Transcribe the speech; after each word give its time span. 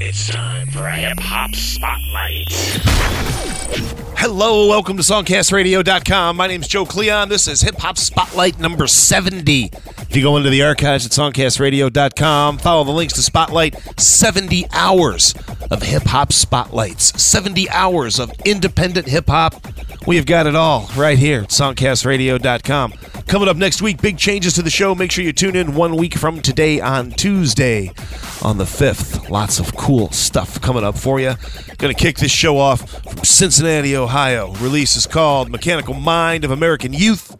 It's 0.05 0.27
time 0.27 0.67
for 0.67 0.85
a 0.85 0.95
hip 0.95 1.17
hop 1.17 1.55
spotlight. 1.55 2.49
Hello, 4.17 4.67
welcome 4.67 4.97
to 4.97 5.03
SongcastRadio.com. 5.03 6.35
My 6.35 6.47
name's 6.47 6.67
Joe 6.67 6.85
Cleon. 6.85 7.29
This 7.29 7.47
is 7.47 7.61
Hip 7.61 7.77
Hop 7.77 7.97
Spotlight 7.97 8.59
number 8.59 8.85
70. 8.85 9.69
If 10.13 10.13
you 10.13 10.21
go 10.21 10.35
into 10.35 10.49
the 10.49 10.61
archives 10.61 11.05
at 11.05 11.13
SongcastRadio.com, 11.13 12.57
follow 12.57 12.83
the 12.83 12.91
links 12.91 13.13
to 13.13 13.21
Spotlight 13.21 13.77
70 13.97 14.65
hours 14.73 15.35
of 15.71 15.81
hip 15.81 16.03
hop 16.03 16.33
spotlights, 16.33 17.21
70 17.21 17.69
hours 17.69 18.19
of 18.19 18.29
independent 18.43 19.07
hip 19.07 19.27
hop. 19.27 19.55
We 20.05 20.17
have 20.17 20.25
got 20.25 20.47
it 20.47 20.55
all 20.55 20.89
right 20.97 21.17
here 21.17 21.43
at 21.43 21.49
SongcastRadio.com. 21.49 22.93
Coming 23.27 23.47
up 23.47 23.57
next 23.57 23.81
week, 23.81 24.01
big 24.01 24.17
changes 24.17 24.53
to 24.53 24.61
the 24.61 24.69
show. 24.69 24.93
Make 24.93 25.11
sure 25.11 25.23
you 25.23 25.33
tune 25.33 25.55
in 25.55 25.75
one 25.75 25.95
week 25.95 26.15
from 26.15 26.41
today 26.41 26.79
on 26.81 27.11
Tuesday 27.11 27.91
on 28.43 28.57
the 28.57 28.65
5th. 28.65 29.29
Lots 29.29 29.59
of 29.59 29.75
cool 29.75 29.92
stuff 30.11 30.59
coming 30.61 30.83
up 30.83 30.97
for 30.97 31.19
you. 31.19 31.33
Going 31.77 31.93
to 31.93 31.99
kick 31.99 32.17
this 32.17 32.31
show 32.31 32.57
off 32.57 32.89
from 33.03 33.23
Cincinnati, 33.23 33.95
Ohio. 33.95 34.51
Release 34.53 34.95
is 34.95 35.05
called 35.05 35.49
Mechanical 35.49 35.93
Mind 35.93 36.43
of 36.43 36.51
American 36.51 36.93
Youth. 36.93 37.37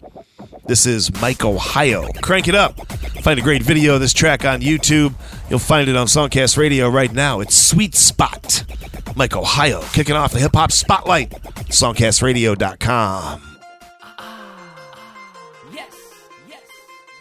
This 0.66 0.86
is 0.86 1.12
Mike 1.22 1.44
Ohio. 1.44 2.08
Crank 2.22 2.48
it 2.48 2.56
up. 2.56 2.86
Find 3.22 3.40
a 3.40 3.44
great 3.44 3.64
video 3.64 3.96
of 3.96 4.02
this 4.02 4.14
track 4.14 4.46
on 4.46 4.62
YouTube. 4.62 5.14
You'll 5.50 5.60
find 5.60 5.90
it 5.90 5.96
on 5.96 6.08
Songcast 6.08 6.58
Radio 6.58 6.90
right 6.90 7.12
now. 7.12 7.40
It's 7.40 7.56
Sweet 7.56 7.96
Spot. 7.96 8.64
Mike 9.16 9.36
Ohio 9.36 9.82
kicking 9.94 10.16
off 10.16 10.32
the 10.32 10.40
hip 10.40 10.54
hop 10.54 10.72
spotlight. 10.72 11.32
Songcastradio.com. 11.32 13.58
Yes, 15.74 15.96
yes. 16.48 16.62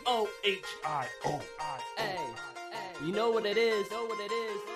O 0.06 0.28
H 0.44 0.64
I 0.84 1.06
O 1.24 1.40
I. 1.58 2.00
Hey, 2.00 3.06
you 3.06 3.12
know 3.12 3.30
what 3.30 3.46
it 3.46 3.56
is. 3.56 3.90
Know 3.90 4.04
what 4.04 4.20
it 4.20 4.32
is. 4.32 4.71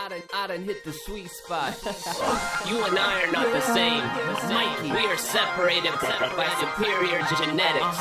I 0.00 0.08
done, 0.08 0.22
I 0.32 0.46
done, 0.46 0.64
hit 0.64 0.82
the 0.82 0.94
sweet 0.94 1.30
spot. 1.30 1.76
You 2.66 2.82
and 2.84 2.98
I 2.98 3.22
are 3.22 3.32
not 3.32 3.52
the 3.52 3.60
same. 3.60 4.00
Mikey, 4.48 4.92
we 4.92 5.04
are 5.06 5.18
separated 5.18 5.92
by 6.00 6.48
superior 6.56 7.20
genetics. 7.36 8.00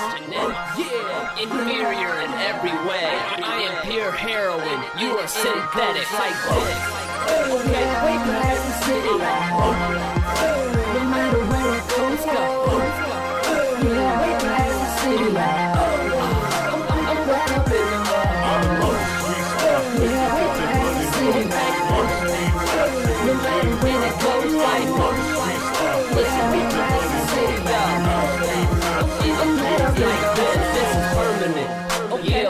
Yeah, 0.79 1.43
Inferior 1.43 2.21
in 2.23 2.31
every 2.47 2.71
way. 2.87 3.03
I 3.43 3.67
am 3.67 3.91
pure 3.91 4.11
heroin. 4.11 4.79
You 4.97 5.17
are 5.17 5.27
synthetic. 5.27 6.07
like 6.13 6.39
this. 6.47 6.99
This 8.87 10.18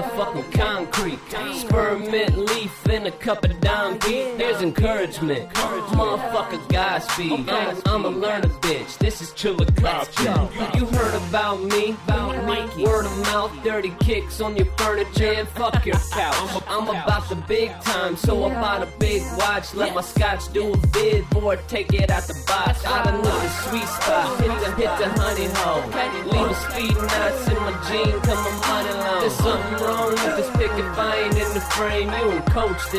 fucking 0.10 0.52
concrete. 0.52 1.20
In 1.34 1.54
a 3.10 3.12
cup 3.14 3.44
of 3.44 3.60
Don 3.60 3.98
P. 4.00 4.22
Here's 4.38 4.62
encouragement. 4.62 5.50
Motherfucker 5.54 6.62
Godspeed. 6.70 7.32
I'ma 7.50 7.82
learn 7.84 8.06
a 8.06 8.10
learner 8.10 8.50
bitch. 8.62 9.00
This 9.00 9.22
is 9.22 9.32
Chillicothe. 9.34 10.08
You 10.76 10.86
heard 10.86 11.16
about 11.30 11.60
me? 11.64 11.96
About 12.06 12.46
Mikey. 12.46 12.84
Word 12.84 13.06
of 13.06 13.18
mouth, 13.22 13.52
dirty 13.64 13.94
kicks 14.00 14.40
on 14.42 14.56
your 14.56 14.68
furniture 14.78 15.34
and 15.34 15.48
fuck 15.48 15.86
your 15.86 15.96
couch. 16.12 16.64
I'm 16.68 16.88
about 16.88 17.28
the 17.30 17.36
big 17.36 17.72
time, 17.82 18.16
so 18.16 18.46
I 18.46 18.54
bought 18.54 18.84
a 18.84 18.90
big 19.00 19.24
watch. 19.38 19.74
Let 19.74 19.96
my 19.96 20.02
scotch 20.02 20.54
do 20.54 20.74
a 20.74 20.78
bid 20.94 21.26
for 21.32 21.56
it, 21.56 21.68
take 21.68 21.92
it 21.94 22.12
out 22.12 22.24
the 22.24 22.38
box. 22.46 22.86
I 22.86 23.04
done 23.06 23.24
know 23.24 23.40
the 23.40 23.50
sweet 23.50 23.88
spot. 23.88 24.40
Hit 24.40 24.48
the, 24.60 24.72
hit 24.76 24.94
the 25.00 25.10
honey 25.20 25.48
hole. 25.58 25.82
Leave 26.32 26.52
a 26.52 26.56
speed 26.70 26.96
knots 26.96 27.48
in 27.48 27.56
my 27.56 27.74
jean, 27.90 28.22
come 28.22 28.38
a 28.38 28.52
money 28.68 28.94
low. 28.94 29.20
There's 29.22 29.34
something 29.34 29.86
wrong 29.86 30.12
with 30.12 30.36
this 30.38 30.50
pick 30.58 30.72
if 30.78 31.00
I 31.00 31.16
ain't 31.24 31.34
in 31.34 31.54
the 31.56 31.62
frame. 31.74 32.10
You 32.10 32.30
and 32.32 32.46
coach 32.52 32.82
this 32.92 32.99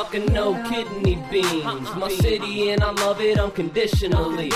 no 0.19 0.53
kidney 0.69 1.23
beans. 1.29 1.95
My 1.95 2.09
city 2.09 2.71
and 2.71 2.83
I 2.83 2.91
love 2.91 3.21
it 3.21 3.39
unconditionally. 3.39 4.51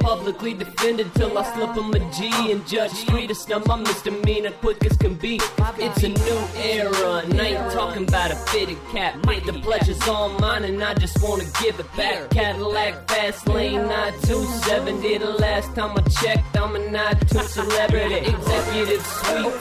Publicly 0.00 0.54
defended 0.54 1.14
till 1.14 1.36
I 1.38 1.42
slip 1.54 1.76
'em 1.76 1.94
a 1.94 1.98
G 2.12 2.52
and 2.52 2.66
Judge 2.66 2.92
Street 2.92 3.30
is 3.30 3.48
now 3.48 3.62
my 3.66 3.76
misdemeanor 3.76 4.52
quick 4.60 4.84
as 4.84 4.96
can 4.96 5.14
be. 5.14 5.40
It's 5.78 6.02
a 6.02 6.08
new 6.08 6.40
era, 6.56 7.22
and 7.24 7.40
I 7.40 7.44
ain't 7.46 7.72
talking 7.72 8.06
about 8.08 8.30
a 8.30 8.36
fitted 8.50 8.78
cap. 8.92 9.14
The 9.46 9.52
pleasure's 9.52 10.06
all 10.08 10.30
mine, 10.38 10.64
and 10.64 10.82
I 10.82 10.94
just 10.94 11.22
wanna 11.22 11.44
give 11.60 11.78
it 11.80 11.96
back. 11.96 12.30
Cadillac 12.30 13.08
fast 13.08 13.48
lane 13.48 13.86
927. 13.88 15.00
The 15.00 15.18
last 15.38 15.74
time 15.74 15.92
I 15.96 16.02
checked, 16.20 16.56
I'm 16.56 16.76
a 16.76 16.78
92 16.78 17.42
celebrity. 17.44 18.16
Executive 18.34 19.04
suite, 19.06 19.52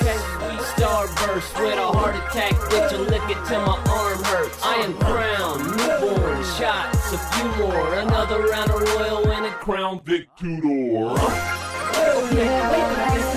starburst 0.76 1.52
with 1.62 1.78
a 1.78 1.88
heart 1.98 2.16
attack. 2.16 2.54
Bitch, 2.70 2.92
lick 3.10 3.26
it 3.30 3.38
till 3.48 3.62
my 3.62 3.78
arm 4.00 4.24
hurts. 4.24 4.58
I 4.64 4.76
am 4.86 4.94
crowned, 5.14 5.64
newborn, 5.78 6.44
shots, 6.58 7.14
a 7.14 7.18
few 7.18 7.46
more. 7.64 7.94
Another 8.00 8.40
round 8.48 8.72
of 8.72 8.82
royal 8.82 9.32
and 9.32 9.46
a 9.46 9.52
crown 9.52 10.02
Vic 10.04 10.28
two-door. 10.36 11.16
There's 12.32 13.34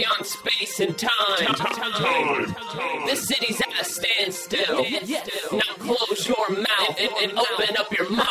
beyond 0.00 0.26
space 0.26 0.80
and 0.80 0.96
time. 0.96 1.54
This 3.06 3.26
city's 3.28 3.60
at 3.60 3.80
a 3.80 3.84
standstill. 3.84 4.84
Now 5.52 5.74
close 5.78 6.26
your 6.26 6.48
mouth 6.50 6.96
and, 6.98 7.10
and 7.22 7.38
open 7.38 7.76
up 7.76 7.92
your 7.92 8.08
mind. 8.10 8.26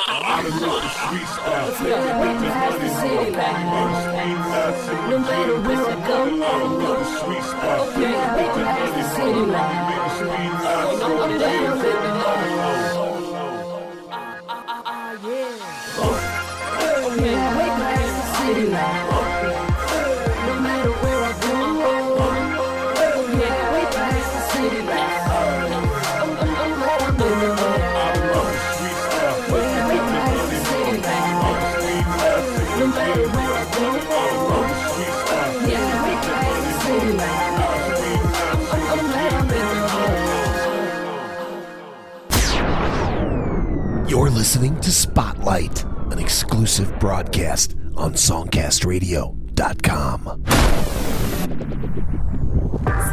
You're 44.29 44.37
listening 44.37 44.79
to 44.81 44.91
Spotlight, 44.91 45.83
an 46.11 46.19
exclusive 46.19 46.99
broadcast 46.99 47.75
on 47.95 48.13
SongcastRadio.com. 48.13 50.43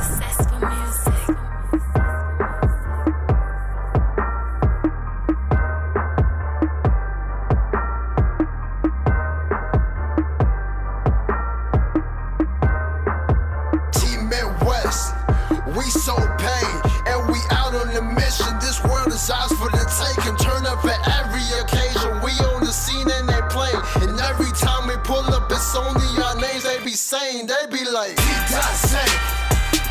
Successful 0.02 0.60
music. 0.60 1.14
we 15.74 15.84
so 15.84 16.25
names 27.12 27.46
they 27.52 27.66
be 27.70 27.84
like. 27.90 28.16
Dot 28.50 28.74
Saint, 28.74 29.10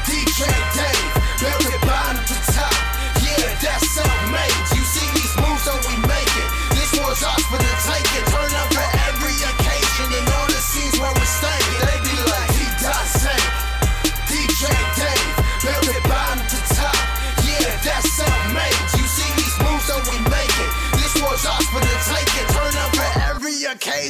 DJ 0.05 0.45
Dave, 0.75 0.94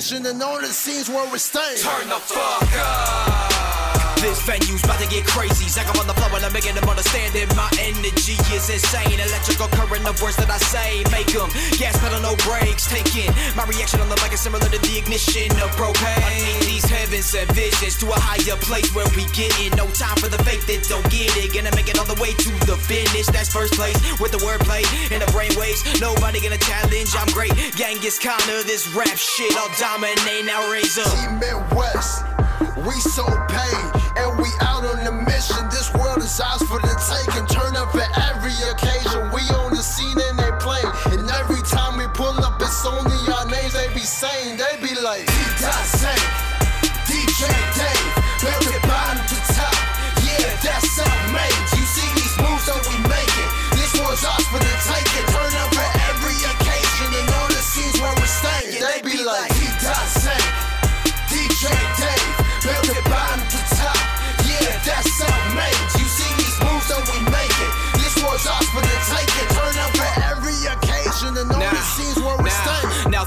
occasion 0.06 0.26
and 0.26 0.42
all 0.44 0.60
the 0.60 0.68
scenes 0.68 1.10
where 1.10 1.26
we're 1.32 1.38
staying. 1.38 1.78
Turn 1.78 2.10
the 2.10 2.16
fuck 2.16 2.70
up. 2.78 3.55
This 4.22 4.42
venue's 4.42 4.84
about 4.84 5.00
to 5.00 5.08
get 5.08 5.26
crazy. 5.26 5.68
Zach 5.68 5.88
up 5.88 6.00
on 6.00 6.08
the 6.08 6.14
floor 6.14 6.32
and 6.36 6.46
I'm 6.46 6.54
making 6.54 6.76
them 6.76 6.88
understand 6.88 7.36
it. 7.36 7.48
My 7.56 7.70
energy 7.80 8.38
is 8.54 8.70
insane. 8.70 9.20
Electrical 9.20 9.68
current, 9.74 10.04
the 10.04 10.16
words 10.24 10.38
that 10.38 10.50
I 10.50 10.58
say 10.58 11.04
make 11.12 11.32
them 11.32 11.50
gas 11.78 11.98
pedal, 12.00 12.22
no 12.22 12.36
brakes. 12.48 12.88
Taking 12.88 13.32
my 13.56 13.66
reaction 13.66 14.00
on 14.02 14.10
the 14.10 14.18
mic 14.24 14.34
is 14.34 14.42
similar 14.42 14.68
to 14.68 14.80
the 14.80 14.94
ignition 14.98 15.52
of 15.64 15.72
propane. 15.76 16.20
Underneath 16.20 16.68
these 16.68 16.86
heavens 16.86 17.34
and 17.34 17.50
visions 17.52 17.98
to 18.02 18.12
a 18.12 18.20
higher 18.20 18.58
place 18.62 18.90
where 18.94 19.08
we 19.16 19.26
get 19.36 19.52
it. 19.62 19.76
No 19.76 19.88
time 19.92 20.18
for 20.18 20.30
the 20.30 20.42
fake 20.44 20.66
that 20.68 20.86
don't 20.88 21.06
get 21.10 21.32
it. 21.38 21.54
Gonna 21.54 21.74
make 21.76 21.90
it 21.90 21.98
all 22.00 22.10
the 22.10 22.20
way 22.22 22.32
to 22.34 22.52
the 22.66 22.78
finish. 22.78 23.28
That's 23.28 23.52
first 23.52 23.74
place 23.74 23.98
with 24.20 24.32
the 24.32 24.42
wordplay 24.44 24.84
and 25.12 25.22
the 25.22 25.30
brainwaves. 25.32 25.82
Nobody 26.00 26.42
gonna 26.42 26.62
challenge. 26.62 27.12
I'm 27.16 27.30
great. 27.34 27.54
Genghis 27.76 28.20
Khan 28.20 28.42
of 28.54 28.66
this 28.68 28.88
rap 28.94 29.18
shit. 29.18 29.56
I'll 29.58 29.72
dominate 29.80 30.46
now. 30.46 30.62
Raise 30.72 30.98
up. 30.98 31.12
Team 31.14 31.40
Midwest. 31.40 32.35
We 32.86 32.94
so 33.02 33.26
paid, 33.50 33.92
and 34.16 34.38
we 34.38 34.50
out 34.62 34.86
on 34.86 35.04
the 35.04 35.12
mission. 35.12 35.58
This 35.70 35.92
world 35.96 36.20
is 36.20 36.40
ours 36.40 36.62
for 36.70 36.80
the 36.80 36.94
taking. 37.10 37.48
Turn 37.48 37.76
up 37.76 37.92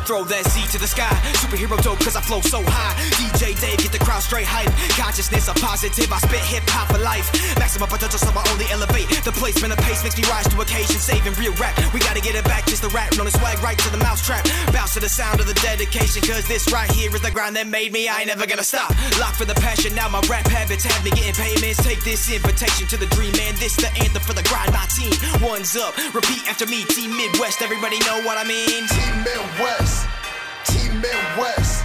throw 0.08 0.25
that 0.25 0.49
Z 0.49 0.64
to 0.72 0.81
the 0.81 0.88
sky. 0.88 1.12
Superhero 1.37 1.76
dope, 1.84 2.00
cause 2.00 2.16
I 2.16 2.25
flow 2.25 2.40
so 2.40 2.64
high. 2.64 2.96
DJ 3.20 3.52
Dave, 3.60 3.76
get 3.76 3.93
the 3.93 4.00
crowd 4.00 4.25
straight 4.25 4.49
hype. 4.49 4.72
Consciousness, 4.96 5.52
I'm 5.52 5.60
positive. 5.60 6.08
I 6.08 6.16
spit 6.16 6.40
hip 6.49 6.64
hop 6.72 6.88
for 6.88 6.96
life. 6.96 7.28
Maximum 7.60 7.93
potential, 7.93 8.16
so 8.16 8.32
I 8.32 8.40
only 8.49 8.64
elevate. 8.72 9.05
The 9.20 9.37
placement 9.37 9.76
of 9.76 9.78
pace 9.84 10.00
makes 10.00 10.16
me 10.16 10.25
rise 10.25 10.49
to 10.49 10.56
occasion. 10.64 10.96
Saving 10.96 11.37
real 11.37 11.52
rap. 11.60 11.76
We 11.93 12.00
gotta 12.00 12.25
get 12.25 12.32
it 12.32 12.44
back, 12.49 12.64
just 12.64 12.81
the 12.81 12.88
rap. 12.88 13.12
On 13.20 13.28
the 13.28 13.34
swag 13.37 13.60
right 13.60 13.76
to 13.76 13.90
the 13.93 14.00
mousetrap. 14.00 14.49
Bounce 14.72 14.96
to 14.96 15.00
the 15.05 15.12
sound 15.12 15.44
of 15.44 15.46
the 15.46 15.58
dedication. 15.60 16.25
Cause 16.25 16.49
this 16.49 16.72
right 16.72 16.88
here 16.96 17.12
is 17.12 17.20
the 17.20 17.31
grind 17.31 17.52
that 17.60 17.69
made 17.69 17.93
me. 17.93 18.08
I 18.08 18.25
ain't 18.25 18.32
never 18.32 18.46
gonna 18.49 18.64
stop. 18.64 18.88
Lock 19.20 19.37
for 19.37 19.44
the 19.44 19.58
passion. 19.60 19.93
Now 19.93 20.08
my 20.08 20.25
rap 20.25 20.49
habits 20.49 20.88
have 20.88 21.05
me 21.05 21.12
getting 21.12 21.37
payments. 21.37 21.84
Take 21.84 22.00
this 22.00 22.32
invitation 22.32 22.88
to 22.88 22.96
the 22.96 23.12
dream, 23.12 23.37
man. 23.37 23.60
This 23.60 23.76
the 23.76 23.93
anthem 24.00 24.25
for 24.25 24.32
the 24.32 24.46
grind. 24.49 24.72
My 24.72 24.88
team, 24.88 25.12
one's 25.44 25.76
up. 25.76 25.93
Repeat 26.16 26.49
after 26.49 26.64
me, 26.64 26.88
Team 26.88 27.12
Midwest. 27.12 27.60
Everybody 27.60 28.00
know 28.08 28.25
what 28.25 28.40
I 28.40 28.44
mean. 28.49 28.88
Team 28.88 29.14
Midwest, 29.26 29.98
Team 30.69 31.00
Midwest, 31.00 31.85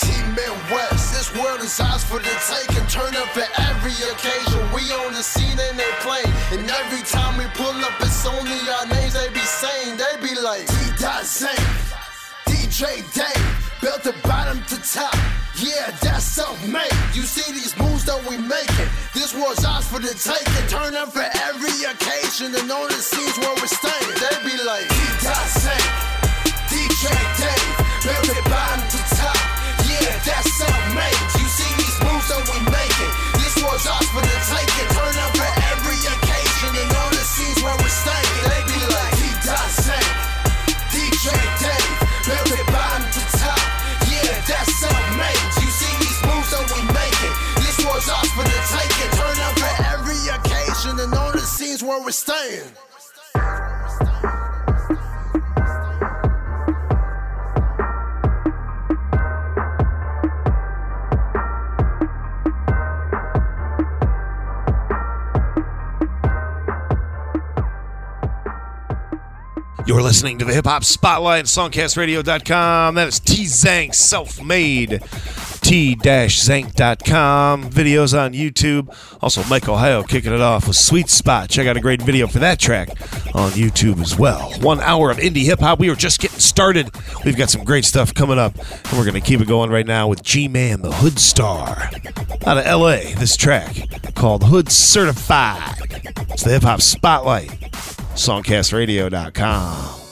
Team 0.00 0.24
Midwest. 0.34 1.12
This 1.12 1.28
world 1.36 1.60
is 1.60 1.78
ours 1.80 2.04
for 2.04 2.18
the 2.18 2.34
taking. 2.48 2.86
Turn 2.88 3.14
up 3.16 3.28
for 3.36 3.46
every 3.70 3.96
occasion. 4.12 4.60
We 4.72 4.82
on 5.04 5.12
the 5.12 5.22
scene 5.22 5.58
and 5.58 5.78
they 5.78 5.92
play. 6.00 6.24
And 6.52 6.64
every 6.68 7.02
time 7.04 7.36
we 7.38 7.44
pull 7.54 7.76
up, 7.84 7.94
it's 8.00 8.24
only 8.26 8.58
our 8.80 8.86
names 8.86 9.14
they 9.14 9.28
be 9.28 9.44
saying. 9.44 9.96
They 9.96 10.14
be 10.20 10.34
like 10.40 10.66
D. 10.66 10.74
Saint, 11.24 11.58
DJ 12.44 13.00
Dave, 13.12 13.80
built 13.80 14.02
the 14.02 14.14
bottom 14.28 14.60
to 14.68 14.76
top. 14.92 15.14
Yeah, 15.56 15.90
that's 16.02 16.24
self-made. 16.24 16.92
You 17.14 17.22
see 17.22 17.50
these 17.52 17.76
moves 17.78 18.04
that 18.04 18.20
we 18.28 18.36
making. 18.36 18.88
This 19.14 19.32
was 19.34 19.64
ours 19.64 19.86
for 19.86 20.00
the 20.00 20.12
taking. 20.12 20.68
Turn 20.68 20.94
up 20.94 21.12
for 21.12 21.24
every 21.48 21.76
occasion 21.88 22.54
and 22.54 22.70
on 22.70 22.88
the 22.88 23.00
scenes 23.00 23.38
where 23.38 23.54
we're 23.56 23.68
staying. 23.68 24.16
They 24.20 24.36
be 24.44 24.56
like 24.64 24.88
D. 24.88 24.96
Dot 25.24 25.48
Saint, 25.48 25.88
DJ 26.68 27.33
built 28.04 28.44
bottom 28.52 28.84
to 28.84 29.00
top. 29.16 29.40
Yeah, 29.88 30.12
that's 30.28 30.52
self-made. 30.60 31.20
You 31.40 31.48
see 31.48 31.72
these 31.80 31.96
moves 32.04 32.28
that 32.28 32.44
we 32.52 32.60
making. 32.68 33.12
This 33.40 33.56
was 33.64 33.80
ours 33.88 34.08
for 34.12 34.20
the 34.20 34.36
taking. 34.44 34.88
Turn 34.92 35.16
up 35.24 35.32
for 35.32 35.48
every 35.72 35.96
occasion 36.04 36.70
and 36.84 36.90
the 36.92 37.24
scenes 37.24 37.64
where 37.64 37.76
we're 37.80 37.88
staying. 37.88 38.44
They 38.44 38.60
be 38.68 38.80
like 38.92 39.16
Saint, 39.72 40.10
DJ 40.92 41.32
Dave, 41.64 41.96
built 42.28 42.52
it 42.52 42.68
bottom 42.68 43.08
to 43.08 43.22
top. 43.40 43.64
Yeah, 44.12 44.36
that's. 44.44 44.74
You 44.84 45.70
see 45.72 45.94
these 45.96 46.20
moves 46.28 46.50
that 46.52 46.64
we 46.76 46.80
making. 46.92 47.34
This 47.64 47.80
was 47.88 48.04
ours 48.12 48.30
for 48.36 48.44
the 48.44 48.60
taking. 48.68 49.10
Turn 49.16 49.36
up 49.48 49.56
for 49.56 49.72
every 49.96 50.20
occasion 50.28 51.00
and 51.00 51.14
on 51.14 51.32
the 51.32 51.40
scenes 51.40 51.82
where 51.82 52.00
we're 52.04 52.12
staying. 52.12 52.68
You're 69.86 70.02
listening 70.02 70.38
to 70.38 70.46
the 70.46 70.54
Hip 70.54 70.64
Hop 70.64 70.82
Spotlight 70.82 71.40
on 71.40 71.70
SongcastRadio.com. 71.70 72.94
That 72.94 73.08
is 73.08 73.20
T 73.20 73.44
Zank 73.44 73.92
Self 73.92 74.42
Made. 74.42 75.02
T-Zank.com. 75.64 77.70
Videos 77.70 78.18
on 78.18 78.34
YouTube. 78.34 78.94
Also, 79.22 79.42
Mike 79.44 79.66
Ohio 79.66 80.02
kicking 80.02 80.34
it 80.34 80.42
off 80.42 80.68
with 80.68 80.76
Sweet 80.76 81.08
Spot. 81.08 81.48
Check 81.48 81.66
out 81.66 81.76
a 81.76 81.80
great 81.80 82.02
video 82.02 82.26
for 82.26 82.38
that 82.40 82.58
track 82.58 82.90
on 83.34 83.50
YouTube 83.52 84.00
as 84.02 84.18
well. 84.18 84.52
One 84.60 84.80
hour 84.80 85.10
of 85.10 85.16
indie 85.16 85.44
hip 85.44 85.60
hop. 85.60 85.80
We 85.80 85.88
are 85.88 85.94
just 85.94 86.20
getting 86.20 86.38
started. 86.38 86.90
We've 87.24 87.36
got 87.36 87.48
some 87.48 87.64
great 87.64 87.86
stuff 87.86 88.12
coming 88.12 88.38
up, 88.38 88.54
and 88.56 88.92
we're 88.92 89.04
going 89.04 89.14
to 89.14 89.22
keep 89.22 89.40
it 89.40 89.48
going 89.48 89.70
right 89.70 89.86
now 89.86 90.06
with 90.06 90.22
G 90.22 90.48
Man, 90.48 90.82
the 90.82 90.92
Hood 90.92 91.18
Star. 91.18 91.90
Out 92.46 92.58
of 92.58 92.66
LA, 92.66 93.14
this 93.18 93.34
track 93.34 93.74
called 94.14 94.44
Hood 94.44 94.70
Certified. 94.70 95.76
It's 96.30 96.44
the 96.44 96.50
Hip 96.50 96.62
Hop 96.62 96.82
Spotlight. 96.82 98.03
SongcastRadio.com. 98.14 100.03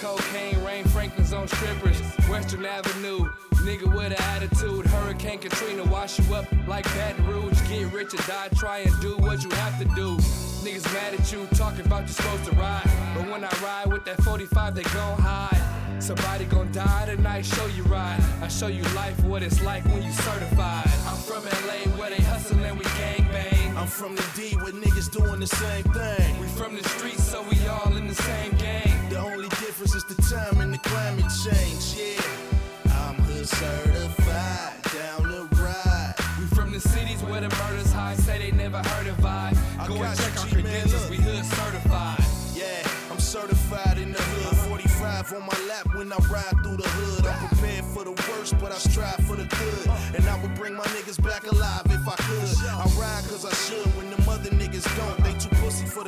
cocaine, 0.00 0.62
rain 0.64 0.84
Franklin's 0.84 1.32
on 1.32 1.46
strippers. 1.46 2.00
Western 2.28 2.64
Avenue, 2.64 3.28
nigga 3.66 3.94
with 3.94 4.12
an 4.12 4.22
attitude. 4.34 4.86
Hurricane 4.86 5.38
Katrina 5.38 5.84
wash 5.84 6.18
you 6.18 6.34
up 6.34 6.46
like 6.66 6.84
Baton 6.84 7.26
Rouge. 7.26 7.60
Get 7.68 7.92
rich 7.92 8.14
or 8.14 8.22
die, 8.26 8.48
try 8.56 8.78
and 8.78 9.00
do 9.00 9.16
what 9.18 9.44
you 9.44 9.50
have 9.50 9.78
to 9.78 9.84
do. 9.94 10.16
Niggas 10.64 10.92
mad 10.94 11.14
at 11.14 11.30
you, 11.32 11.46
talking 11.54 11.84
about 11.84 12.00
you're 12.00 12.08
supposed 12.08 12.44
to 12.46 12.52
ride. 12.56 12.90
But 13.14 13.30
when 13.30 13.44
I 13.44 13.50
ride 13.62 13.92
with 13.92 14.04
that 14.06 14.22
45, 14.22 14.74
they 14.74 14.82
gon' 14.84 15.18
hide. 15.18 16.02
Somebody 16.02 16.46
gon' 16.46 16.72
die 16.72 17.04
tonight, 17.06 17.44
show 17.44 17.66
you 17.66 17.82
ride. 17.84 18.20
I 18.40 18.48
show 18.48 18.68
you 18.68 18.82
life, 18.94 19.22
what 19.24 19.42
it's 19.42 19.62
like 19.62 19.84
when 19.84 20.02
you 20.02 20.12
certified. 20.12 20.90
I'm 21.06 21.18
from 21.18 21.44
LA 21.44 21.80
where 21.98 22.08
they 22.08 22.22
hustle 22.22 22.58
and 22.58 22.78
we 22.78 22.84
gang 22.84 23.26
bang. 23.30 23.76
I'm 23.76 23.86
from 23.86 24.16
the 24.16 24.24
D 24.34 24.56
where 24.56 24.72
niggas 24.72 25.10
doing 25.10 25.40
the 25.40 25.46
same 25.46 25.84
thing. 25.92 26.40
We 26.40 26.46
from 26.46 26.74
the 26.74 26.88
streets, 26.88 27.24
so 27.24 27.42
we 27.42 27.66
all 27.66 27.94
in 27.96 28.08
the 28.08 28.14
same 28.14 28.52
gang. 28.56 28.99
The 29.20 29.26
only 29.26 29.48
difference 29.50 29.94
is 29.94 30.04
the 30.04 30.14
time 30.34 30.62
and 30.62 30.72
the 30.72 30.78
climate 30.78 31.30
change, 31.44 31.94
yeah. 31.94 32.96
I'm 32.96 33.16
hood 33.16 33.46
certified, 33.46 34.80
down 34.96 35.24
the 35.28 35.46
ride. 35.60 36.14
We 36.38 36.46
from 36.56 36.72
the 36.72 36.80
cities 36.80 37.22
where 37.24 37.42
the 37.42 37.50
murders 37.50 37.92
high, 37.92 38.14
say 38.14 38.38
they 38.38 38.50
never 38.50 38.78
heard 38.78 39.08
of 39.08 39.22
I. 39.22 39.52
Go 39.86 40.02
and 40.02 40.18
check 40.18 40.32
you, 40.36 40.40
our 40.40 40.48
credentials, 40.48 41.10
we 41.10 41.16
hood 41.16 41.44
certified. 41.44 42.24
Yeah, 42.54 42.88
I'm 43.10 43.20
certified 43.20 43.98
in 43.98 44.12
the 44.12 44.22
hood. 44.22 44.56
45 44.70 45.34
on 45.34 45.40
my 45.42 45.58
lap 45.68 45.94
when 45.94 46.10
I 46.10 46.16
ride 46.32 46.59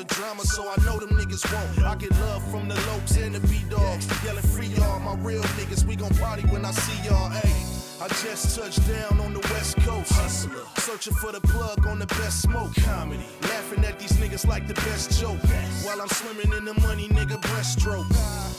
the 0.02 0.14
drama, 0.14 0.42
so 0.42 0.68
I 0.68 0.76
know 0.84 0.98
them 0.98 1.10
niggas 1.10 1.44
won't. 1.52 1.86
I 1.86 1.94
get 1.96 2.10
love 2.20 2.42
from 2.50 2.68
the 2.68 2.74
lokes 2.74 3.22
and 3.22 3.34
the 3.34 3.40
B-dogs. 3.46 4.06
Yelling 4.24 4.42
free 4.42 4.66
y'all, 4.66 4.98
my 5.00 5.14
real 5.22 5.42
niggas. 5.58 5.84
We 5.86 5.96
gon' 5.96 6.14
party 6.14 6.42
when 6.48 6.64
I 6.64 6.72
see 6.72 7.08
y'all, 7.08 7.30
ayy. 7.30 8.02
I 8.02 8.08
just 8.08 8.56
touched 8.56 8.86
down 8.88 9.20
on 9.20 9.32
the 9.32 9.40
west 9.52 9.76
coast. 9.78 10.12
Hustler. 10.12 10.66
Searching 10.78 11.14
for 11.14 11.30
the 11.30 11.40
plug 11.40 11.86
on 11.86 11.98
the 12.00 12.06
best 12.06 12.42
smoke. 12.42 12.74
Comedy. 12.84 13.24
Laughing 13.42 13.84
at 13.84 13.98
these 13.98 14.12
niggas 14.14 14.46
like 14.46 14.66
the 14.66 14.74
best 14.74 15.20
joke. 15.20 15.38
While 15.84 16.00
I'm 16.00 16.08
swimming 16.08 16.52
in 16.56 16.64
the 16.64 16.74
money, 16.80 17.08
nigga 17.08 17.40
breaststroke. 17.40 18.10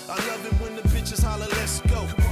I 0.10 0.16
love 0.30 0.46
it 0.46 0.54
when 0.62 0.76
the 0.76 0.84
bitches 0.84 1.24
holler, 1.24 1.48
let's 1.60 1.82
go. 1.82 2.23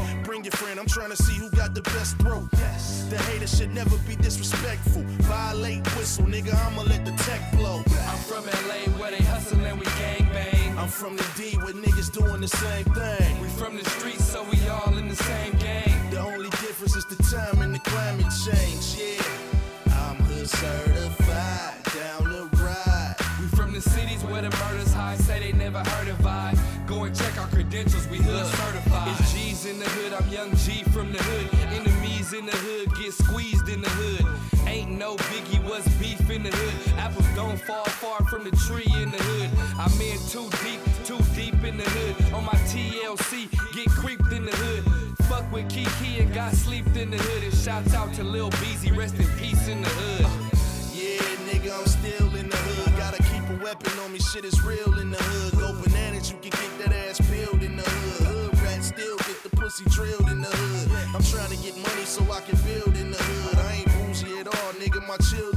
Bring 0.41 0.51
your 0.51 0.57
friend, 0.57 0.79
I'm 0.79 0.88
trying 0.88 1.12
to 1.12 1.15
see 1.15 1.36
who 1.38 1.51
got 1.51 1.75
the 1.75 1.83
best 1.83 2.17
throat. 2.17 2.50
The 2.50 3.17
hater 3.29 3.45
should 3.45 3.71
never 3.75 3.95
be 4.10 4.15
disrespectful. 4.15 5.03
Violate 5.29 5.86
whistle, 5.95 6.25
nigga, 6.25 6.55
I'ma 6.65 6.81
let 6.81 7.05
the 7.05 7.12
tech 7.12 7.51
blow. 7.51 7.83
I'm 8.10 8.17
from 8.25 8.45
LA 8.45 8.89
where 8.98 9.12
they 9.12 9.24
hustle 9.24 9.63
and 9.63 9.77
we 9.77 9.86
gang 9.86 10.25
bang. 10.33 10.75
I'm 10.79 10.88
from 10.88 11.15
the 11.15 11.27
D 11.38 11.57
where 11.57 11.75
niggas 11.75 12.12
doing 12.12 12.41
the 12.41 12.48
same 12.48 12.86
thing. 12.86 13.39
We 13.39 13.50
from 13.50 13.77
the 13.77 13.88
streets, 13.88 14.25
so 14.25 14.43
we 14.50 14.67
all 14.67 14.98
in 14.98 15.10
the 15.10 15.15
same 15.15 15.53
gang. 15.57 16.10
The 16.10 16.19
only 16.19 16.50
difference 16.50 16.95
is 16.95 17.05
the 17.05 17.21
time 17.21 17.62
and 17.62 17.75
the 17.75 17.79
climate 17.79 18.33
change, 18.43 18.98
yeah. 18.98 19.21
I'm 19.93 20.15
hood 20.25 20.50
certified, 20.50 21.83
down 21.93 22.24
the 22.24 22.50
ride. 22.57 23.15
We 23.39 23.45
from 23.55 23.74
the 23.74 23.81
cities 23.81 24.24
where 24.24 24.41
the 24.41 24.50
murders 24.57 24.90
don't 37.48 37.60
fall 37.60 37.86
far 37.86 38.24
from 38.25 38.43
the 38.43 38.51
tree 38.51 38.91
in 39.01 39.12
the 39.12 39.17
hood. 39.17 39.50
I'm 39.77 39.91
in 40.01 40.19
too 40.29 40.48
deep, 40.63 40.81
too 41.05 41.19
deep 41.36 41.63
in 41.63 41.77
the 41.77 41.83
hood. 41.83 42.33
On 42.33 42.45
my 42.45 42.57
TLC, 42.69 43.50
get 43.74 43.89
creeped 43.89 44.31
in 44.31 44.45
the 44.45 44.51
hood. 44.51 44.83
Fuck 45.27 45.51
with 45.51 45.69
Kiki 45.69 46.19
and 46.19 46.33
got 46.33 46.53
sleeped 46.53 46.95
in 46.98 47.10
the 47.10 47.17
hood. 47.17 47.43
And 47.43 47.53
shouts 47.53 47.93
out 47.93 48.13
to 48.15 48.24
Lil 48.24 48.50
Beezy, 48.62 48.91
rest 48.91 49.15
in 49.15 49.27
peace 49.38 49.67
in 49.67 49.81
the 49.81 49.89
hood. 49.89 50.25
Yeah, 50.93 51.21
nigga, 51.50 51.77
I'm 51.77 51.88
still 51.88 52.36
in 52.36 52.50
the 52.50 52.57
hood. 52.57 52.98
Gotta 52.98 53.21
keep 53.24 53.43
a 53.50 53.63
weapon 53.63 53.98
on 54.00 54.13
me, 54.13 54.19
shit 54.19 54.45
is 54.45 54.63
real 54.63 55.00
in 55.00 55.10
the 55.10 55.17
hood. 55.17 55.60
Go 55.60 55.74
bananas, 55.81 56.31
you 56.31 56.38
can 56.38 56.51
get 56.51 56.71
that 56.86 56.93
ass 56.93 57.19
peeled 57.29 57.63
in 57.63 57.75
the 57.75 57.83
hood. 57.83 58.27
Hood 58.27 58.62
rat 58.62 58.83
still 58.83 59.17
get 59.17 59.41
the 59.43 59.50
pussy 59.50 59.86
drilled 59.89 60.29
in 60.29 60.41
the 60.41 60.51
hood. 60.51 61.15
I'm 61.15 61.24
trying 61.24 61.50
to 61.50 61.57
get 61.63 61.75
money 61.77 62.05
so 62.05 62.21
I 62.31 62.41
can 62.41 62.57
build 62.67 62.95
in 62.98 63.12
the 63.12 63.17
hood. 63.17 63.57
I 63.57 63.81
ain't 63.81 63.89
bougie 63.98 64.39
at 64.39 64.48
all, 64.48 64.71
nigga, 64.77 65.01
my 65.07 65.17
hood. 65.17 65.50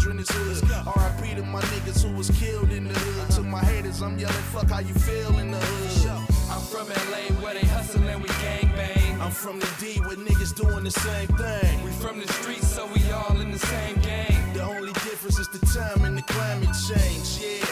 To 1.36 1.42
my 1.42 1.60
niggas 1.62 2.04
who 2.04 2.16
was 2.16 2.30
killed 2.30 2.70
in 2.70 2.84
the 2.86 2.94
hood. 2.94 3.30
To 3.36 3.42
my 3.42 3.58
haters, 3.58 4.02
I'm 4.02 4.16
yelling, 4.18 4.46
fuck 4.54 4.70
how 4.70 4.78
you 4.78 4.94
feel 4.94 5.36
in 5.38 5.50
the 5.50 5.58
hood. 5.58 6.28
I'm 6.48 6.60
from 6.60 6.86
LA 6.88 7.24
where 7.42 7.54
they 7.54 7.66
hustle 7.66 8.06
and 8.08 8.22
we 8.22 8.28
gang 8.28 8.70
bang. 8.76 9.20
I'm 9.20 9.32
from 9.32 9.58
the 9.58 9.68
D 9.80 9.98
where 10.00 10.16
niggas 10.16 10.54
doing 10.54 10.84
the 10.84 10.92
same 10.92 11.26
thing. 11.28 11.82
We 11.82 11.90
from 11.90 12.20
the 12.20 12.28
streets, 12.34 12.68
so 12.68 12.86
we 12.86 13.02
all 13.10 13.40
in 13.40 13.50
the 13.50 13.58
same 13.58 13.96
gang. 13.96 14.52
The 14.52 14.62
only 14.62 14.92
difference 14.92 15.40
is 15.40 15.48
the 15.48 15.58
time 15.66 16.04
and 16.04 16.16
the 16.16 16.22
climate 16.22 16.74
change, 16.88 17.40
yeah. 17.42 17.66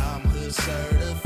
I'm 0.00 0.22
hood 0.22 0.54
certified, 0.54 1.25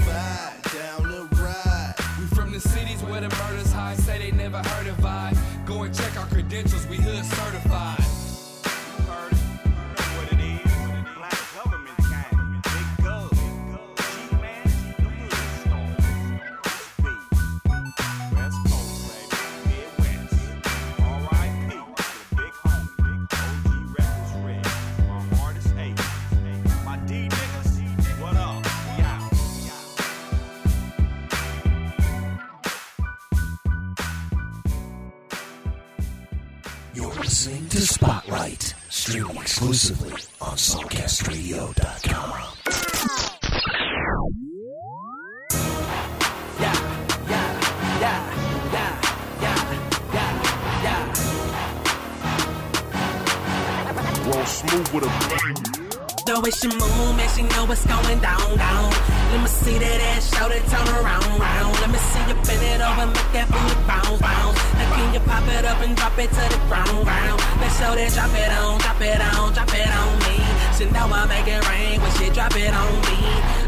she 57.35 57.43
know 57.43 57.65
what's 57.65 57.87
going 57.87 58.19
down, 58.21 58.57
down. 58.57 58.91
Let 59.31 59.41
me 59.43 59.49
see 59.49 59.79
that 59.79 60.01
ass, 60.15 60.31
shout 60.31 60.51
it, 60.51 60.65
turn 60.67 60.89
around, 60.99 61.39
round. 61.39 61.75
Let 61.81 61.91
me 61.91 61.99
see 61.99 62.23
you 62.27 62.37
bend 62.43 62.63
it 62.63 62.81
over, 62.83 63.07
make 63.07 63.31
that 63.35 63.47
booty 63.51 63.77
bounce, 63.87 64.21
bounce. 64.21 64.59
Now 64.75 64.89
can 64.95 65.15
you 65.15 65.21
pop 65.21 65.47
it 65.47 65.65
up 65.65 65.81
and 65.81 65.95
drop 65.97 66.19
it 66.19 66.31
to 66.31 66.45
the 66.51 66.61
ground, 66.67 67.05
ground? 67.07 67.39
Let's 67.61 67.79
show 67.79 67.95
that, 67.95 68.11
drop 68.13 68.35
it 68.35 68.51
on, 68.51 68.79
drop 68.81 69.01
it 69.01 69.21
on, 69.21 69.53
drop 69.55 69.73
it 69.75 69.91
on 69.91 70.11
me. 70.27 70.37
She 70.77 70.85
know 70.91 71.07
I 71.07 71.27
make 71.29 71.47
it 71.47 71.63
rain 71.69 72.01
when 72.01 72.13
she 72.19 72.31
drop 72.31 72.57
it 72.57 72.73
on 72.73 72.93
me. 73.07 73.19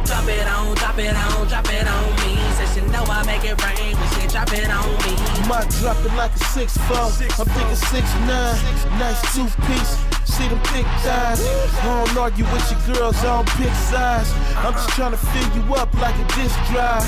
Drop 0.05 0.27
it 0.27 0.47
on, 0.49 0.75
drop 0.75 0.99
it 0.99 1.15
on, 1.15 1.47
drop 1.47 1.69
it 1.69 1.87
on 1.87 2.07
me. 2.25 2.33
Said 2.57 2.69
she 2.75 2.81
know 2.91 3.05
I 3.05 3.23
make 3.27 3.45
it 3.45 3.57
rain 3.63 3.95
when 3.95 4.09
she 4.17 4.27
drop 4.29 4.53
it 4.53 4.69
on 4.69 4.89
me. 5.05 5.13
My 5.47 5.63
drop 5.79 6.01
it 6.03 6.15
like 6.17 6.33
a 6.35 6.45
six 6.57 6.77
four. 6.89 7.13
I'm 7.39 7.47
thinking 7.53 7.77
six 7.77 8.05
nine. 8.27 8.59
Nice 8.99 9.21
two 9.35 9.47
piece. 9.67 10.12
See 10.25 10.49
them 10.49 10.61
thick 10.71 10.87
thighs. 11.03 11.41
I 11.83 12.05
don't 12.07 12.19
argue 12.19 12.45
with 12.45 12.71
your 12.71 12.95
girls, 12.95 13.17
I 13.19 13.37
don't 13.37 13.49
pick 13.57 13.73
size. 13.91 14.31
I'm 14.57 14.73
just 14.73 14.89
trying 14.91 15.13
to 15.13 15.19
fill 15.19 15.49
you 15.57 15.75
up 15.75 15.93
like 15.95 16.15
a 16.15 16.27
disc 16.37 16.59
drive. 16.71 17.07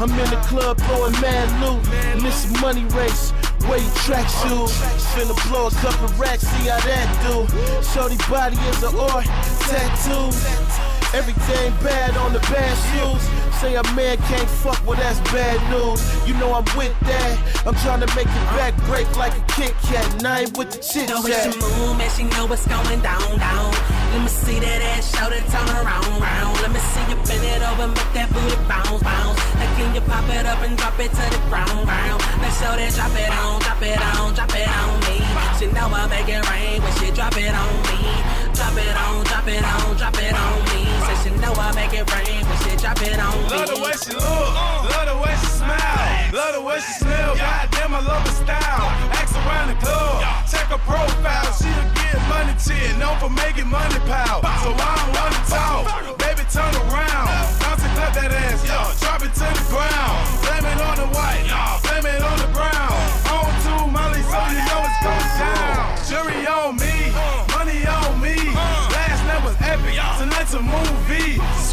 I'm 0.00 0.10
in 0.10 0.30
the 0.30 0.42
club 0.48 0.76
blowing 0.88 1.12
mad 1.20 1.48
loot. 1.62 1.86
And 1.92 2.20
a 2.24 2.60
money 2.60 2.84
race. 2.96 3.32
Wear 3.68 3.78
your 3.78 3.94
track 4.04 4.28
shoes. 4.28 4.72
Finna 5.14 5.36
blow 5.48 5.68
a 5.68 5.70
couple 5.70 6.08
racks, 6.18 6.42
see 6.42 6.68
how 6.68 6.80
that 6.80 7.08
do. 7.22 7.46
Shorty 7.94 8.16
body 8.28 8.56
is 8.68 8.82
an 8.82 8.94
art. 8.98 9.24
Tattoos. 9.70 10.73
Everything 11.14 11.70
bad 11.78 12.16
on 12.16 12.32
the 12.32 12.40
bad 12.50 12.74
shoes. 12.90 13.22
Say 13.62 13.76
a 13.76 13.84
man 13.94 14.18
can't 14.26 14.50
fuck, 14.50 14.82
well 14.84 14.98
that's 14.98 15.20
bad 15.30 15.62
news. 15.70 16.02
You 16.26 16.34
know 16.42 16.52
I'm 16.52 16.66
with 16.76 16.90
that. 17.06 17.38
I'm 17.62 17.74
trying 17.86 18.02
to 18.02 18.10
make 18.18 18.26
your 18.26 18.46
back 18.58 18.74
break 18.90 19.06
like 19.16 19.30
a 19.30 19.44
Kit 19.54 19.72
Kat, 19.86 20.02
and 20.18 20.26
I 20.26 20.42
ain't 20.42 20.58
with 20.58 20.74
the 20.74 20.82
chit 20.82 21.06
The 21.06 21.22
way 21.22 21.30
she 21.38 21.54
chat. 21.54 21.62
move, 21.62 21.94
man, 21.96 22.10
she 22.10 22.24
know 22.34 22.50
what's 22.50 22.66
going 22.66 22.98
down, 22.98 23.38
down. 23.38 23.70
Let 24.10 24.26
me 24.26 24.28
see 24.28 24.58
that 24.58 24.82
ass, 24.98 25.06
shout 25.14 25.30
it, 25.30 25.46
turn 25.54 25.70
around, 25.70 26.18
round. 26.18 26.54
Let 26.66 26.74
me 26.74 26.82
see 26.82 27.06
you 27.06 27.16
bend 27.22 27.46
it 27.46 27.62
over, 27.62 27.86
make 27.94 28.10
that 28.18 28.28
booty 28.34 28.58
bounce, 28.66 28.98
bounce. 29.06 29.38
Now 29.54 29.70
can 29.78 29.94
you 29.94 30.02
pop 30.02 30.26
it 30.34 30.44
up 30.50 30.66
and 30.66 30.74
drop 30.74 30.98
it 30.98 31.14
to 31.14 31.24
the 31.30 31.40
ground, 31.46 31.86
ground? 31.86 32.18
Let's 32.42 32.58
show 32.58 32.74
that, 32.74 32.90
drop 32.90 33.14
it 33.14 33.30
on, 33.30 33.62
drop 33.62 33.82
it 33.86 34.02
on, 34.18 34.34
drop 34.34 34.50
it 34.50 34.66
on 34.66 34.98
me. 35.06 35.22
She 35.62 35.70
know 35.70 35.86
I 35.94 36.10
make 36.10 36.26
it 36.26 36.42
rain 36.50 36.82
when 36.82 36.92
she 36.98 37.14
drop 37.14 37.38
it 37.38 37.54
on 37.54 37.74
me. 37.86 38.33
Drop 38.54 38.78
it 38.78 38.96
on, 38.96 39.24
drop 39.24 39.48
it 39.48 39.64
on, 39.64 39.96
drop 39.96 40.16
it 40.18 40.34
on 40.34 40.58
me. 40.70 40.86
Says 41.06 41.22
she 41.26 41.30
know 41.42 41.52
I 41.58 41.74
make 41.74 41.92
it 41.92 42.06
rain, 42.14 42.42
but 42.46 42.58
she 42.62 42.76
drop 42.78 43.02
it 43.02 43.18
on 43.18 43.34
me. 43.34 43.50
Love 43.50 43.66
the 43.66 43.78
way 43.82 43.94
she 43.98 44.14
look, 44.14 44.50
love 44.94 45.06
the 45.10 45.16
way 45.18 45.34
she 45.42 45.50
smile, 45.58 46.30
love 46.30 46.54
the 46.54 46.62
way 46.62 46.78
she 46.78 46.92
smell. 47.02 47.34
Goddamn, 47.34 47.94
I 47.94 48.00
love 48.06 48.22
her 48.22 48.34
style. 48.46 48.86
Ask 49.18 49.34
around 49.42 49.74
the 49.74 49.78
club, 49.82 50.22
check 50.46 50.70
her 50.70 50.78
profile. 50.86 51.50
She'll 51.58 51.86
get 51.98 52.14
money 52.30 52.54
chick, 52.62 52.94
known 52.94 53.18
for 53.18 53.30
making 53.30 53.66
money 53.66 53.98
pal. 54.06 54.38
So 54.62 54.70
I 54.70 54.90
don't 55.02 55.12
wanna 55.18 55.42
talk, 55.50 56.18
baby 56.22 56.46
turn 56.46 56.70
around. 56.86 57.26
Bounce 57.58 57.82
and 57.82 57.94
clap 57.98 58.14
that 58.14 58.30
ass, 58.30 58.62
yo, 58.62 58.78
drop 59.02 59.18
it 59.26 59.34
to 59.34 59.46
the 59.50 59.64
ground. 59.66 60.14
Blame 60.46 60.66
it 60.70 60.78
on 60.78 60.96
the 61.02 61.08
white, 61.10 61.42
blame 61.82 62.06
it 62.06 62.22
on 62.22 62.38
the 62.38 62.50
brown. 62.54 62.94
On 63.34 63.50
to 63.66 63.74
Molly, 63.90 64.22
so 64.22 64.38
you 64.54 64.62
know 64.62 64.86
it's 64.86 64.98
going 65.02 65.30
down. 65.42 65.90
Jury 66.06 66.46
on 66.46 66.78
me 66.78 67.33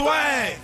swag. 0.01 0.57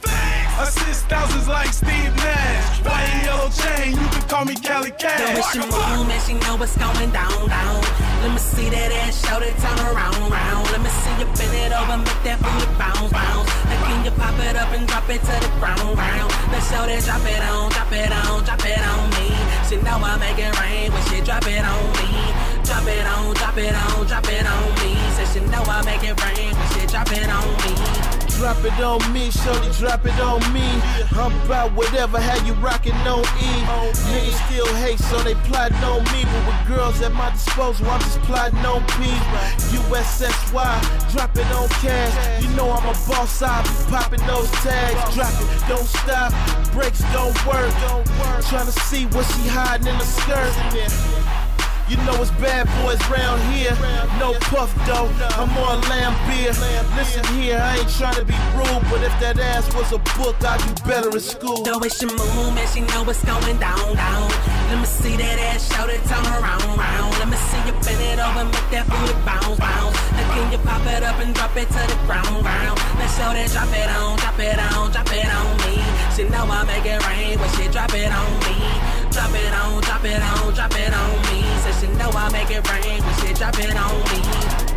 Assist 0.60 1.06
thousands 1.06 1.48
like 1.48 1.72
Steve 1.72 2.14
Nash. 2.16 2.82
White 2.82 3.10
and 3.14 3.24
yellow 3.26 3.50
chain, 3.50 3.92
you 3.94 4.08
can 4.10 4.24
call 4.28 4.46
me 4.46 4.56
Kali 4.56 4.92
Kash. 4.92 5.38
it's 5.38 5.54
your 5.54 5.70
move, 5.70 6.08
man, 6.08 6.20
she 6.26 6.34
know 6.34 6.58
what's 6.58 6.76
going 6.78 7.12
down, 7.12 7.48
down. 7.48 7.82
Let 8.24 8.32
me 8.34 8.42
see 8.42 8.70
that 8.70 8.90
ass, 9.06 9.22
show 9.22 9.38
it, 9.38 9.54
turn 9.62 9.78
around, 9.86 10.18
round. 10.32 10.66
Let 10.74 10.82
me 10.82 10.90
see 10.90 11.14
you 11.22 11.28
bend 11.38 11.54
it 11.54 11.72
over, 11.78 11.98
make 12.02 12.22
that 12.26 12.42
booty 12.42 12.68
bounce, 12.82 13.14
bounce. 13.14 13.50
Now 13.70 13.80
can 13.86 14.06
you 14.06 14.14
pop 14.18 14.38
it 14.42 14.56
up 14.58 14.74
and 14.74 14.88
drop 14.88 15.08
it 15.10 15.22
to 15.22 15.36
the 15.46 15.52
ground, 15.62 15.94
round? 15.94 16.30
Let's 16.50 16.66
show 16.74 16.84
that, 16.90 17.02
drop 17.06 17.26
it 17.30 17.42
on, 17.54 17.70
drop 17.70 17.92
it 17.94 18.12
on, 18.12 18.44
drop 18.44 18.66
it 18.66 18.82
on 18.82 19.02
me. 19.14 19.28
She 19.70 19.76
know 19.86 20.02
I 20.02 20.18
make 20.18 20.42
it 20.42 20.54
rain 20.58 20.90
when 20.90 21.04
she 21.14 21.22
drop 21.22 21.46
it 21.46 21.62
on 21.62 21.86
me. 22.02 22.47
Drop 22.68 22.86
it 22.86 23.08
on, 23.08 23.34
drop 23.34 23.58
it 23.58 23.74
on, 23.74 24.06
drop 24.08 24.28
it 24.28 24.46
on 24.46 24.70
me. 24.84 24.92
Say 25.16 25.40
she 25.40 25.46
know 25.48 25.64
I 25.64 25.82
make 25.86 26.04
it 26.04 26.22
rain 26.22 26.52
she 26.76 26.86
drop 26.86 27.08
it 27.12 27.30
on 27.30 27.48
me. 27.64 28.28
Drop 28.36 28.60
it 28.66 28.80
on 28.84 29.00
me, 29.14 29.32
shorty, 29.32 29.72
drop 29.80 30.06
it 30.06 30.20
on 30.20 30.42
me. 30.52 30.68
I'm 31.16 31.34
about 31.46 31.72
whatever, 31.74 32.20
how 32.20 32.36
you 32.46 32.54
rockin' 32.56 32.94
on 33.08 33.24
E. 33.40 33.52
Niggas 34.12 34.38
still 34.46 34.68
hate, 34.76 35.00
so 35.00 35.18
they 35.24 35.34
plotting 35.48 35.78
on 35.78 36.04
me. 36.12 36.26
But 36.26 36.44
with 36.46 36.78
girls 36.78 37.02
at 37.02 37.14
my 37.14 37.32
disposal, 37.32 37.90
I'm 37.90 38.02
just 38.02 38.20
plotting 38.28 38.60
on 38.60 38.86
P. 39.00 39.16
USSY, 39.72 40.52
drop 41.14 41.36
it 41.38 41.50
on 41.56 41.70
cash. 41.80 42.44
You 42.44 42.50
know 42.56 42.70
I'm 42.70 42.84
a 42.84 42.94
boss, 43.08 43.42
I 43.42 43.64
be 43.64 43.92
popping 43.92 44.28
those 44.28 44.52
tags. 44.60 45.16
Drop 45.16 45.32
it, 45.32 45.68
don't 45.70 45.88
stop, 45.88 46.32
brakes 46.74 47.02
don't 47.16 47.34
work. 47.48 47.72
Tryna 48.52 48.76
see 48.92 49.06
what 49.08 49.26
she 49.26 49.48
hiding 49.48 49.88
in 49.88 49.98
the 49.98 50.04
skirt. 50.04 51.37
You 51.88 51.96
know 52.04 52.20
it's 52.20 52.32
bad 52.36 52.68
boys 52.84 53.00
round 53.08 53.40
here. 53.56 53.72
No 54.20 54.36
puff 54.52 54.76
though. 54.84 55.08
I'm 55.40 55.48
on 55.64 55.80
lamb 55.88 56.12
beer. 56.28 56.52
Listen 57.00 57.24
here, 57.40 57.60
I 57.64 57.80
ain't 57.80 57.90
trying 57.96 58.20
to 58.20 58.26
be 58.26 58.36
rude, 58.60 58.84
but 58.92 59.00
if 59.08 59.16
that 59.24 59.40
ass 59.40 59.72
was 59.74 59.96
a 59.96 60.00
book, 60.20 60.36
I'd 60.44 60.60
do 60.60 60.84
better 60.84 61.08
in 61.08 61.24
school. 61.24 61.64
The 61.64 61.80
way 61.80 61.88
she 61.88 62.06
move, 62.06 62.52
man, 62.52 62.68
she 62.68 62.82
know 62.82 63.08
what's 63.08 63.24
going 63.24 63.56
down, 63.64 63.96
down. 63.96 64.28
Let 64.68 64.84
me 64.84 64.86
see 64.86 65.16
that 65.16 65.40
ass, 65.48 65.64
shout 65.72 65.88
it, 65.88 66.04
turn 66.12 66.28
around, 66.28 66.68
round. 66.76 67.12
Let 67.24 67.32
me 67.32 67.40
see 67.40 67.62
you 67.64 67.76
bend 67.80 68.04
it 68.04 68.20
over, 68.20 68.44
make 68.44 68.70
that 68.76 68.84
booty 68.92 69.16
bounce, 69.24 69.56
bounce. 69.56 69.96
Now 70.12 70.28
can 70.36 70.52
you 70.52 70.60
pop 70.68 70.84
it 70.92 71.04
up 71.08 71.16
and 71.24 71.32
drop 71.32 71.56
it 71.56 71.72
to 71.72 71.82
the 71.88 71.98
ground, 72.04 72.44
round? 72.44 72.76
Let's 73.00 73.16
show 73.16 73.32
that, 73.32 73.48
drop 73.56 73.72
it 73.72 73.88
on, 73.96 74.20
drop 74.20 74.40
it 74.44 74.60
on, 74.60 74.92
drop 74.92 75.08
it 75.08 75.30
on 75.32 75.56
me. 75.64 75.80
She 76.12 76.28
know 76.28 76.52
I 76.52 76.68
make 76.68 76.84
it 76.84 77.00
rain 77.08 77.40
when 77.40 77.48
she 77.56 77.72
drop 77.72 77.96
it 77.96 78.12
on 78.12 78.32
me. 78.44 78.60
Drop 79.08 79.32
it 79.32 79.54
on, 79.56 79.80
drop 79.88 80.04
it 80.04 80.20
on, 80.20 80.52
drop 80.52 80.76
it 80.76 80.92
on 80.92 81.16
me. 81.32 81.47
She 81.80 81.88
know 81.98 82.10
I 82.10 82.30
make 82.32 82.50
it 82.50 82.68
rain 82.70 83.04
when 83.04 83.28
she 83.28 83.34
drop 83.34 83.60
it 83.60 83.76
on 83.76 83.98
me. 84.12 84.68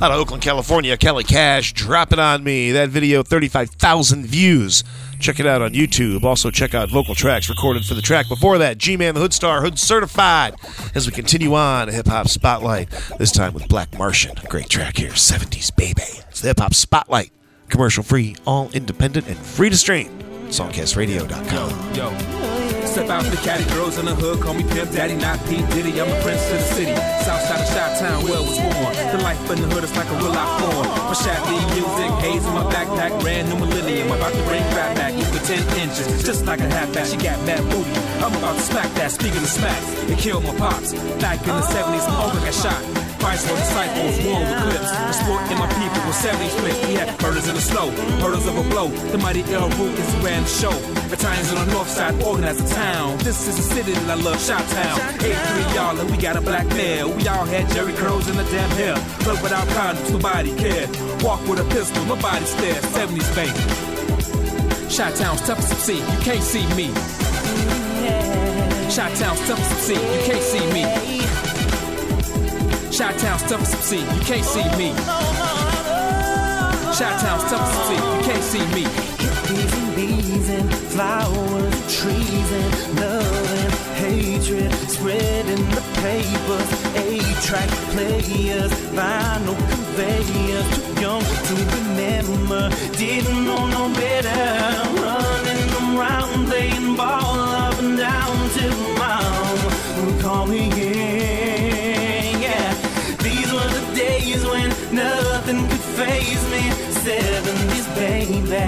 Out 0.00 0.10
of 0.10 0.18
Oakland, 0.18 0.42
California, 0.42 0.96
Kali 0.98 1.24
Kash, 1.24 1.72
Drop 1.72 2.12
It 2.12 2.18
On 2.18 2.44
Me. 2.44 2.72
That 2.72 2.90
video, 2.90 3.22
35,000 3.22 4.26
views. 4.26 4.84
Check 5.18 5.40
it 5.40 5.46
out 5.46 5.62
on 5.62 5.72
YouTube. 5.72 6.24
Also, 6.24 6.50
check 6.50 6.74
out 6.74 6.90
vocal 6.90 7.14
tracks 7.14 7.48
recorded 7.48 7.86
for 7.86 7.94
the 7.94 8.02
track 8.02 8.28
before 8.28 8.58
that. 8.58 8.76
G 8.76 8.98
Man, 8.98 9.14
the 9.14 9.20
Hood 9.20 9.32
Star, 9.32 9.62
Hood 9.62 9.78
Certified. 9.78 10.56
As 10.94 11.06
we 11.06 11.12
continue 11.12 11.54
on, 11.54 11.88
Hip 11.88 12.06
Hop 12.06 12.28
Spotlight, 12.28 12.90
this 13.18 13.32
time 13.32 13.54
with 13.54 13.66
Black 13.68 13.96
Martian. 13.96 14.36
Great 14.48 14.68
track 14.68 14.98
here, 14.98 15.12
70s 15.12 15.74
Baby. 15.74 16.02
It's 16.28 16.42
the 16.42 16.48
Hip 16.48 16.58
Hop 16.58 16.74
Spotlight. 16.74 17.32
Commercial 17.74 18.04
free, 18.04 18.36
all 18.46 18.70
independent, 18.70 19.26
and 19.26 19.36
free 19.36 19.68
to 19.68 19.76
stream. 19.76 20.06
Songcastradio.com. 20.46 21.70
Yo, 21.90 22.06
step 22.86 23.10
out 23.10 23.26
the 23.26 23.36
caddy, 23.42 23.66
girls 23.74 23.98
in 23.98 24.06
the 24.06 24.14
hood, 24.14 24.38
call 24.38 24.54
me 24.54 24.62
Pimp 24.62 24.92
Daddy, 24.92 25.16
not 25.16 25.42
P. 25.50 25.58
Diddy. 25.74 26.00
I'm 26.00 26.06
a 26.06 26.22
prince 26.22 26.38
of 26.54 26.62
the 26.62 26.68
city. 26.70 26.94
Southside 27.26 27.58
of 27.58 27.66
Shot 27.74 27.98
Town, 27.98 28.22
where 28.22 28.38
I 28.38 28.46
was 28.46 28.62
born. 28.62 28.94
The 29.10 29.18
life 29.26 29.50
in 29.50 29.58
the 29.58 29.66
hood 29.74 29.82
is 29.82 29.90
like 29.96 30.06
a 30.06 30.16
real 30.22 30.30
life 30.30 30.54
form. 30.62 30.86
My 30.86 31.18
Shaq 31.18 31.42
music, 31.50 32.10
haze 32.22 32.46
in 32.46 32.54
my 32.54 32.62
backpack, 32.70 33.20
brand 33.20 33.50
new 33.50 33.58
millennium. 33.58 34.06
I'm 34.12 34.18
about 34.22 34.34
to 34.38 34.42
bring 34.46 34.62
rap 34.78 34.94
back, 34.94 35.12
equal 35.18 35.42
10 35.42 35.58
inches, 35.82 36.22
just 36.22 36.46
like 36.46 36.60
a 36.60 36.70
halfback. 36.70 37.06
She 37.06 37.16
got 37.16 37.42
mad 37.42 37.58
booty. 37.74 37.90
I'm 38.22 38.30
about 38.38 38.54
to 38.54 38.62
smack 38.62 38.86
that, 38.94 39.10
speaking 39.10 39.42
of 39.42 39.50
smacks, 39.50 39.90
it 40.06 40.16
killed 40.20 40.44
my 40.44 40.54
pops. 40.54 40.94
Back 41.18 41.42
in 41.42 41.50
the 41.58 41.66
70s, 41.74 42.06
my 42.06 42.22
uncle 42.22 42.38
got 42.38 42.54
shot. 42.54 43.03
Christ 43.24 43.48
for 43.48 43.56
disciples, 43.56 44.20
war 44.26 44.38
with 44.38 44.52
clips. 44.68 44.90
The 44.92 45.12
sport 45.12 45.50
in 45.50 45.56
my 45.56 45.66
people 45.80 45.96
with 46.04 46.20
70s 46.20 46.52
flips. 46.60 46.86
We 46.86 46.92
had 46.92 47.08
murders 47.22 47.48
in 47.48 47.54
the 47.54 47.60
snow, 47.60 47.90
murders 48.20 48.46
of 48.46 48.58
a 48.58 48.62
blow. 48.68 48.88
The 48.88 49.16
mighty 49.16 49.40
El 49.48 49.70
Rukns 49.80 50.22
ran 50.22 50.42
the 50.42 50.48
show. 50.48 50.76
Italians 51.10 51.50
on 51.54 51.66
the 51.66 51.72
north 51.72 51.88
side 51.88 52.22
organized 52.22 52.60
the 52.60 52.68
town. 52.74 53.16
This 53.24 53.48
is 53.48 53.56
the 53.56 53.62
city 53.62 53.92
that 53.92 54.10
I 54.10 54.20
love, 54.20 54.38
Shot 54.44 54.60
Town. 54.68 55.00
83 55.24 55.74
y'all, 55.74 55.98
and 55.98 56.10
we 56.10 56.18
got 56.18 56.36
a 56.36 56.42
black 56.42 56.66
male. 56.76 57.08
We 57.16 57.26
all 57.26 57.46
had 57.46 57.66
Jerry 57.70 57.94
curls 57.94 58.28
in 58.28 58.36
the 58.36 58.44
damn 58.44 58.68
hair. 58.76 58.94
But 59.24 59.40
without 59.42 59.66
condoms, 59.68 60.12
nobody 60.12 60.54
cared. 60.58 60.90
Walk 61.22 61.40
with 61.48 61.60
a 61.60 61.68
pistol, 61.72 62.04
nobody 62.04 62.44
stared. 62.44 62.84
70s 62.92 63.34
baby. 63.34 64.90
Shot 64.90 65.14
Town's 65.14 65.40
toughest 65.40 65.70
to 65.72 65.76
see, 65.76 65.96
you 65.96 66.18
can't 66.20 66.44
see 66.44 66.66
me. 66.76 66.92
Shot 68.90 69.16
Town's 69.16 69.40
toughest 69.48 69.70
to 69.70 69.78
see, 69.80 69.94
you 69.94 70.20
can't 70.28 70.42
see 70.42 70.66
me. 70.74 71.23
Shot 72.94 73.18
Town's 73.18 73.42
toughest 73.42 73.72
to 73.72 73.82
see, 73.82 73.98
you 73.98 74.20
can't 74.20 74.44
see 74.44 74.62
me. 74.78 74.94
Shot 76.94 77.18
Town's 77.18 77.42
toughest 77.50 77.74
to 77.74 77.86
see, 77.88 77.96
you 77.96 78.22
can't 78.22 78.44
see 78.44 78.64
me. 78.72 78.84
Hippies 79.18 79.72
and 79.74 79.96
bees 79.96 80.48
and 80.48 80.72
flowers 80.92 81.74
trees 81.92 82.52
and 82.52 83.00
love 83.00 83.50
and 83.58 83.72
hatred 83.98 84.72
spreading 84.88 85.64
the 85.70 85.82
papers. 86.06 86.68
A-track 86.94 87.68
players, 87.90 88.70
vinyl 88.94 89.58
conveyors, 89.70 90.66
too 90.76 91.00
young 91.00 91.24
to 91.48 91.54
remember, 91.76 92.70
didn't 92.96 93.44
know 93.44 93.66
no 93.66 93.92
better. 93.92 94.44
Running 95.02 95.98
around 95.98 96.46
playing 96.46 96.94
ball 96.94 97.40
up 97.40 97.76
and 97.80 97.98
down 97.98 98.50
till 98.50 98.78
mom 98.94 100.20
call 100.20 100.46
me 100.46 100.70
in. 100.70 101.93
Were 103.54 103.60
the 103.68 103.94
days 103.94 104.44
when 104.44 104.68
nothing 104.92 105.68
could 105.68 105.86
phase 105.98 106.44
me. 106.50 106.62
70s, 107.04 107.86
baby. 107.94 108.66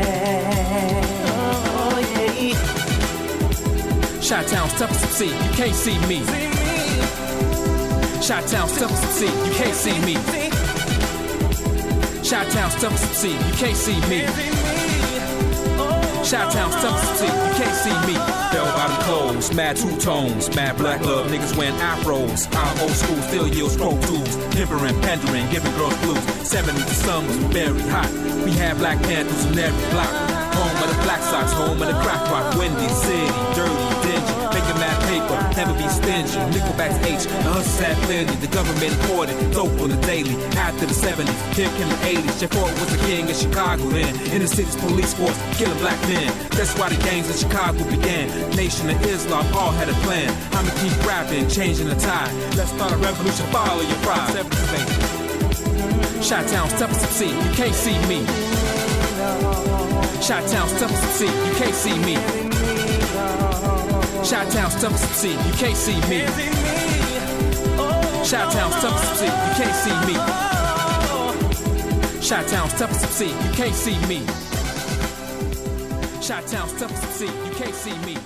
Oh, 1.75 1.99
yeah. 2.15 2.61
Shot 4.21 4.47
Town's 4.47 4.75
toughest 4.75 5.01
to 5.01 5.09
see, 5.09 5.31
you 5.31 5.51
can't 5.59 5.75
see 5.75 5.99
me. 6.07 6.19
Shot 8.23 8.47
Town's 8.47 8.79
toughest 8.79 9.03
to 9.03 9.09
see, 9.09 9.27
you 9.27 9.53
can't 9.55 9.75
see 9.75 9.99
me. 10.05 10.15
Shot 12.23 12.47
Town's 12.53 12.75
toughest 12.77 13.09
to 13.09 13.15
see, 13.15 13.33
you 13.33 13.55
can't 13.55 13.77
see 13.77 14.01
me. 14.09 14.66
Shot 16.27 16.51
Town's 16.51 16.75
toughest 16.83 17.07
to 17.07 17.19
see, 17.19 17.27
you 17.27 17.55
can't 17.55 17.77
see 17.77 18.13
me. 18.13 18.15
Bell 18.51 18.67
bottom 18.75 18.97
clothes, 19.05 19.55
mad 19.55 19.77
two 19.77 19.97
tones, 19.99 20.53
mad 20.57 20.77
black 20.77 21.01
love, 21.03 21.31
niggas 21.31 21.57
wearing 21.57 21.77
afros. 21.77 22.49
I'm 22.51 22.81
old 22.81 22.91
school, 22.91 23.23
still 23.23 23.47
yield 23.47 23.71
scroll 23.71 23.97
tools, 24.03 24.37
pimpering, 24.51 25.01
pandering, 25.03 25.49
giving 25.53 25.71
girls 25.77 25.97
blues. 26.03 26.19
70s, 26.43 26.83
the 26.83 27.27
was 27.29 27.37
very 27.55 27.81
hot. 27.95 28.11
We 28.45 28.51
had 28.51 28.77
Black 28.79 29.01
Panthers 29.05 29.45
in 29.45 29.57
every 29.57 29.91
block. 29.93 30.11
Home 30.59 30.83
of 30.83 30.97
the 30.97 31.03
Black 31.05 31.23
Sox, 31.23 31.53
home 31.53 31.81
of 31.81 31.87
the 31.87 31.95
crack 32.03 32.29
rock, 32.29 32.59
windy, 32.59 32.89
city, 32.89 33.27
dirty, 33.55 33.96
mad 34.79 34.97
paper, 35.09 35.37
never 35.57 35.75
be 35.75 35.89
stingy. 35.89 36.39
Nickelback's 36.53 36.99
H, 37.07 37.25
the 37.25 37.51
hustlers 37.51 37.81
had 37.81 37.97
plenty. 38.05 38.35
The 38.37 38.49
government 38.49 38.93
imported 38.93 39.37
dope 39.53 39.81
on 39.81 39.91
the 39.91 40.01
daily. 40.07 40.37
After 40.57 40.87
the 40.87 40.95
70s, 40.95 41.33
here 41.55 41.69
came 41.77 41.89
the 41.89 42.01
80s. 42.05 42.41
Jeff 42.41 42.53
Fort 42.53 42.73
was 42.81 42.91
the 42.93 43.01
king 43.07 43.31
of 43.31 43.37
Chicago 43.37 43.83
then. 43.91 44.15
In 44.33 44.43
the 44.43 44.49
city's 44.49 44.77
police 44.77 45.15
force, 45.15 45.39
killing 45.57 45.79
black 45.79 46.01
men. 46.09 46.33
That's 46.51 46.77
why 46.79 46.89
the 46.89 47.01
gangs 47.05 47.29
in 47.31 47.37
Chicago 47.37 47.83
began. 47.91 48.29
Nation 48.57 48.91
of 48.91 49.01
Islam 49.07 49.47
all 49.55 49.73
had 49.73 49.89
a 49.89 49.97
plan. 50.05 50.31
I'ma 50.53 50.71
keep 50.81 50.95
rapping, 51.07 51.49
changing 51.49 51.89
the 51.89 51.97
tide. 51.97 52.33
Let's 52.57 52.71
start 52.71 52.93
a 52.93 52.97
revolution, 52.97 53.47
follow 53.53 53.83
your 53.83 54.01
pride. 54.05 54.31
70s, 54.31 54.67
baby. 54.73 56.23
Shot 56.23 56.49
Town's 56.49 56.73
toughest 56.73 57.01
to 57.03 57.07
see, 57.07 57.31
you 57.31 57.53
can't 57.55 57.75
see 57.75 57.99
me. 58.09 58.25
Shot 60.21 60.49
Town's 60.49 60.73
toughest 60.81 61.03
to 61.03 61.09
see, 61.09 61.27
you 61.27 61.55
can't 61.55 61.75
see 61.75 61.97
me. 62.01 62.46
Shot 64.27 64.51
Town's 64.51 64.75
toughest 64.83 65.07
to 65.07 65.15
see, 65.15 65.31
you 65.31 65.53
can't 65.53 65.77
see 65.77 66.01
me. 66.09 66.27
Shot 68.25 68.53
Town's 68.53 68.75
toughest 68.83 69.09
to 69.09 69.17
see, 69.19 69.27
you 69.27 69.53
can't 69.55 69.77
see 69.85 69.97
me. 70.05 70.15
Shot 72.21 72.47
Town's 72.49 72.75
toughest 72.75 73.01
to 73.03 73.07
see, 73.07 73.29
you 73.29 73.53
can't 73.53 73.75
see 73.75 73.97
me. 74.09 74.27
Shot 76.21 76.45
Town's 76.49 76.73
toughest 76.77 77.03
to 77.03 77.09
see, 77.13 77.27
you 77.27 77.53
can't 77.55 77.75
see 77.75 77.97
me. 77.99 78.17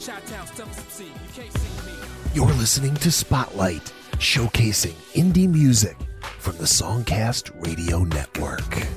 Shot 0.00 0.26
Town's 0.26 0.50
toughest 0.50 0.84
to 0.84 0.90
see, 0.90 1.04
you 1.04 1.30
can't 1.32 1.52
see 1.52 1.86
me. 1.86 1.92
You're 2.34 2.54
listening 2.54 2.94
to 2.96 3.12
Spotlight, 3.12 3.92
showcasing 4.14 4.96
indie 5.14 5.48
music 5.48 5.96
from 6.38 6.56
the 6.56 6.64
Songcast 6.64 7.52
Radio 7.64 8.00
Network. 8.02 8.88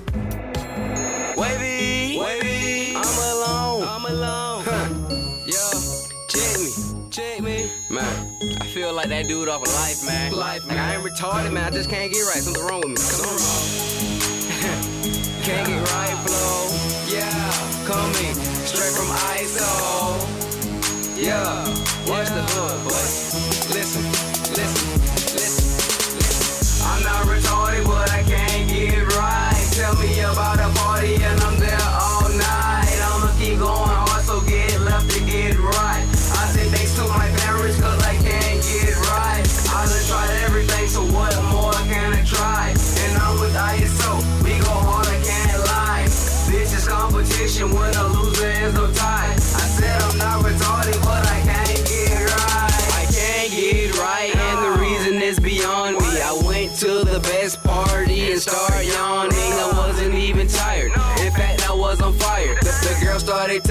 Wavy, 1.38 1.65
that 9.04 9.28
dude 9.28 9.50
off 9.50 9.62
of 9.62 9.68
life, 9.74 10.06
man. 10.06 10.32
Life, 10.32 10.66
man. 10.66 10.78
I 10.78 10.96
ain't 10.96 11.04
retarded, 11.04 11.52
man. 11.52 11.66
I 11.66 11.70
just 11.70 11.90
can't 11.90 12.12
get 12.12 12.22
right. 12.22 12.42
Something 12.42 12.64
wrong 12.64 12.80
with 12.80 12.90
me. 12.90 12.96
Something 12.96 13.36
wrong. 13.44 13.66
can't 15.44 15.68
get 15.68 15.92
right, 15.92 16.18
flow. 16.26 16.72
Yeah, 17.12 17.52
coming 17.86 18.34
straight 18.66 18.94
from 18.96 19.08
ISO. 19.36 19.68
Yeah, 21.18 21.68
watch 22.10 22.30
the 22.30 22.42
hood, 22.42 22.84
boy. 22.84 23.76
Listen, 23.76 24.04
listen. 24.56 25.25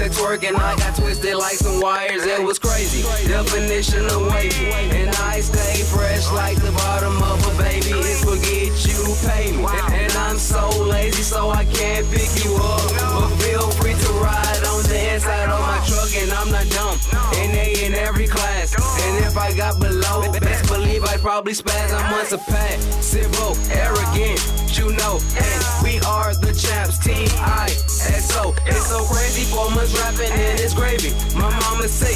To 0.09 0.21
twerk 0.21 0.47
and 0.47 0.57
I 0.57 0.75
got 0.77 0.95
twisted 0.95 1.35
like 1.35 1.55
some 1.55 1.81
wires. 1.81 2.23
It 2.25 2.43
was 2.43 2.59
crazy. 2.59 3.01
Definition 3.27 4.05
of 4.05 4.31
wavy. 4.31 4.71
And 4.93 5.09
I 5.15 5.39
stay 5.41 5.81
fresh 5.83 6.31
like 6.31 6.57
the 6.61 6.71
bottom 6.71 7.17
of 7.23 7.39
a 7.47 7.57
baby. 7.57 7.91
It's 8.05 8.23
forget 8.23 8.73
you 8.85 9.01
pay 9.25 9.51
me. 9.51 9.65
And 9.93 10.11
I'm 10.13 10.37
so 10.37 10.69
lazy, 10.83 11.23
so 11.23 11.49
I 11.49 11.65
can't 11.65 12.05
pick 12.11 12.29
you 12.43 12.55
up. 12.55 12.89
But 12.97 13.29
feel 13.41 13.69
free 13.81 13.93
to 13.93 14.11
ride 14.21 14.63
on 14.69 14.83
the 14.83 15.13
inside 15.13 15.49
of 15.49 15.59
my 15.59 15.81
truck, 15.87 16.11
and 16.21 16.31
I'm 16.31 16.51
not 16.51 16.67
dumb. 16.69 16.97
And 17.41 17.53
they 17.53 17.85
in 17.85 17.93
every 17.95 18.27
class. 18.27 18.75
And 18.75 19.25
if 19.25 19.37
I 19.37 19.53
got 19.55 19.79
below, 19.79 20.31
best 20.39 20.69
believe 20.69 21.03
I'd 21.05 21.21
probably 21.21 21.53
spaz. 21.53 21.93
I'm 21.93 22.39
pat, 22.45 22.79
civil, 23.01 23.55
arrogant, 23.71 24.39
you 24.77 24.91
know. 24.93 25.19
And 25.37 25.83
we 25.83 25.99
are 26.01 26.33
the 26.35 26.53
champs, 26.53 26.99
T 26.99 27.11
I 27.39 27.65
S 27.65 28.14
rapping 30.17 30.31
and 30.31 30.59
it's 30.59 30.73
gravy. 30.73 31.11
My 31.37 31.49
mama 31.59 31.87
say 31.87 32.15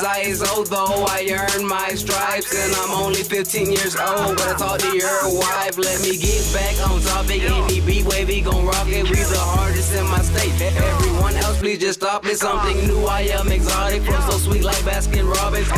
This 0.00 0.40
is 0.40 0.42
ISO 0.42 1.06
I 1.08 1.28
earned 1.28 1.68
my 1.68 1.90
stripes 1.90 2.54
and 2.54 2.74
I'm 2.74 3.02
only 3.02 3.22
15 3.22 3.70
years 3.70 3.96
old. 3.96 4.36
But 4.36 4.48
I 4.48 4.56
talk 4.56 4.78
to 4.80 4.96
your 4.96 5.38
wife, 5.38 5.76
let 5.76 6.00
me 6.00 6.16
get 6.16 6.40
back 6.54 6.88
on 6.88 7.02
topic. 7.02 7.42
Any 7.42 7.80
beat 7.82 8.06
wavy 8.06 8.40
gon' 8.40 8.64
rock 8.64 8.88
it, 8.88 9.04
we 9.04 9.16
the 9.16 9.36
hardest 9.38 9.94
in 9.94 10.06
my 10.06 10.20
state. 10.22 10.58
Everyone 10.74 11.34
else, 11.36 11.58
please 11.58 11.80
just 11.80 12.00
stop 12.00 12.24
it. 12.24 12.38
Something 12.38 12.78
new, 12.86 13.04
I 13.04 13.22
am 13.38 13.52
exotic, 13.52 14.02
from 14.02 14.22
so 14.30 14.38
sweet 14.38 14.64
like 14.64 14.82
Baskin 14.88 15.28
Robbins. 15.28 15.68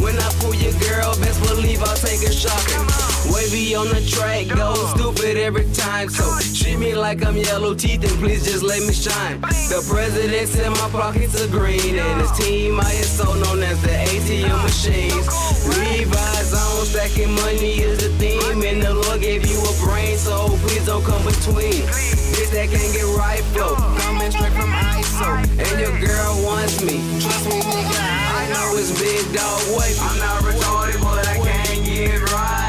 When 0.00 0.16
I 0.16 0.30
pull 0.38 0.54
your 0.54 0.72
girl, 0.78 1.18
best 1.18 1.42
believe 1.42 1.82
I'll 1.82 1.96
take 1.96 2.20
her 2.20 2.32
shopping. 2.32 3.11
Wavy 3.30 3.74
on 3.74 3.88
the 3.88 4.00
track, 4.08 4.48
go 4.48 4.74
stupid 4.94 5.36
every 5.36 5.70
time. 5.72 6.08
So 6.08 6.24
treat 6.54 6.78
me 6.78 6.94
like 6.94 7.24
I'm 7.24 7.36
yellow 7.36 7.74
teeth 7.74 8.02
and 8.02 8.18
please 8.18 8.44
just 8.44 8.62
let 8.62 8.80
me 8.82 8.92
shine. 8.92 9.40
The 9.40 9.84
president's 9.88 10.58
in 10.58 10.72
my 10.72 10.88
pockets 10.90 11.40
are 11.40 11.48
green 11.48 11.98
and 11.98 12.20
his 12.20 12.32
team 12.32 12.78
ISO 12.80 13.26
known 13.44 13.62
as 13.62 13.80
the 13.82 13.88
ATM 13.88 14.62
machines. 14.62 15.26
Levi's 15.68 16.54
on 16.54 16.86
stacking 16.86 17.32
money 17.32 17.80
is 17.80 18.00
the 18.02 18.10
theme 18.18 18.62
and 18.62 18.82
the 18.82 18.94
Lord 18.94 19.20
gave 19.20 19.46
you 19.46 19.58
a 19.58 19.72
brain, 19.84 20.18
so 20.18 20.48
please 20.66 20.86
don't 20.86 21.04
come 21.04 21.24
between. 21.24 21.86
This 22.34 22.50
that 22.50 22.68
can't 22.70 22.92
get 22.92 23.06
right 23.16 23.44
flow, 23.52 23.76
coming 24.02 24.30
straight 24.30 24.52
from 24.52 24.70
ISO, 24.72 25.40
and 25.46 25.80
your 25.80 25.94
girl 26.00 26.44
wants 26.44 26.82
me. 26.82 27.00
Trust 27.20 27.46
me, 27.46 27.60
nigga, 27.60 28.00
I 28.36 28.48
know 28.52 28.76
it's 28.76 28.92
big 28.98 29.24
dog 29.34 29.60
wavy. 29.78 30.00
I'm 30.00 30.18
not 30.18 30.42
retarded, 30.42 31.00
but 31.00 31.26
I 31.28 31.36
can't 31.36 31.84
get 31.84 32.32
right. 32.32 32.61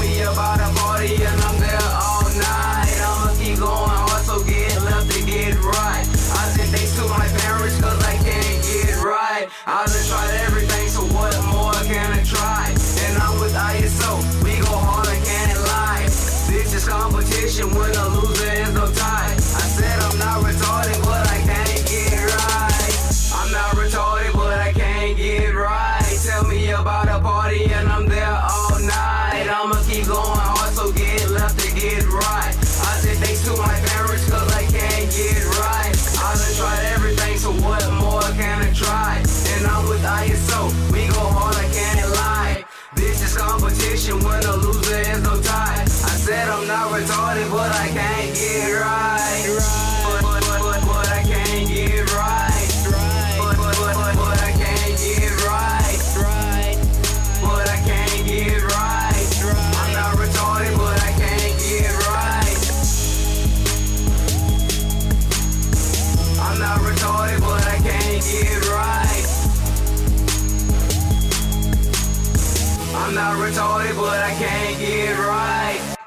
Me 0.00 0.22
about 0.22 0.60
a 0.60 0.68
party 0.80 1.14
and 1.14 1.40
I'm 1.42 1.58
there 1.60 1.88
all 2.02 2.24
night. 2.36 2.96
I'ma 3.00 3.34
keep 3.38 3.58
going 3.58 4.06
so 4.26 4.42
get 4.44 4.82
left 4.82 5.10
to 5.12 5.24
get 5.24 5.54
right. 5.62 6.04
I 6.34 6.42
said 6.52 6.68
thanks 6.74 6.96
to 6.96 7.06
my 7.08 7.26
parents, 7.40 7.80
cause 7.80 8.02
I 8.04 8.16
can't 8.18 8.58
get 8.66 8.98
right. 9.02 9.48
I 9.66 9.86
done 9.86 10.06
tried 10.10 10.34
everything, 10.46 10.88
so 10.88 11.02
what 11.14 11.32
more 11.46 11.72
can 11.86 12.12
I 12.12 12.22
try? 12.24 12.74
And 13.06 13.22
I'm 13.22 13.40
with 13.40 13.54
ISO, 13.54 14.18
we 14.42 14.58
go 14.60 14.74
hard, 14.74 15.06
I 15.06 15.18
can't 15.24 15.60
lie. 15.72 16.04
This 16.50 16.74
is 16.74 16.88
competition 16.88 17.70
when 17.70 17.90
a 17.94 18.15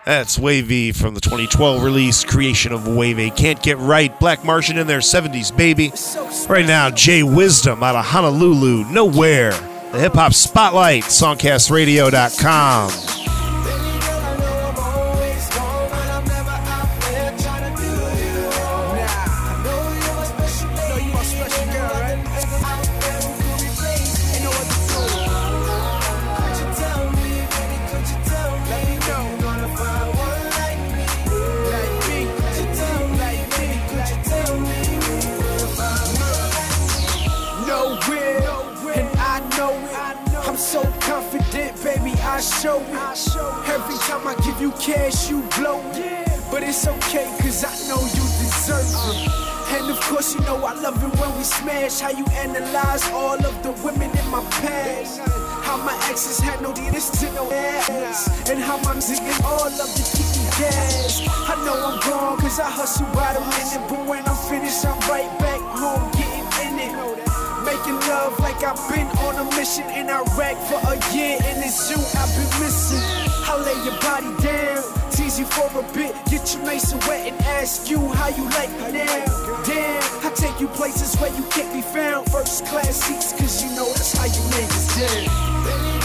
That's 0.10 0.40
Wavy 0.40 0.92
from 0.92 1.14
the 1.14 1.22
2012 1.22 1.84
release, 1.84 2.24
Creation 2.24 2.72
of 2.72 2.88
Wavy. 2.88 3.30
Can't 3.30 3.62
get 3.62 3.78
right. 3.78 4.20
Black 4.20 4.44
Martian 4.44 4.80
in 4.80 4.88
their 4.88 5.02
70s, 5.02 5.56
baby. 5.56 5.90
Right 6.52 6.66
now, 6.66 6.90
Jwizdom 6.90 7.84
out 7.84 7.96
of 7.96 8.06
Honolulu, 8.06 8.86
Nowhere. 8.86 9.52
The 9.92 10.00
Hip 10.00 10.16
Hop 10.16 10.34
Spotlight, 10.34 11.04
songcastradio.com. 11.04 13.19
you 45.30 45.42
blow. 45.56 45.82
But 46.52 46.64
it's 46.64 46.88
okay, 46.88 47.30
cause 47.40 47.64
I 47.64 47.74
know 47.88 48.02
you 48.02 48.26
deserve 48.42 48.90
it. 49.14 49.30
And 49.78 49.90
of 49.92 50.02
course, 50.02 50.34
you 50.34 50.42
know 50.42 50.58
I 50.66 50.74
love 50.74 50.98
it 50.98 51.20
when 51.20 51.38
we 51.38 51.44
smash. 51.44 52.00
How 52.00 52.10
you 52.10 52.26
analyze 52.34 53.08
all 53.12 53.38
of 53.38 53.56
the 53.62 53.72
women 53.86 54.10
in 54.10 54.28
my 54.32 54.44
past. 54.62 55.22
How 55.62 55.78
my 55.78 55.94
exes 56.10 56.40
had 56.40 56.62
no 56.62 56.74
this 56.74 57.10
to 57.22 57.32
no 57.34 57.52
ass. 57.52 58.50
And 58.50 58.60
how 58.60 58.78
I'm 58.90 59.00
singing 59.00 59.38
all 59.46 59.70
of 59.70 59.90
the 59.94 60.04
kiki 60.10 60.44
gas. 60.58 61.22
I 61.46 61.56
know 61.64 61.78
I'm 61.78 62.00
wrong, 62.10 62.38
cause 62.40 62.60
I 62.60 62.70
hustle 62.70 63.06
by 63.14 63.34
the 63.34 63.42
minute. 63.42 63.86
But 63.88 64.08
when 64.08 64.26
I'm 64.26 64.40
finished, 64.50 64.84
I'm 64.86 64.98
right 65.06 65.30
back 65.38 65.62
home 65.62 66.10
getting 66.18 66.50
in 66.66 66.80
it. 66.82 67.30
Making 67.64 68.00
love 68.10 68.40
like 68.40 68.64
I've 68.64 68.82
been 68.90 69.06
on 69.22 69.36
a 69.38 69.46
mission 69.56 69.86
in 69.94 70.10
Iraq 70.10 70.58
for 70.66 70.82
a 70.90 70.98
year, 71.14 71.38
and 71.46 71.62
it's 71.62 71.92
you 71.92 72.02
I've 72.18 72.32
been 72.34 72.50
missing. 72.66 73.04
I 73.46 73.58
lay 73.62 73.78
your 73.86 73.98
body 74.02 74.32
down, 74.42 74.82
you 75.40 75.46
for 75.46 75.80
a 75.80 75.94
bit, 75.94 76.14
get 76.26 76.54
your 76.54 76.64
and 76.92 77.04
wet, 77.08 77.32
and 77.32 77.42
ask 77.44 77.90
you 77.90 78.00
how 78.10 78.28
you 78.28 78.44
like 78.50 78.70
me 78.72 78.92
now. 78.92 79.64
Damn, 79.64 80.26
I 80.26 80.32
take 80.36 80.60
you 80.60 80.68
places 80.68 81.16
where 81.20 81.34
you 81.34 81.44
can't 81.50 81.74
be 81.74 81.82
found. 81.82 82.30
First 82.30 82.66
class 82.66 82.96
seats, 82.96 83.32
cause 83.32 83.64
you 83.64 83.70
know 83.76 83.88
that's 83.88 84.18
how 84.18 84.26
you 84.26 84.44
make 84.52 84.70
it 84.70 85.96
down. 85.96 85.99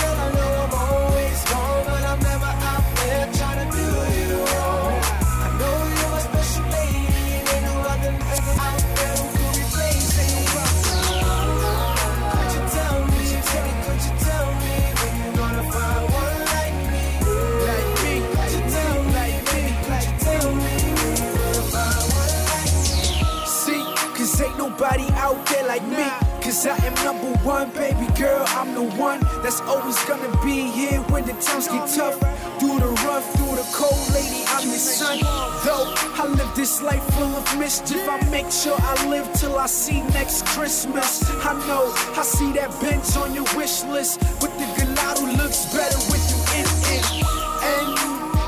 Like 25.74 25.88
me. 25.88 26.06
Cause 26.42 26.66
I 26.66 26.76
am 26.87 26.94
number 27.02 27.32
one, 27.42 27.70
baby 27.70 28.06
girl, 28.14 28.44
I'm 28.48 28.74
the 28.74 28.84
one 28.96 29.20
that's 29.42 29.60
always 29.62 29.98
gonna 30.04 30.30
be 30.44 30.70
here 30.70 31.00
when 31.10 31.24
the 31.24 31.32
times 31.34 31.66
get 31.66 31.88
tough. 31.88 32.14
Through 32.60 32.78
the 32.78 32.92
rough, 33.06 33.26
through 33.34 33.56
the 33.56 33.66
cold, 33.72 33.98
lady, 34.14 34.44
I'm 34.54 34.68
your 34.68 34.78
son. 34.78 35.18
Though 35.64 35.87
I 36.22 36.26
live 36.28 36.54
this 36.54 36.80
life 36.80 37.02
full 37.14 37.34
of 37.34 37.58
mischief, 37.58 38.06
I 38.08 38.22
make 38.30 38.50
sure 38.52 38.76
I 38.78 38.94
live 39.08 39.26
till 39.34 39.56
I 39.58 39.66
see 39.66 40.02
next 40.18 40.46
Christmas. 40.46 41.24
I 41.44 41.54
know 41.66 41.90
I 42.20 42.22
see 42.22 42.52
that 42.52 42.70
bench 42.80 43.16
on 43.16 43.34
your 43.34 43.48
wish 43.56 43.82
list, 43.84 44.20
but 44.40 44.52
the 44.58 44.66
gelato 44.76 45.26
looks 45.38 45.66
better 45.74 45.98
with 46.12 46.24
you 46.30 46.38
in 46.60 46.66
it. 46.94 47.04
And 47.72 47.88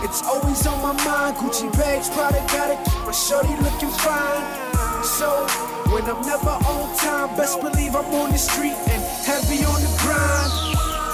it's 0.05 0.23
always 0.23 0.65
on 0.67 0.79
my 0.83 0.95
mind. 1.05 1.37
Gucci 1.39 1.73
bags, 1.73 2.09
Prada, 2.11 2.39
gotta 2.55 2.77
keep 2.89 3.03
my 3.03 3.13
shorty 3.13 3.57
looking 3.65 3.95
fine. 4.05 5.03
So 5.03 5.76
when 5.97 6.05
I'm 6.13 6.21
never 6.27 6.51
on 6.69 6.95
time, 6.99 7.35
best 7.39 7.59
believe 7.59 7.97
I'm 7.97 8.05
on 8.21 8.31
the 8.31 8.37
street 8.37 8.77
and 8.93 9.03
heavy 9.25 9.65
on 9.65 9.81
the 9.81 9.89
grind. 10.05 10.53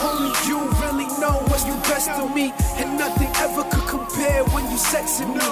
Only 0.03 0.35
you 0.51 0.59
really 0.83 1.07
know 1.23 1.39
what's 1.47 1.63
the 1.63 1.79
best 1.87 2.11
of 2.11 2.35
me, 2.35 2.53
and 2.83 2.99
nothing 2.99 3.31
ever 3.39 3.63
could 3.71 3.87
compare 3.87 4.43
when 4.51 4.65
you 4.73 4.77
sexing 4.77 5.39
me. 5.39 5.51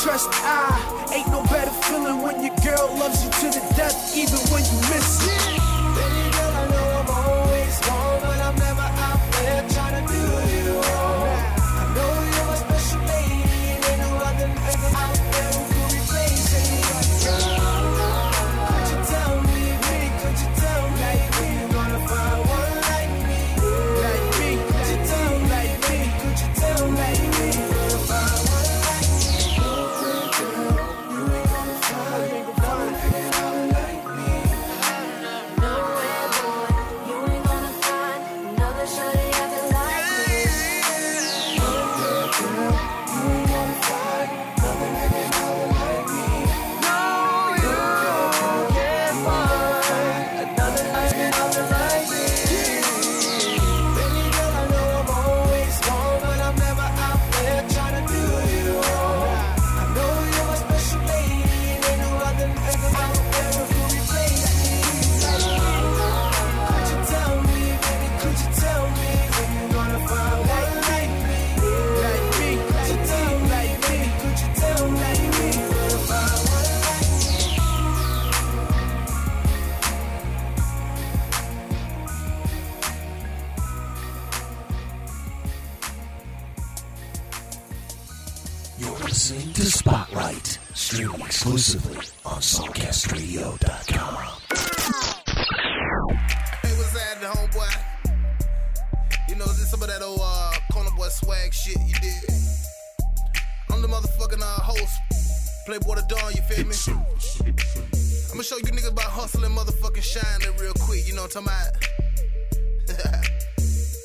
Trust 0.00 0.30
I 0.40 1.12
ain't 1.12 1.28
no 1.28 1.42
better 1.52 1.74
feeling 1.84 2.22
when 2.22 2.40
your 2.40 2.56
girl 2.64 2.88
loves 2.96 3.22
you 3.22 3.30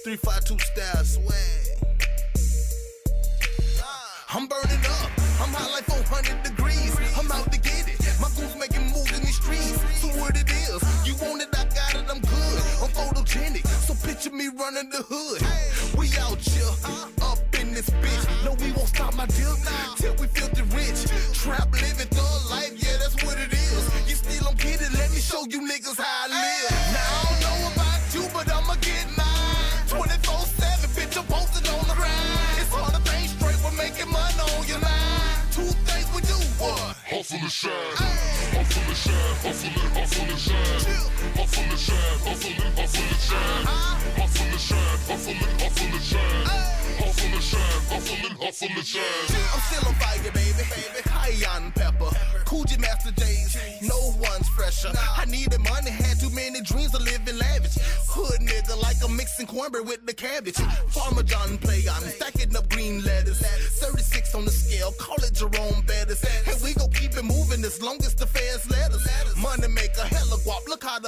352 0.06 0.60
style 0.60 1.04
swag. 1.04 1.82
Ah, 3.82 4.38
I'm 4.38 4.46
burning 4.46 4.86
up. 5.02 5.10
I'm 5.42 5.50
hot 5.50 5.72
like 5.74 5.86
400 5.90 6.44
degrees. 6.46 6.94
I'm 7.18 7.26
out 7.32 7.52
to 7.52 7.58
get 7.58 7.90
it. 7.90 7.98
My 8.22 8.30
goons 8.38 8.54
making 8.54 8.86
moves 8.94 9.10
in 9.18 9.26
these 9.26 9.42
streets. 9.42 9.82
So 9.98 10.14
what 10.22 10.38
it 10.38 10.46
is? 10.46 10.78
You 11.10 11.18
want 11.26 11.42
it? 11.42 11.50
I 11.58 11.66
got 11.74 11.98
it. 11.98 12.06
I'm 12.06 12.22
good. 12.22 12.58
I'm 12.86 12.94
photogenic. 12.94 13.66
So 13.66 13.98
picture 14.06 14.30
me 14.30 14.54
running 14.54 14.94
the 14.94 15.02
hood. 15.10 15.42
We 15.98 16.14
out 16.22 16.38
here, 16.38 16.70
up 17.26 17.42
in 17.58 17.74
this 17.74 17.90
bitch. 17.90 18.46
No, 18.46 18.54
we 18.62 18.78
won't 18.78 18.94
stop 18.94 19.16
my 19.18 19.26
dip 19.26 19.58
till 19.98 20.14
we 20.22 20.30
filthy 20.30 20.70
rich. 20.70 21.02
Trap 21.34 21.74
living 21.82 22.14
thug 22.14 22.52
life. 22.54 22.78
Yeah, 22.78 22.94
that's 23.02 23.18
what 23.26 23.42
it 23.42 23.50
is. 23.50 23.90
You 24.06 24.14
still 24.14 24.54
don't 24.54 24.60
get 24.62 24.86
it? 24.86 24.94
Let 24.94 25.10
me 25.10 25.18
show 25.18 25.50
you 25.50 25.66
niggas 25.66 25.98
how 25.98 26.06
I 26.06 26.30
live. 26.30 26.55
Hustle 37.36 37.44
and 37.44 37.52
shine. 37.52 38.16
Hustle 38.56 38.84
and 38.88 38.96
shine. 38.96 39.36
Hustle 39.44 39.68
and 39.68 39.92
hustle 39.92 40.24
and 40.24 40.40
shine. 40.40 40.96
Hustle 41.36 41.64
and 41.64 41.80
shine. 41.80 42.20
Hustle 42.24 42.52
and 42.64 42.80
hustle 42.80 43.04
and 43.04 43.20
shine. 43.20 43.66
Hustle 44.16 44.46
and 44.46 44.60
shine. 44.62 44.80
Hustle 45.06 45.34
and 45.36 45.62
hustle 45.62 45.86
and 45.86 46.04
shine. 46.04 46.46
Hustle 46.96 47.28
and 47.28 47.44
shine. 47.44 47.60
Hustle 47.92 48.26
and 48.26 48.38
hustle 48.40 48.70
and 48.72 48.86
shine. 48.86 49.04
I'm 49.54 49.60
still 49.68 49.88
on 49.90 49.96
fire, 49.96 50.32
baby. 50.32 50.64
baby. 50.64 51.02
Cayenne 51.04 51.72
pepper. 51.74 52.10
Coogi 52.46 52.80
Master 52.80 53.12
J's. 53.12 53.58
No 53.82 54.00
one's 54.18 54.48
fresher. 54.50 54.92
I 54.96 55.26
needed 55.26 55.60
money. 55.60 55.92
Had 55.92 56.20
too 56.20 56.30
many 56.30 56.62
dreams 56.62 56.96
of 56.96 57.02
living 57.02 57.38
lavish. 57.38 57.76
Hood 58.08 58.40
nigga 58.40 58.82
like 58.82 58.96
I'm 59.04 59.16
mixing 59.16 59.48
cornbread 59.48 59.86
with 59.86 60.06
the 60.06 60.14
cabbage. 60.14 60.56
Farmer 60.88 61.24
John 61.24 61.58
play. 61.58 61.84
I'm 61.92 62.04
stacking 62.04 62.56
up 62.56 62.70
green 62.70 63.04
lettuce. 63.04 63.42
36 63.82 64.36
on 64.36 64.46
the 64.46 64.52
scale. 64.52 64.94
Call 64.98 65.18
it 65.18 65.34
Jerome 65.34 65.84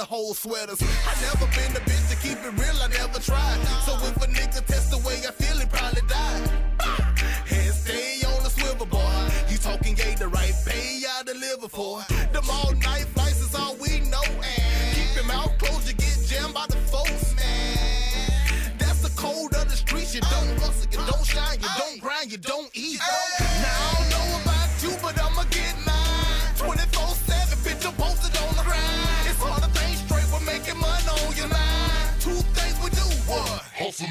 whole 0.08 0.32
sweaters. 0.32 0.80
I 0.80 1.12
never 1.20 1.46
been 1.52 1.76
a 1.76 1.84
bitch 1.84 2.08
to 2.08 2.16
keep 2.16 2.38
it 2.38 2.52
real, 2.56 2.76
I 2.80 2.88
never 2.88 3.20
tried. 3.20 3.60
So 3.84 3.92
if 4.08 4.16
a 4.16 4.26
nigga 4.26 4.64
test 4.64 4.90
the 4.90 4.98
way 5.06 5.20
I 5.28 5.32
feel, 5.32 5.58
he 5.58 5.66
probably 5.66 6.00
die. 6.08 6.40
Head 7.44 7.74
stay 7.74 8.22
on 8.26 8.42
the 8.42 8.48
swivel, 8.48 8.86
boy. 8.86 9.28
You 9.50 9.58
talking 9.58 9.94
gay 9.94 10.14
the 10.14 10.28
right 10.28 10.54
pay 10.64 11.02
I 11.06 11.22
deliver 11.24 11.68
for. 11.68 12.00
Them 12.32 12.44
all 12.50 12.72
night 12.72 13.04
flights 13.14 13.40
is 13.42 13.54
all 13.54 13.76
we 13.76 14.00
know, 14.00 14.24
and 14.24 14.96
keep 14.96 15.14
your 15.14 15.24
mouth 15.26 15.52
closed, 15.58 15.86
you 15.86 15.94
get 15.94 16.16
jammed 16.26 16.54
by 16.54 16.64
the 16.68 16.76
folks, 16.88 17.36
man. 17.36 18.78
That's 18.78 19.02
the 19.02 19.10
code 19.10 19.54
of 19.56 19.68
the 19.68 19.76
streets. 19.76 20.14
You 20.14 20.22
don't 20.22 20.58
hustle, 20.58 20.88
you 20.90 21.04
don't 21.06 21.26
shine, 21.26 21.60
you 21.60 21.68
don't 21.76 22.00
grind, 22.00 22.32
you 22.32 22.38
don't 22.38 22.70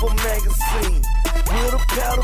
magazine 0.00 1.02
with 1.52 1.74
a 1.74 1.82
powder 1.88 2.22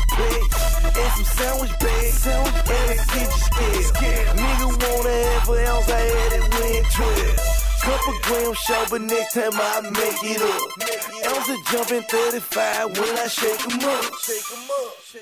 and 0.99 1.11
some 1.13 1.25
sandwich 1.37 1.79
bags. 1.79 2.17
Sandwich 2.17 2.65
bags, 2.65 3.05
get 3.13 3.29
you 3.29 3.37
scared. 3.37 3.85
scared. 3.85 4.27
Nigga 4.37 4.67
wanna 4.81 5.61
an 5.61 5.67
ounce, 5.67 5.89
I 5.89 5.99
had 5.99 6.33
it 6.33 6.41
when 6.41 6.83
12. 6.83 7.59
Couple 7.81 8.13
grams 8.23 8.57
show, 8.57 8.85
but 8.89 9.01
next 9.01 9.33
time 9.33 9.51
I 9.53 9.81
make 9.81 10.23
it 10.23 10.41
up. 10.41 11.37
Ounce 11.37 11.49
of 11.49 11.65
jumping 11.71 12.01
35 12.03 12.97
when 12.97 13.17
I 13.17 13.27
shake 13.27 13.59
them 13.59 13.89
up. 13.89 14.03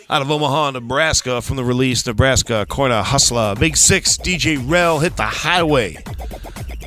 Out 0.09 0.21
of 0.21 0.31
Omaha, 0.31 0.71
Nebraska, 0.71 1.41
from 1.41 1.57
the 1.57 1.63
release 1.63 2.05
Nebraska 2.05 2.65
Corner 2.67 3.01
Hustler, 3.03 3.55
Big 3.55 3.77
Six, 3.77 4.17
DJ 4.17 4.57
Rell 4.57 4.99
hit 4.99 5.17
the 5.17 5.23
highway. 5.23 5.97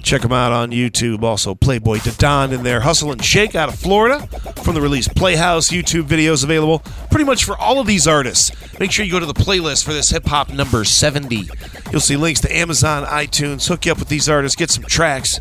Check 0.02 0.22
them 0.22 0.32
out 0.32 0.52
on 0.52 0.70
YouTube. 0.70 1.22
Also, 1.22 1.54
Playboy 1.54 1.98
Da 1.98 2.12
Don 2.18 2.52
in 2.52 2.62
there. 2.62 2.80
Hustle 2.80 3.12
and 3.12 3.24
Shake 3.24 3.54
out 3.54 3.68
of 3.68 3.78
Florida 3.78 4.26
from 4.62 4.74
the 4.74 4.80
release 4.80 5.08
Playhouse. 5.08 5.70
YouTube 5.70 6.04
videos 6.04 6.42
available 6.44 6.80
pretty 7.10 7.24
much 7.24 7.44
for 7.44 7.56
all 7.56 7.80
of 7.80 7.86
these 7.86 8.06
artists. 8.08 8.50
Make 8.80 8.92
sure 8.92 9.04
you 9.04 9.12
go 9.12 9.20
to 9.20 9.26
the 9.26 9.34
playlist 9.34 9.84
for 9.84 9.92
this 9.92 10.10
hip 10.10 10.26
hop 10.26 10.50
number 10.50 10.84
70. 10.84 11.48
You'll 11.90 12.00
see 12.00 12.16
links 12.16 12.40
to 12.40 12.56
Amazon, 12.56 13.04
iTunes. 13.04 13.68
Hook 13.68 13.86
you 13.86 13.92
up 13.92 13.98
with 13.98 14.08
these 14.08 14.28
artists. 14.28 14.56
Get 14.56 14.70
some 14.70 14.84
tracks. 14.84 15.38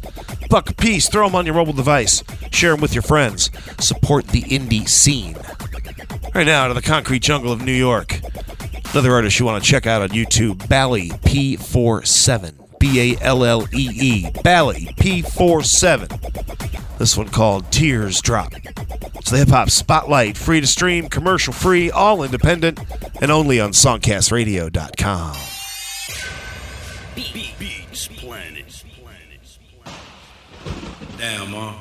Buck 0.49 0.69
a 0.69 0.73
piece. 0.73 1.09
Throw 1.09 1.27
them 1.27 1.35
on 1.35 1.45
your 1.45 1.55
mobile 1.55 1.73
device. 1.73 2.23
Share 2.51 2.71
them 2.71 2.81
with 2.81 2.93
your 2.93 3.03
friends. 3.03 3.49
Support 3.79 4.27
the 4.27 4.41
indie 4.41 4.87
scene. 4.87 5.35
Right 6.35 6.45
now, 6.45 6.65
out 6.65 6.71
of 6.71 6.75
the 6.75 6.81
concrete 6.81 7.21
jungle 7.21 7.51
of 7.51 7.63
New 7.63 7.71
York. 7.71 8.19
Another 8.91 9.13
artist 9.13 9.39
you 9.39 9.45
want 9.45 9.63
to 9.63 9.69
check 9.69 9.85
out 9.85 10.01
on 10.01 10.09
YouTube, 10.09 10.55
Ballee 10.67 11.11
P47. 11.21 12.58
B 12.79 13.13
A 13.13 13.17
L 13.21 13.43
L 13.43 13.67
E 13.73 13.89
E. 13.93 14.23
Ballee 14.43 14.95
P47. 14.95 16.97
This 16.97 17.15
one 17.15 17.29
called 17.29 17.71
Tears 17.71 18.21
Drop. 18.21 18.53
It's 19.15 19.31
the 19.31 19.37
Hip 19.37 19.49
Hop 19.49 19.69
Spotlight, 19.69 20.37
free 20.37 20.59
to 20.59 20.67
stream, 20.67 21.07
commercial 21.07 21.53
free, 21.53 21.91
all 21.91 22.23
independent, 22.23 22.79
and 23.21 23.31
only 23.31 23.59
on 23.59 23.71
SongcastRadio.com. 23.71 25.35
Beats 27.15 28.07
Planet. 28.07 28.83
Damn, 31.17 31.51
ma. 31.51 31.75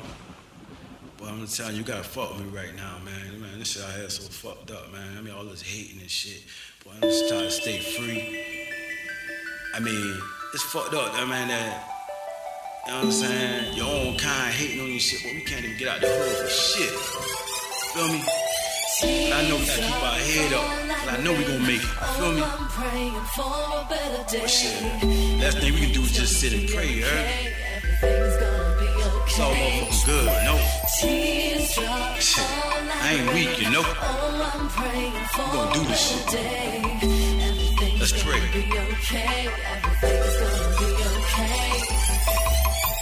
Boy, 1.17 1.25
I'm 1.25 1.35
gonna 1.35 1.47
tell 1.47 1.71
you, 1.71 1.77
you 1.77 1.83
gotta 1.83 2.03
fuck 2.03 2.37
with 2.37 2.45
me 2.45 2.57
right 2.57 2.75
now, 2.75 2.97
man. 3.05 3.41
Man, 3.41 3.59
this 3.59 3.71
shit 3.71 3.83
out 3.83 3.95
here 3.95 4.09
so 4.09 4.23
fucked 4.23 4.71
up, 4.71 4.91
man. 4.91 5.17
I 5.17 5.21
mean, 5.21 5.33
all 5.33 5.43
this 5.45 5.61
hating 5.61 6.01
and 6.01 6.09
shit. 6.09 6.43
Boy, 6.83 6.91
I'm 6.95 7.01
just 7.01 7.29
trying 7.29 7.43
to 7.43 7.51
stay 7.51 7.79
free. 7.79 8.43
I 9.73 9.79
mean, 9.79 10.19
it's 10.53 10.63
fucked 10.63 10.93
up, 10.93 11.13
that 11.13 11.27
man. 11.27 11.47
That 11.47 11.83
you 12.85 12.91
know 12.91 12.97
what 12.97 13.05
I'm 13.05 13.11
saying? 13.11 13.73
Your 13.75 13.87
own 13.87 14.17
kind 14.17 14.53
hating 14.53 14.81
on 14.81 14.87
you 14.87 14.99
shit, 14.99 15.21
but 15.23 15.33
we 15.33 15.41
can't 15.41 15.63
even 15.63 15.77
get 15.77 15.87
out 15.87 16.01
the 16.01 16.07
hood 16.07 16.37
for 16.37 16.49
shit. 16.49 16.89
Feel 17.93 18.07
me? 18.07 18.23
I 19.31 19.47
know 19.47 19.57
we 19.57 19.65
gotta 19.65 19.81
keep 19.81 20.03
our 20.03 20.17
head 20.17 20.53
up. 20.53 20.65
But 21.05 21.19
I 21.19 21.23
know 21.23 21.33
we 21.33 21.43
gonna 21.43 21.59
make 21.59 21.81
it. 21.81 21.87
Feel 22.17 22.33
me? 22.33 22.41
But 24.31 24.49
shit, 24.49 24.81
last 25.39 25.57
thing 25.59 25.73
we 25.73 25.79
can 25.81 25.91
do 25.93 26.01
is 26.01 26.11
just 26.11 26.39
sit 26.39 26.53
and 26.53 26.67
pray, 26.69 26.99
heard? 26.99 27.53
It's 29.27 29.39
all 29.39 29.53
motherfucking 29.53 30.05
good, 30.05 30.25
no? 30.45 30.57
Shit, 32.19 32.45
I 33.01 33.13
ain't 33.13 33.33
weak, 33.33 33.61
you 33.61 33.69
know? 33.69 33.83
We 35.37 35.43
gonna 35.53 35.73
do 35.73 35.83
this 35.85 36.01
shit. 36.09 37.18
Let's 37.99 38.23
pray. 38.23 38.39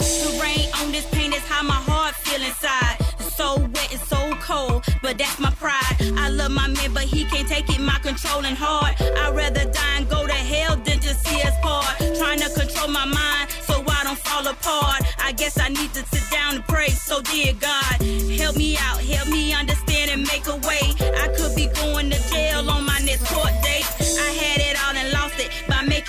The 0.10 0.40
rain 0.42 0.70
on 0.82 0.92
this 0.92 1.06
paint 1.12 1.36
is 1.36 1.44
how 1.44 1.62
my 1.62 1.76
heart 1.76 2.16
feel 2.16 2.42
inside. 2.42 2.98
It's 3.20 3.36
so 3.38 3.60
wet 3.60 3.92
and 3.92 4.02
so 4.02 4.32
cold, 4.42 4.84
but 5.04 5.20
that's 5.20 5.40
my 5.40 5.52
pride. 5.52 5.96
I 6.18 6.30
love 6.30 6.50
my 6.50 6.68
man, 6.68 6.94
but 6.96 7.04
he 7.04 7.26
can't 7.26 7.48
take 7.48 7.70
it, 7.70 7.80
my 7.80 8.00
controlling 8.00 8.56
heart. 8.56 9.00
I'd 9.00 9.36
rather 9.36 9.66
die 9.66 9.98
and 9.98 10.10
go 10.10 10.26
to 10.26 10.34
hell 10.34 10.76
than 10.78 11.00
just 11.00 11.24
see 11.28 11.44
us 11.44 11.54
part. 11.62 11.96
Trying 12.18 12.40
to 12.40 12.50
control 12.50 12.88
my 12.88 13.06
mind 13.06 13.52
so 13.62 13.84
I 13.88 14.04
don't 14.04 14.18
fall 14.18 14.48
apart. 14.48 15.04
I 15.20 15.32
guess 15.34 15.60
I 15.60 15.70
need 15.70 15.94
to 15.94 16.04
sit 16.08 16.28
down 16.32 16.56
and 16.56 16.68
pray. 16.68 16.90
So 16.90 17.22
dear 17.22 17.54
God, 17.54 18.02
help 18.40 18.56
me 18.56 18.76
out, 18.78 19.00
help 19.02 19.30
me 19.30 19.54
understand 19.54 20.10
and 20.10 20.24
make 20.24 20.48
a 20.48 20.56
way. 20.68 20.82
I 21.22 21.28
could 21.38 21.56
be 21.56 21.68
going 21.68 22.10
to 22.10 22.18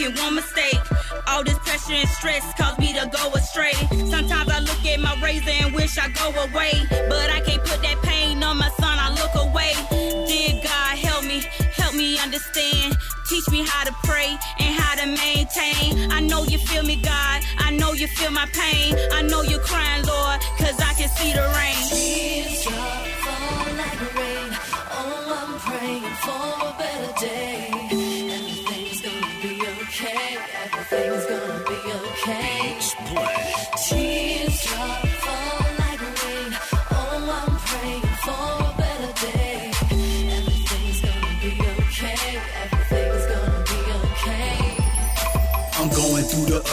making 0.09 0.23
one 0.23 0.35
mistake. 0.35 0.81
All 1.27 1.45
this 1.45 1.59
pressure 1.59 1.93
and 1.93 2.09
stress 2.09 2.53
caused 2.55 2.79
me 2.79 2.93
to 2.95 3.09
go 3.09 3.33
astray. 3.35 3.73
Sometimes 4.11 4.51
I 4.51 4.61
look 4.61 4.85
at 4.85 5.01
my 5.01 5.21
razor 5.23 5.51
and 5.51 5.75
wish 5.75 5.99
I 5.99 6.09
go 6.09 6.29
away. 6.29 6.73
But 7.09 7.31
I 7.31 7.41
can't 7.41 7.63
put 7.65 7.83
that 7.83 8.01
pain 8.03 8.43
on 8.43 8.59
my 8.59 8.71
son, 8.81 8.99
I 8.99 9.11
look 9.11 9.35
away. 9.35 9.73
Dear 10.27 10.61
God, 10.63 10.99
help 10.99 11.25
me, 11.25 11.43
help 11.77 11.95
me 11.95 12.19
understand. 12.19 12.97
Teach 13.29 13.49
me 13.51 13.65
how 13.67 13.85
to 13.85 13.93
pray 14.05 14.37
and 14.59 14.81
how 14.81 14.95
to 14.97 15.07
maintain. 15.07 16.11
I 16.11 16.21
know 16.21 16.45
you 16.45 16.59
feel 16.59 16.83
me, 16.83 16.97
God. 16.97 17.43
I 17.59 17.71
know 17.73 17.93
you 17.93 18.07
feel 18.07 18.31
my 18.31 18.47
pain. 18.53 18.97
I 19.13 19.23
know 19.23 19.43
you're 19.43 19.61
crying, 19.61 20.05
Lord, 20.05 20.41
cause 20.59 20.79
I 20.81 20.95
can 20.95 21.09
see 21.09 21.33
the 21.33 21.47
rain. 21.59 21.85
Tears 21.91 22.65
drop, 22.65 23.07
fall 23.25 23.75
like 23.77 24.15
rain. 24.17 24.51
Oh, 24.91 25.37
I'm 25.41 25.59
praying 25.61 26.15
for 26.25 26.78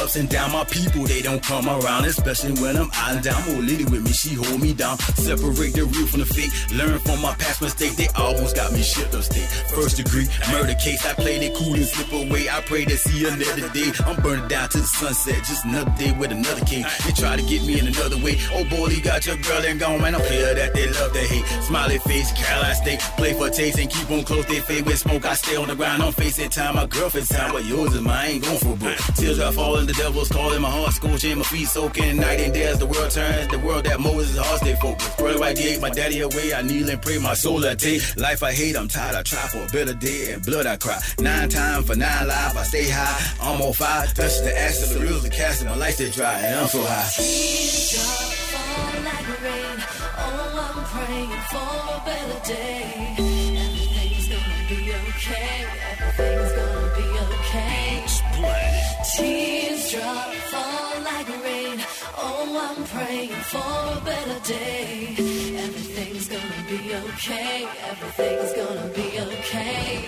ups 0.05 0.15
and 0.15 0.29
down. 0.29 0.51
My 0.51 0.63
people, 0.65 1.03
they 1.03 1.21
don't 1.21 1.41
come 1.41 1.67
around, 1.67 2.05
especially 2.05 2.53
when 2.61 2.77
I'm 2.77 2.89
out 2.93 3.15
and 3.15 3.23
down. 3.23 3.41
More 3.49 3.61
lady 3.61 3.85
with 3.85 4.03
me, 4.05 4.11
she 4.13 4.35
hold 4.35 4.61
me 4.61 4.73
down. 4.73 4.97
Separate 5.17 5.73
the 5.73 5.83
real 5.85 6.07
from 6.07 6.19
the 6.21 6.25
fake. 6.25 6.53
Learn 6.77 6.99
from 6.99 7.21
my 7.21 7.33
past 7.35 7.61
mistakes. 7.61 7.95
They 7.95 8.07
almost 8.15 8.55
got 8.55 8.71
me 8.71 8.81
shipped 8.81 9.13
upstate. 9.15 9.49
First 9.73 9.97
degree 9.97 10.27
murder 10.51 10.75
case. 10.75 11.05
I 11.05 11.13
played 11.13 11.41
it 11.41 11.53
cool 11.55 11.73
and 11.73 11.85
slip 11.85 12.11
away. 12.13 12.47
I 12.49 12.61
pray 12.61 12.85
to 12.85 12.97
see 12.97 13.25
another 13.25 13.69
day. 13.73 13.91
I'm 14.05 14.21
burning 14.21 14.47
down 14.47 14.69
to 14.69 14.77
the 14.77 14.89
sunset. 15.01 15.37
Just 15.49 15.65
another 15.65 15.93
day 15.97 16.11
with 16.13 16.31
another 16.31 16.63
king. 16.65 16.85
They 17.05 17.11
try 17.11 17.35
to 17.35 17.43
get 17.43 17.65
me 17.65 17.79
in 17.79 17.87
another 17.87 18.17
way. 18.21 18.37
Oh 18.53 18.63
boy, 18.69 18.89
you 18.93 19.01
got 19.01 19.25
your 19.25 19.37
girl 19.37 19.63
and 19.65 19.79
gone, 19.79 20.01
man. 20.01 20.13
I'm 20.15 20.21
clear 20.21 20.53
that 20.53 20.73
they 20.73 20.87
love 20.87 21.13
to 21.13 21.19
hate. 21.19 21.45
Smiley 21.63 21.97
face, 21.99 22.31
Caroline 22.33 22.75
State. 22.75 22.99
Play 23.17 23.33
for 23.33 23.49
taste 23.49 23.79
and 23.79 23.89
keep 23.89 24.09
on 24.11 24.23
close. 24.23 24.45
They 24.45 24.59
fade 24.59 24.85
with 24.85 24.99
smoke. 24.99 25.25
I 25.25 25.33
stay 25.33 25.55
on 25.55 25.67
the 25.67 25.75
ground. 25.75 26.03
I'm 26.03 26.13
facing 26.13 26.49
time. 26.49 26.75
My 26.75 26.85
girlfriend's 26.85 27.29
time, 27.29 27.51
but 27.51 27.65
yours 27.65 27.93
is 27.95 28.01
mine. 28.01 28.15
I 28.15 28.27
ain't 28.27 28.43
going 28.43 28.59
for 28.59 28.75
broke. 28.77 28.97
Tears 29.15 29.39
are 29.39 29.51
falling, 29.51 29.87
devil's 29.97 30.29
calling. 30.29 30.61
My 30.61 30.69
heart 30.69 30.93
scorching, 30.93 31.37
my 31.37 31.43
feet 31.43 31.67
soaking. 31.67 32.17
Night 32.17 32.39
and 32.39 32.53
day 32.53 32.63
as 32.67 32.79
the 32.79 32.85
world 32.85 33.11
turns. 33.11 33.47
The 33.47 33.59
world 33.59 33.85
that 33.85 33.99
Moses' 33.99 34.37
heart 34.37 34.59
stay 34.61 34.75
focused. 34.75 35.17
Brother, 35.17 35.43
I 35.43 35.53
gave 35.53 35.81
my 35.81 35.89
daddy 35.89 36.19
away. 36.21 36.53
I 36.53 36.61
kneel 36.61 36.89
and 36.89 37.01
pray. 37.01 37.17
My 37.17 37.33
soul 37.33 37.65
I 37.65 37.75
take. 37.75 38.01
Life 38.17 38.43
I 38.43 38.51
hate, 38.51 38.75
I'm 38.75 38.87
tired. 38.87 39.15
I 39.15 39.23
try 39.23 39.47
for 39.47 39.63
a 39.63 39.67
better 39.67 39.93
day 39.93 40.33
and 40.33 40.45
blood 40.45 40.65
I 40.65 40.77
cry. 40.77 40.99
Nine 41.19 41.49
times 41.49 41.87
for 41.87 41.95
nine 41.95 42.27
lives. 42.27 42.55
I 42.55 42.63
stay 42.63 42.89
high. 42.89 43.19
I'm 43.41 43.61
on 43.61 43.73
fire. 43.73 44.05
Touch 44.07 44.39
the 44.41 44.53
ash 44.57 44.81
of 44.83 44.89
the 44.93 44.99
reels 44.99 45.25
of 45.25 45.31
casting. 45.31 45.67
My 45.67 45.75
life 45.75 45.95
stay 45.95 46.11
dry 46.11 46.39
and 46.39 46.59
I'm 46.59 46.67
so 46.67 46.81
high. 46.83 47.09
Tears 47.15 47.91
drop, 47.91 48.31
fall 48.53 49.03
like 49.03 49.27
rain. 49.43 49.79
Oh, 50.17 50.75
I'm 50.75 50.83
praying 50.93 51.41
for 51.51 51.71
a 51.95 52.01
better 52.05 52.39
day. 52.45 53.15
Everything's 53.17 54.27
gonna 54.29 54.69
be 54.69 54.93
okay. 54.93 55.65
Everything's 56.01 56.51
gonna 56.53 56.95
be 56.95 57.07
okay. 57.35 58.84
Tears 59.15 59.91
drop, 59.91 60.33
fall 60.51 61.01
like 61.01 61.27
rain. 61.43 61.79
Oh, 62.17 62.57
I'm 62.67 62.83
praying 62.83 63.29
for 63.29 63.57
a 63.57 64.01
better 64.03 64.39
day. 64.45 65.15
Everything's 65.57 66.27
gonna 66.27 66.65
be 66.69 66.93
okay. 66.95 67.65
Everything's 67.89 68.53
gonna 68.53 68.89
be 68.93 69.19
okay. 69.21 70.05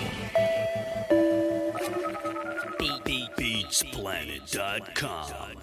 BeatsPlanet.com. 3.38 5.54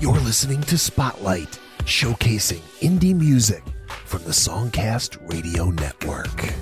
You're 0.00 0.20
listening 0.20 0.60
to 0.62 0.78
Spotlight, 0.78 1.58
showcasing 1.86 2.60
indie 2.80 3.16
music 3.16 3.64
from 4.04 4.22
the 4.22 4.30
Songcast 4.30 5.18
Radio 5.28 5.70
Network. 5.70 6.52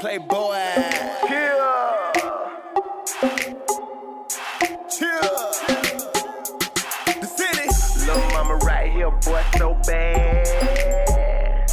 Playboy. 0.00 0.54
Yeah. 0.54 2.12
Yeah. 4.98 5.20
The 7.20 7.26
city. 7.26 8.06
Little 8.06 8.30
mama 8.30 8.56
right 8.64 8.90
here, 8.90 9.10
boy, 9.10 9.42
so 9.58 9.74
bad. 9.86 11.70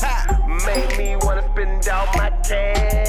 Ha. 0.00 0.46
Made 0.66 0.96
me 0.96 1.16
wanna 1.16 1.42
spend 1.52 1.86
all 1.90 2.06
my 2.16 2.30
cash. 2.42 3.07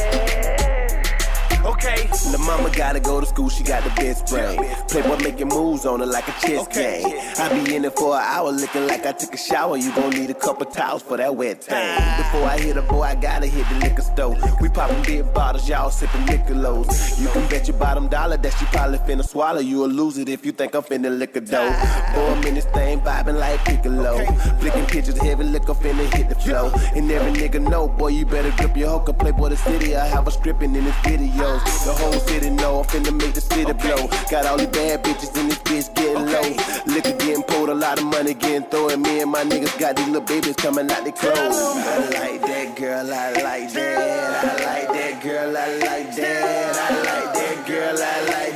Okay. 1.80 2.08
The 2.32 2.38
mama 2.40 2.70
gotta 2.76 3.00
go 3.00 3.22
to 3.22 3.26
school, 3.26 3.48
she 3.48 3.64
got 3.64 3.86
the 3.86 3.90
best 3.92 4.28
brain. 4.28 4.60
Playboy 4.90 5.24
making 5.24 5.48
moves 5.48 5.86
on 5.86 6.02
her 6.02 6.06
like 6.06 6.28
a 6.28 6.34
chess 6.46 6.68
game. 6.68 7.06
I 7.38 7.64
be 7.64 7.74
in 7.74 7.86
it 7.86 7.96
for 7.96 8.18
an 8.18 8.22
hour 8.22 8.52
looking 8.52 8.86
like 8.86 9.06
I 9.06 9.14
took 9.14 9.34
a 9.34 9.38
shower. 9.38 9.78
You 9.78 9.96
gon' 9.96 10.10
need 10.10 10.30
a 10.30 10.34
couple 10.34 10.66
towels 10.66 11.04
for 11.04 11.16
that 11.16 11.34
wet 11.34 11.64
thing. 11.64 11.78
Ah. 11.78 12.18
Before 12.18 12.50
I 12.50 12.60
hit 12.60 12.76
a 12.76 12.82
boy, 12.82 13.04
I 13.04 13.16
gotta 13.16 13.48
hit 13.48 13.66
the 13.70 13.76
liquor 13.76 14.02
store. 14.02 14.36
We 14.60 14.68
popping 14.68 15.02
big 15.04 15.34
bottles, 15.34 15.70
y'all 15.70 15.90
sipping 15.90 16.20
Michelados. 16.24 17.22
You 17.22 17.30
can 17.30 17.48
bet 17.50 17.70
your 17.70 17.78
bottom 17.78 18.10
dollar 18.10 18.36
that 18.36 18.54
she 18.60 18.66
probably 18.66 18.98
finna 19.00 19.26
swallow. 19.26 19.62
You'll 19.62 19.88
lose 19.88 20.18
it 20.18 20.28
if 20.28 20.46
you 20.46 20.52
think 20.52 20.76
I'm 20.76 20.84
finna 20.84 21.18
liquor 21.18 21.40
dough. 21.40 21.72
Ah. 21.72 22.12
Boy, 22.14 22.28
I'm 22.28 22.44
in 22.46 22.56
this 22.56 22.66
thing 22.66 23.00
vibing 23.00 23.40
like 23.40 23.64
Piccolo. 23.64 24.26
Flicking 24.60 24.86
pictures, 24.88 25.18
heavy 25.22 25.46
liquor 25.46 25.76
finna 25.76 26.14
hit 26.14 26.28
the 26.28 26.36
flow. 26.36 26.74
And 26.94 27.10
every 27.10 27.32
nigga 27.32 27.62
know, 27.62 27.88
boy, 27.88 28.10
you 28.10 28.26
better 28.26 28.52
grip 28.58 28.76
your 28.76 29.00
hook. 29.00 29.18
Playboy 29.18 29.50
the 29.50 29.58
city, 29.58 29.96
I 29.96 30.06
have 30.08 30.28
a 30.28 30.32
stripping 30.32 30.76
in 30.76 30.84
his 30.84 30.94
videos. 30.96 31.69
The 31.86 31.94
whole 31.94 32.20
city 32.28 32.50
know 32.50 32.80
I'm 32.80 32.86
finna 32.86 33.14
make 33.18 33.34
the 33.34 33.42
city 33.42 33.74
blow. 33.74 34.08
Got 34.30 34.46
all 34.46 34.58
these 34.58 34.68
bad 34.68 35.04
bitches 35.04 35.36
in 35.40 35.48
this 35.48 35.60
bitch 35.60 35.94
getting 35.96 36.26
low. 36.26 36.94
Liquor 36.94 37.18
getting 37.18 37.44
pulled, 37.44 37.70
a 37.70 37.76
lot 37.76 38.00
of 38.00 38.06
money 38.06 38.34
getting 38.34 38.64
thrown. 38.70 39.02
Me 39.02 39.22
and 39.22 39.32
my 39.32 39.44
niggas 39.44 39.78
got 39.80 39.96
these 39.96 40.08
little 40.08 40.22
babies 40.22 40.56
coming 40.56 40.90
out 40.92 41.04
the 41.06 41.12
clothes. 41.12 41.36
I 41.36 41.98
like 42.20 42.42
that 42.42 42.76
girl, 42.76 43.14
I 43.14 43.32
like 43.32 43.74
that. 43.74 44.40
I 44.40 44.66
like 44.66 44.88
that 44.98 45.24
girl, 45.24 45.58
I 45.58 45.68
like 45.78 46.16
that. 46.16 46.76
I 46.76 46.96
like 47.10 47.34
that 47.34 47.68
girl, 47.68 47.98
I 47.98 48.22
like 48.34 48.49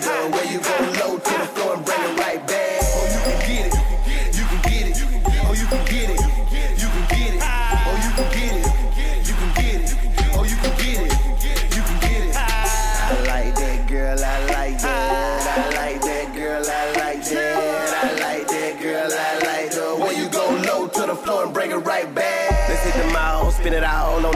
all 23.94 24.26
on. 24.26 24.34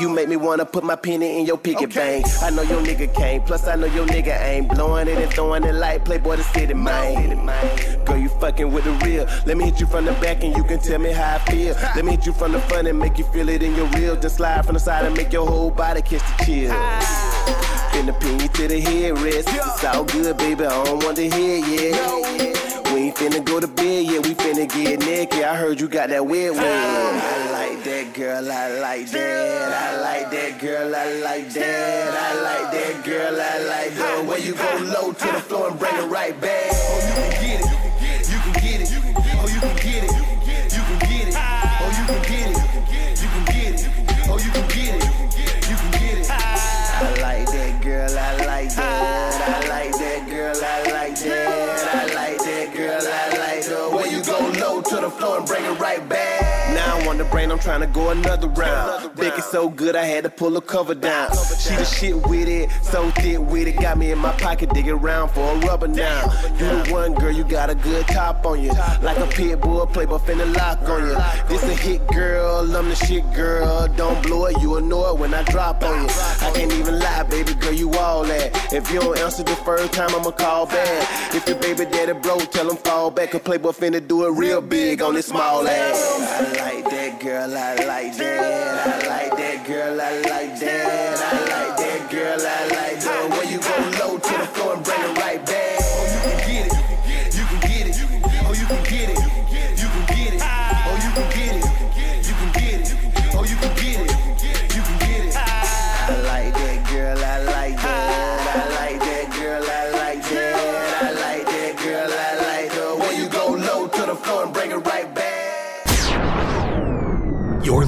You 0.00 0.08
make 0.08 0.28
me 0.28 0.36
wanna 0.36 0.64
put 0.64 0.84
my 0.84 0.96
penny 0.96 1.38
in 1.38 1.46
your 1.46 1.56
picket 1.56 1.94
bank. 1.94 2.26
I 2.42 2.50
know 2.50 2.62
your 2.62 2.80
nigga 2.80 3.12
can't, 3.14 3.44
plus 3.46 3.66
I 3.66 3.76
know 3.76 3.86
your 3.86 4.06
nigga 4.06 4.40
ain't 4.42 4.68
blowing 4.68 5.08
it 5.08 5.18
and 5.18 5.32
throwing 5.32 5.64
it 5.64 5.74
like 5.74 6.04
Playboy 6.04 6.36
the 6.36 6.42
city, 6.42 6.74
man. 6.74 7.46
Girl, 8.04 8.16
you 8.16 8.28
fucking 8.28 8.70
with 8.72 8.84
the 8.84 8.92
real. 9.04 9.26
Let 9.46 9.56
me 9.56 9.64
hit 9.64 9.80
you 9.80 9.86
from 9.86 10.04
the 10.04 10.12
back 10.12 10.42
and 10.42 10.56
you 10.56 10.64
can 10.64 10.78
tell 10.80 10.98
me 10.98 11.12
how 11.12 11.36
I 11.36 11.38
feel. 11.50 11.74
Let 11.94 12.04
me 12.04 12.12
hit 12.12 12.26
you 12.26 12.32
from 12.32 12.52
the 12.52 12.60
front 12.60 12.88
and 12.88 12.98
make 12.98 13.18
you 13.18 13.24
feel 13.24 13.48
it 13.48 13.62
in 13.62 13.74
your 13.74 13.86
real. 13.88 14.16
Then 14.16 14.30
slide 14.30 14.64
from 14.64 14.74
the 14.74 14.80
side 14.80 15.04
and 15.04 15.16
make 15.16 15.32
your 15.32 15.46
whole 15.46 15.70
body 15.70 16.02
catch 16.02 16.22
the 16.38 16.44
chill. 16.44 16.70
Finna 17.92 18.20
pin 18.20 18.40
you 18.40 18.48
to 18.48 18.68
the 18.68 18.80
head 18.80 19.18
rest. 19.18 19.48
It's 19.50 19.84
all 19.84 20.04
good, 20.04 20.36
baby. 20.36 20.66
I 20.66 20.84
don't 20.84 21.04
want 21.04 21.16
to 21.16 21.28
hear 21.28 21.56
yet. 21.66 22.65
Finna 23.16 23.42
go 23.42 23.58
to 23.58 23.66
bed 23.66 24.04
yet. 24.04 24.26
We 24.26 24.34
finna 24.34 24.68
get 24.68 25.00
naked. 25.00 25.42
I 25.42 25.56
heard 25.56 25.80
you 25.80 25.88
got 25.88 26.10
that 26.10 26.26
weird 26.26 26.54
one. 26.54 26.64
I 26.66 27.50
like 27.50 27.82
that 27.82 28.12
girl. 28.12 28.52
I 28.52 28.78
like 28.78 29.10
that. 29.10 29.72
I 29.72 30.00
like 30.02 30.30
that 30.30 30.60
girl. 30.60 30.94
I 30.94 31.12
like 31.24 31.48
that. 31.48 32.12
I 32.12 32.34
like 32.42 32.70
that 32.72 33.04
girl. 33.06 33.40
I 33.40 33.58
like 33.64 33.94
that. 33.94 34.26
When 34.26 34.42
you 34.42 34.52
go 34.52 34.68
low 34.92 35.14
to 35.14 35.26
the 35.32 35.40
floor 35.40 35.70
and 35.70 35.78
bring 35.78 35.96
it 35.96 36.08
right 36.12 36.38
back. 36.42 36.68
Oh, 36.72 37.00
you 37.08 37.14
can 37.16 37.32
get 37.40 37.60
it. 37.64 38.28
You 38.28 38.38
can 38.44 38.52
get 38.60 38.80
it. 38.84 38.92
Oh, 39.40 39.48
you 39.48 39.60
can 39.64 39.76
get 39.76 40.04
it. 40.04 40.12
You 40.76 40.82
can 40.84 40.98
get 41.08 41.28
it. 41.28 41.36
Oh, 41.80 41.88
you 41.96 42.04
can 42.12 42.20
get 42.28 42.52
it. 42.52 42.58
You 43.16 43.28
can 43.32 43.44
get 43.48 43.80
it. 43.80 43.88
Oh, 44.28 44.36
you 44.36 44.50
can 44.52 44.68
get 44.68 44.92
it. 44.92 45.08
You 45.64 45.76
can 45.80 45.90
get 46.04 46.20
it. 46.20 46.28
I 46.28 47.16
like 47.22 47.48
that 47.48 47.80
girl. 47.80 48.12
I 48.12 48.44
like 48.44 48.74
that. 48.74 49.64
I 49.64 49.65
the 55.06 55.12
floor 55.12 55.38
and 55.38 55.46
bring 55.46 55.64
it 55.64 55.78
right 55.78 56.08
back. 56.08 56.65
Now 56.76 56.98
I'm 56.98 57.08
on 57.08 57.16
the 57.16 57.24
brain, 57.24 57.50
I'm 57.50 57.58
trying 57.58 57.80
to 57.80 57.86
go 57.86 58.10
another 58.10 58.48
round. 58.48 59.10
It's 59.18 59.50
so 59.50 59.68
good, 59.68 59.96
I 59.96 60.04
had 60.04 60.24
to 60.24 60.30
pull 60.30 60.56
a 60.56 60.60
cover 60.60 60.94
down. 60.94 61.30
She 61.58 61.74
the 61.74 61.84
shit 61.84 62.16
with 62.26 62.48
it, 62.48 62.70
so 62.82 63.10
thick 63.12 63.38
with 63.38 63.66
it. 63.66 63.76
Got 63.80 63.96
me 63.96 64.12
in 64.12 64.18
my 64.18 64.32
pocket, 64.32 64.74
digging 64.74 64.92
around 64.92 65.30
for 65.30 65.40
a 65.40 65.58
rubber 65.60 65.88
now. 65.88 66.24
You 66.58 66.66
the 66.82 66.88
one 66.92 67.14
girl, 67.14 67.30
you 67.30 67.44
got 67.44 67.70
a 67.70 67.74
good 67.74 68.06
top 68.08 68.44
on 68.44 68.62
you. 68.62 68.72
Like 69.02 69.18
a 69.18 69.26
pit 69.26 69.60
bull, 69.60 69.86
playboy 69.86 70.18
finna 70.18 70.54
lock 70.54 70.82
on 70.82 71.06
you. 71.06 71.16
This 71.48 71.62
a 71.64 71.74
hit 71.74 72.06
girl, 72.08 72.76
I'm 72.76 72.88
the 72.88 72.94
shit 72.94 73.24
girl. 73.32 73.88
Don't 73.88 74.22
blow 74.22 74.46
it, 74.46 74.60
you 74.60 74.76
annoy 74.76 75.10
it 75.12 75.18
when 75.18 75.32
I 75.32 75.42
drop 75.44 75.82
on 75.82 76.02
you. 76.02 76.08
I 76.42 76.50
can't 76.54 76.72
even 76.72 76.98
lie, 76.98 77.22
baby 77.24 77.54
girl, 77.54 77.72
you 77.72 77.90
all 77.94 78.22
that. 78.24 78.72
If 78.72 78.90
you 78.90 79.00
don't 79.00 79.18
answer 79.18 79.42
the 79.42 79.56
first 79.56 79.92
time, 79.94 80.10
I'ma 80.14 80.30
call 80.30 80.66
back. 80.66 81.34
If 81.34 81.48
your 81.48 81.58
baby 81.58 81.84
daddy 81.86 82.12
broke, 82.12 82.50
tell 82.52 82.70
him 82.70 82.76
fall 82.76 83.10
back. 83.10 83.30
Cause 83.30 83.40
playboy 83.42 83.70
finna 83.70 84.06
do 84.06 84.26
it 84.26 84.32
real 84.32 84.60
big 84.60 85.00
on 85.00 85.14
this 85.14 85.26
small 85.26 85.66
ass. 85.66 86.65
I 86.66 86.72
like 86.72 86.90
that 86.90 87.20
girl, 87.20 87.56
I 87.56 87.74
like 87.76 88.16
that. 88.16 89.04
I 89.04 89.06
like 89.06 89.36
that 89.38 89.66
girl, 89.68 90.00
I 90.00 90.14
like 90.18 90.58
that. 90.58 91.20
I 91.22 91.38
like 91.38 91.76
that 91.76 92.10
girl, 92.10 92.40
I 92.40 92.66
like 92.74 93.00
that. 93.04 93.30
When 93.30 93.48
you 93.52 93.58
go 93.60 94.04
low 94.04 94.18
to 94.18 94.32
the 94.32 94.46
floor 94.48 94.74
and 94.74 94.84
bring 94.84 95.00
it 95.00 95.16
right 95.16 95.46
back. 95.46 95.55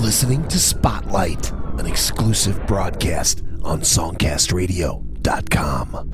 Listening 0.03 0.47
to 0.49 0.59
Spotlight, 0.59 1.53
an 1.79 1.87
exclusive 1.87 2.67
broadcast 2.67 3.43
on 3.63 3.81
SongcastRadio.com. 3.81 6.11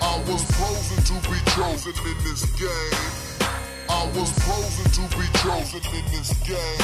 I 0.00 0.18
was 0.26 0.44
frozen 0.56 1.02
to 1.04 1.14
be 1.28 1.38
chosen 1.52 1.92
in 2.06 2.16
this 2.24 2.44
game. 2.56 2.96
I 3.88 4.06
was 4.16 4.32
frozen 4.44 4.88
to 4.96 5.04
be 5.16 5.26
chosen 5.38 5.82
in 5.92 6.04
this 6.10 6.32
game. 6.40 6.80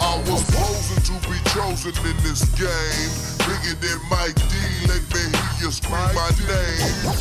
I 0.00 0.16
was 0.26 0.42
frozen 0.50 1.02
to 1.04 1.14
be 1.28 1.38
chosen 1.52 1.94
in 2.06 2.16
this 2.24 2.44
game. 2.56 3.12
Bigger 3.44 3.76
than 3.76 4.00
Mike 4.08 4.36
D, 4.36 4.54
let 4.88 5.02
me 5.12 5.20
hear 5.20 5.68
you 5.68 5.70
scream 5.70 6.14
my 6.14 6.30
name. 6.48 7.12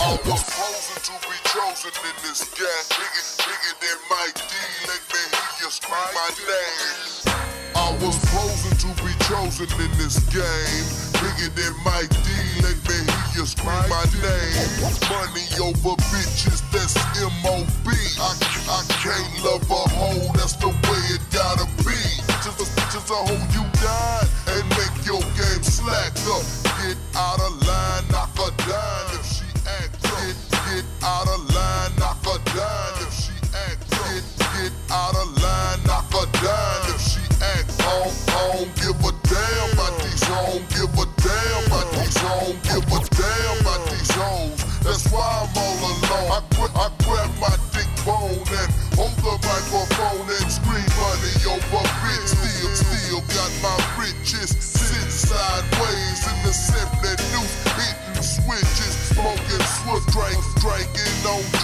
I 0.00 0.16
was 0.24 0.42
frozen 0.48 0.98
to 1.08 1.14
be 1.28 1.36
chosen 1.44 1.92
in 2.08 2.16
this 2.24 2.48
game. 2.56 2.86
Bigger, 2.88 3.24
bigger 3.44 3.74
than 3.84 3.98
Mike 4.08 4.34
D, 4.34 4.54
let 4.88 5.02
me 5.12 5.20
hear 5.28 5.66
you 5.66 5.70
scream 5.70 6.08
my 6.14 6.28
name. 6.48 6.99
Was 8.00 8.16
frozen 8.32 8.72
to 8.80 9.04
be 9.04 9.12
chosen 9.28 9.68
in 9.76 9.90
this 10.00 10.20
game. 10.32 10.84
Bigger 11.20 11.52
than 11.52 11.74
Mike 11.84 12.08
D, 12.08 12.28
let 12.64 12.72
me 12.88 12.96
hear 12.96 13.36
you 13.36 13.44
scream 13.44 13.76
my 13.92 14.04
name. 14.24 14.88
Money 15.12 15.44
over 15.60 16.00
bitches, 16.08 16.64
that's 16.72 16.96
M.O.B. 17.20 17.90
I, 18.16 18.32
I 18.72 18.80
can't 19.04 19.44
love 19.44 19.68
a 19.70 19.84
hoe, 19.92 20.32
that's 20.32 20.56
the 20.56 20.68
way 20.68 21.02
it 21.12 21.20
gotta 21.30 21.66
be. 21.84 22.00
Bitches, 22.24 22.72
bitches, 22.72 23.12
I 23.12 23.20
hold 23.28 23.52
you 23.52 23.68
down 23.84 24.24
and 24.48 24.64
make 24.80 24.96
your 25.04 25.20
game 25.36 25.62
slack 25.62 26.16
up. 26.32 26.44
Get 26.80 26.96
out 27.14 27.38
of 27.38 27.52
line, 27.68 28.04
knock 28.10 28.32
her 28.38 28.50
down 28.64 28.99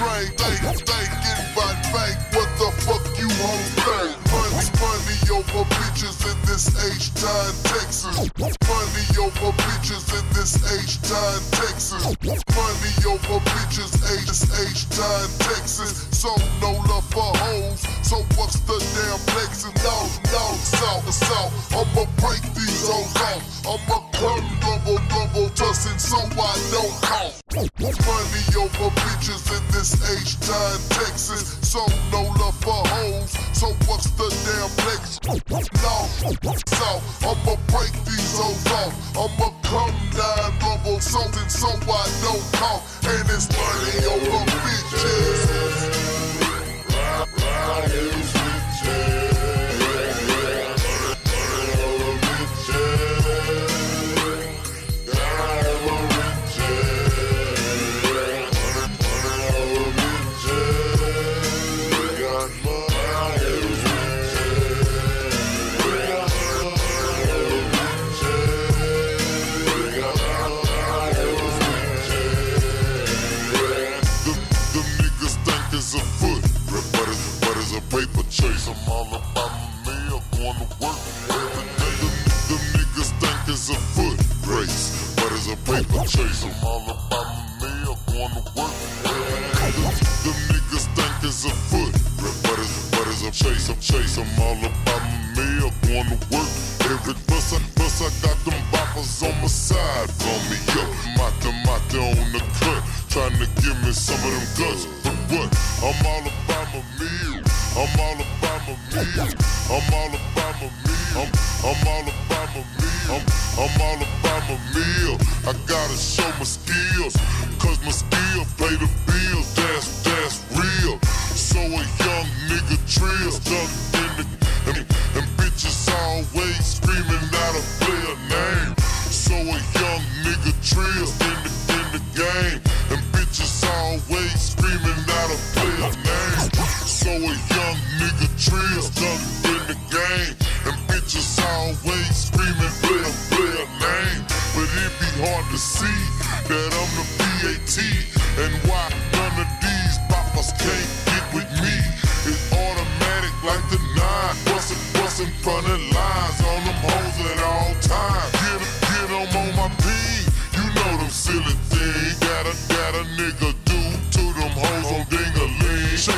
on 0.03 0.29
think, 0.37 0.61
thinking 0.85 1.41
about 1.53 1.77
bank. 1.89 2.17
What 2.37 2.51
the 2.61 2.69
fuck 2.85 3.05
you 3.17 3.29
on 3.33 3.61
think? 3.81 4.13
Money, 4.29 4.69
money 4.77 5.17
over 5.33 5.65
bitches 5.73 6.21
in 6.29 6.37
this 6.45 6.69
H-Town, 6.77 7.53
Texas. 7.65 8.17
Money 8.37 9.07
over 9.17 9.53
bitches 9.57 10.05
in 10.13 10.25
this 10.37 10.61
H-Town, 10.61 11.41
Texas. 11.57 12.05
Money 12.25 12.93
over 13.09 13.41
bitches, 13.41 13.97
H 14.13 14.45
H-Town, 14.69 15.29
Texas. 15.49 16.09
So 16.13 16.29
no 16.61 16.73
love 16.93 17.05
for 17.09 17.33
hoes. 17.41 17.81
So 18.03 18.17
what's 18.37 18.61
the 18.61 18.77
damn 18.77 19.19
flexing? 19.33 19.75
No, 19.81 19.97
no, 20.33 20.45
so, 20.61 21.01
so 21.11 21.41
I'ma 21.73 22.05
break 22.21 22.43
these 22.55 22.85
hoes 22.85 23.17
off. 23.17 23.67
I'ma 23.67 24.06
come 24.17 24.41
double, 24.61 24.99
double 25.09 25.49
tussing 25.51 25.99
so 25.99 26.17
I 26.17 26.57
don't 26.73 26.95
cough. 27.03 27.43
Money 27.53 28.45
over 28.57 28.91
bitches 28.97 29.45
in 29.53 29.63
this 29.73 29.93
H-Town, 30.01 30.79
Texas. 30.89 31.59
So 31.63 31.81
no 32.11 32.23
love 32.41 32.57
for 32.61 32.83
hoes. 32.89 33.33
So 33.53 33.69
what's 33.87 34.11
the 34.17 34.29
damn 34.45 34.71
flex? 34.81 35.21
No, 35.27 35.97
so 36.67 36.91
I'ma 37.29 37.57
break 37.69 37.93
these 38.05 38.33
hoes 38.39 38.67
off. 38.73 38.95
I'ma 39.17 39.49
come 39.63 39.95
down 40.17 40.59
double 40.61 41.01
something 41.01 41.49
so 41.49 41.69
I 41.69 42.07
don't 42.25 42.53
cough. 42.53 43.05
And 43.05 43.29
it's 43.31 43.49
money 43.53 44.07
over 44.07 44.45
bitches. 44.65 45.97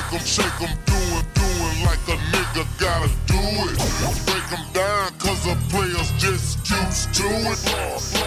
Shake 0.09 0.20
'em, 0.20 0.26
shake 0.26 0.61
'em, 0.62 0.78
doing, 0.86 1.26
doing 1.34 1.84
like 1.84 2.09
a 2.09 2.16
nigga 2.32 2.64
gotta 2.78 3.11
do 3.26 3.36
it. 3.68 3.76
Break 4.24 4.52
'em 4.52 4.64
down 4.72 5.12
cause 5.18 5.44
the 5.44 5.54
players 5.68 6.11
just 6.12 6.59
used 6.70 7.12
to 7.12 7.28
it. 7.52 8.17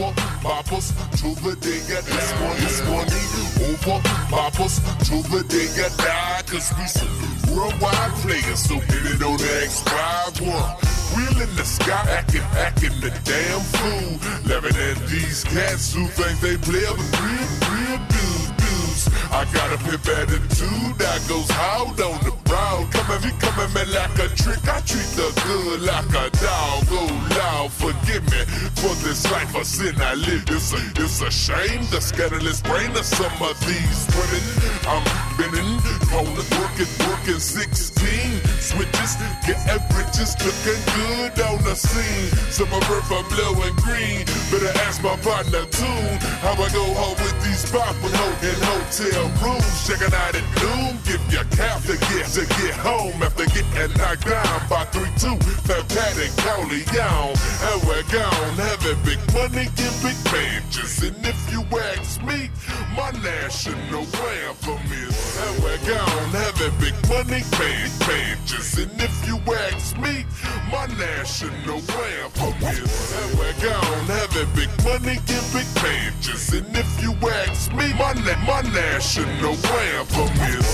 Over 0.00 0.12
poppers 0.42 0.92
till 1.16 1.34
the 1.42 1.56
day 1.56 1.80
get 1.88 2.04
this 2.04 2.32
money. 2.40 2.62
It's 2.62 2.80
money 2.86 3.22
over 3.66 4.00
poppers 4.30 4.80
till 5.06 5.22
the 5.22 5.42
day 5.48 5.66
get 5.74 5.96
die. 5.98 6.42
Cause 6.46 6.72
we 6.78 6.86
some 6.86 7.08
worldwide 7.54 8.12
players, 8.22 8.60
so 8.60 8.76
get 8.76 9.04
it 9.06 9.22
on 9.22 9.36
the 9.36 9.50
X51. 9.66 11.16
Wheel 11.16 11.42
in 11.42 11.56
the 11.56 11.64
sky, 11.64 12.04
acting, 12.10 12.42
acting 12.54 12.94
the 13.00 13.10
damn 13.24 13.60
fool. 13.74 14.10
Laughing 14.46 14.76
at 14.76 14.98
these 15.08 15.44
cats 15.44 15.94
who 15.94 16.06
think 16.06 16.38
they 16.40 16.56
play 16.58 16.80
the 16.80 17.06
real, 17.18 17.48
real 17.66 17.98
dudes, 18.08 18.50
dudes. 18.60 19.02
I 19.32 19.44
got 19.52 19.72
a 19.72 19.78
pimp 19.78 20.06
attitude 20.06 20.98
that 20.98 21.20
goes 21.28 21.50
hard 21.50 22.00
on 22.00 22.18
the 22.24 22.37
brown. 22.78 22.90
Come 22.90 23.10
at 23.10 23.24
me, 23.24 23.30
come 23.38 23.58
at 23.60 23.74
me 23.74 23.92
like 23.92 24.18
a 24.18 24.28
trick. 24.34 24.68
I 24.68 24.80
treat 24.80 25.08
the 25.16 25.28
good 25.44 25.82
like 25.82 26.08
a 26.10 26.30
dog. 26.38 26.84
Oh, 26.90 27.10
Lord, 27.36 27.72
forgive 27.72 28.24
me 28.30 28.44
for 28.76 28.94
this 29.04 29.30
life 29.30 29.54
of 29.54 29.66
sin 29.66 29.94
I 30.00 30.14
live. 30.14 30.44
It's 30.48 30.72
a, 30.72 31.02
it's 31.02 31.22
a 31.22 31.30
shame, 31.30 31.84
the 31.90 32.00
scandalous 32.00 32.60
brain 32.62 32.90
of 32.90 33.04
some 33.04 33.32
of 33.42 33.58
these 33.66 34.06
women. 34.14 34.42
I'm 34.86 35.04
bending, 35.36 35.80
calling, 36.08 36.34
working, 36.34 36.90
working 37.06 37.40
16 37.40 38.48
switches, 38.60 39.16
getting 39.46 39.82
riches, 39.96 40.36
looking 40.44 40.80
good 40.94 41.40
on 41.40 41.62
the 41.64 41.74
scene. 41.74 42.28
Some 42.50 42.72
of 42.72 42.82
earth 42.90 43.10
are 43.12 43.24
blue 43.28 43.62
and 43.62 43.76
green. 43.76 44.24
Better 44.50 44.72
ask 44.86 45.02
my 45.02 45.16
partner 45.16 45.64
tune. 45.70 46.18
How 46.44 46.52
I 46.52 46.68
go 46.72 46.84
home 46.94 47.16
with 47.18 47.36
these 47.44 47.64
ho- 47.70 48.38
in 48.42 48.58
hotel 48.70 49.24
rooms, 49.42 49.86
checking 49.86 50.12
out 50.14 50.34
at 50.34 50.46
noon. 50.62 50.98
Give 51.04 51.22
your 51.32 51.44
cap 51.56 51.82
to 51.82 51.96
get 52.10 52.26
to 52.36 52.44
get 52.58 52.67
home 52.76 53.22
after 53.22 53.46
getting 53.46 53.96
knocked 53.98 54.26
down 54.26 54.68
by 54.68 54.84
three 54.86 55.10
two. 55.18 55.36
Fantastic, 55.68 56.32
Cowley 56.44 56.84
on, 57.00 57.34
and 57.68 57.78
we're 57.86 58.02
gone. 58.10 58.54
Having 58.56 59.00
big 59.04 59.20
money, 59.34 59.66
get 59.76 59.92
big 60.02 60.18
mansions, 60.32 61.02
and 61.02 61.16
if 61.26 61.38
you 61.52 61.62
ask 61.78 62.22
me, 62.22 62.50
my 62.96 63.10
national 63.22 64.04
anthem 64.04 64.80
is, 64.92 65.16
and 65.42 65.62
we're 65.62 65.82
gone. 65.86 66.30
Having 66.32 66.74
big 66.80 66.96
money, 67.08 67.42
man, 67.58 67.90
mansions, 68.06 68.78
and 68.78 69.00
if 69.00 69.16
you 69.26 69.36
ask 69.52 69.96
me, 69.98 70.24
my 70.72 70.86
national 70.98 71.78
anthem 71.78 72.54
is, 72.68 73.14
and 73.18 73.38
we're 73.38 73.58
gone. 73.60 74.04
Having 74.06 74.50
big 74.54 74.72
money, 74.84 75.16
get 75.26 75.44
big 75.52 75.68
mansions, 75.82 76.52
and 76.52 76.76
if 76.76 76.90
you 77.02 77.12
ask 77.28 77.72
me, 77.72 77.92
my 77.94 78.12
na- 78.24 78.40
my 78.46 78.62
national 78.72 79.54
anthem 79.54 80.32
is. 80.56 80.67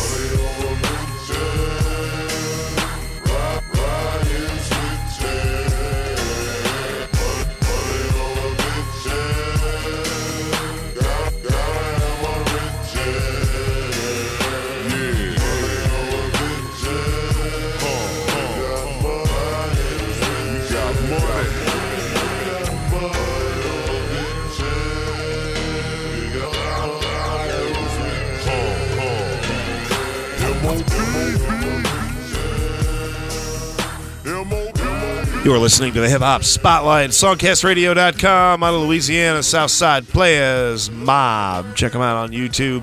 You 35.45 35.53
are 35.53 35.59
listening 35.59 35.92
to 35.92 36.01
the 36.01 36.09
Hip 36.09 36.22
Hop 36.22 36.42
Spotlight, 36.42 37.11
songcastradio.com 37.11 38.62
out 38.62 38.74
of 38.74 38.80
Louisiana, 38.80 39.42
Southside 39.42 40.05
Playaz 40.05 40.90
Mob. 40.90 41.76
Check 41.76 41.92
them 41.92 42.01
out 42.01 42.16
on 42.16 42.30
YouTube. 42.30 42.82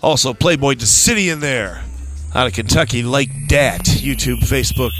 Also, 0.00 0.32
PlayBoi 0.32 0.78
Da 0.78 0.84
City 0.84 1.28
in 1.28 1.40
there. 1.40 1.82
Out 2.36 2.46
of 2.46 2.52
Kentucky, 2.52 3.02
like 3.02 3.30
that. 3.48 3.80
YouTube, 3.80 4.38
Facebook. 4.44 4.92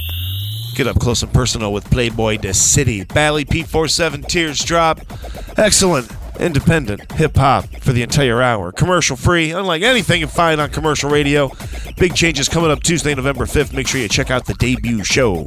Get 0.74 0.88
up 0.88 0.98
close 0.98 1.22
and 1.22 1.32
personal 1.32 1.72
with 1.72 1.84
PlayBoi 1.84 2.40
Da 2.40 2.52
City. 2.52 3.04
Ballee 3.04 3.46
P47 3.46 4.26
Tears 4.26 4.58
Drop. 4.64 5.00
Excellent 5.56 6.10
independent 6.40 7.12
hip 7.12 7.36
hop 7.36 7.66
for 7.80 7.92
the 7.92 8.02
entire 8.02 8.42
hour. 8.42 8.72
Commercial 8.72 9.16
free, 9.16 9.52
unlike 9.52 9.82
anything 9.82 10.20
you 10.20 10.26
find 10.26 10.60
on 10.60 10.70
commercial 10.70 11.10
radio. 11.10 11.52
Big 11.96 12.16
changes 12.16 12.48
coming 12.48 12.72
up 12.72 12.82
Tuesday, 12.82 13.14
November 13.14 13.44
5th. 13.44 13.72
Make 13.72 13.86
sure 13.86 14.00
you 14.00 14.08
check 14.08 14.32
out 14.32 14.46
the 14.46 14.54
debut 14.54 15.04
show. 15.04 15.46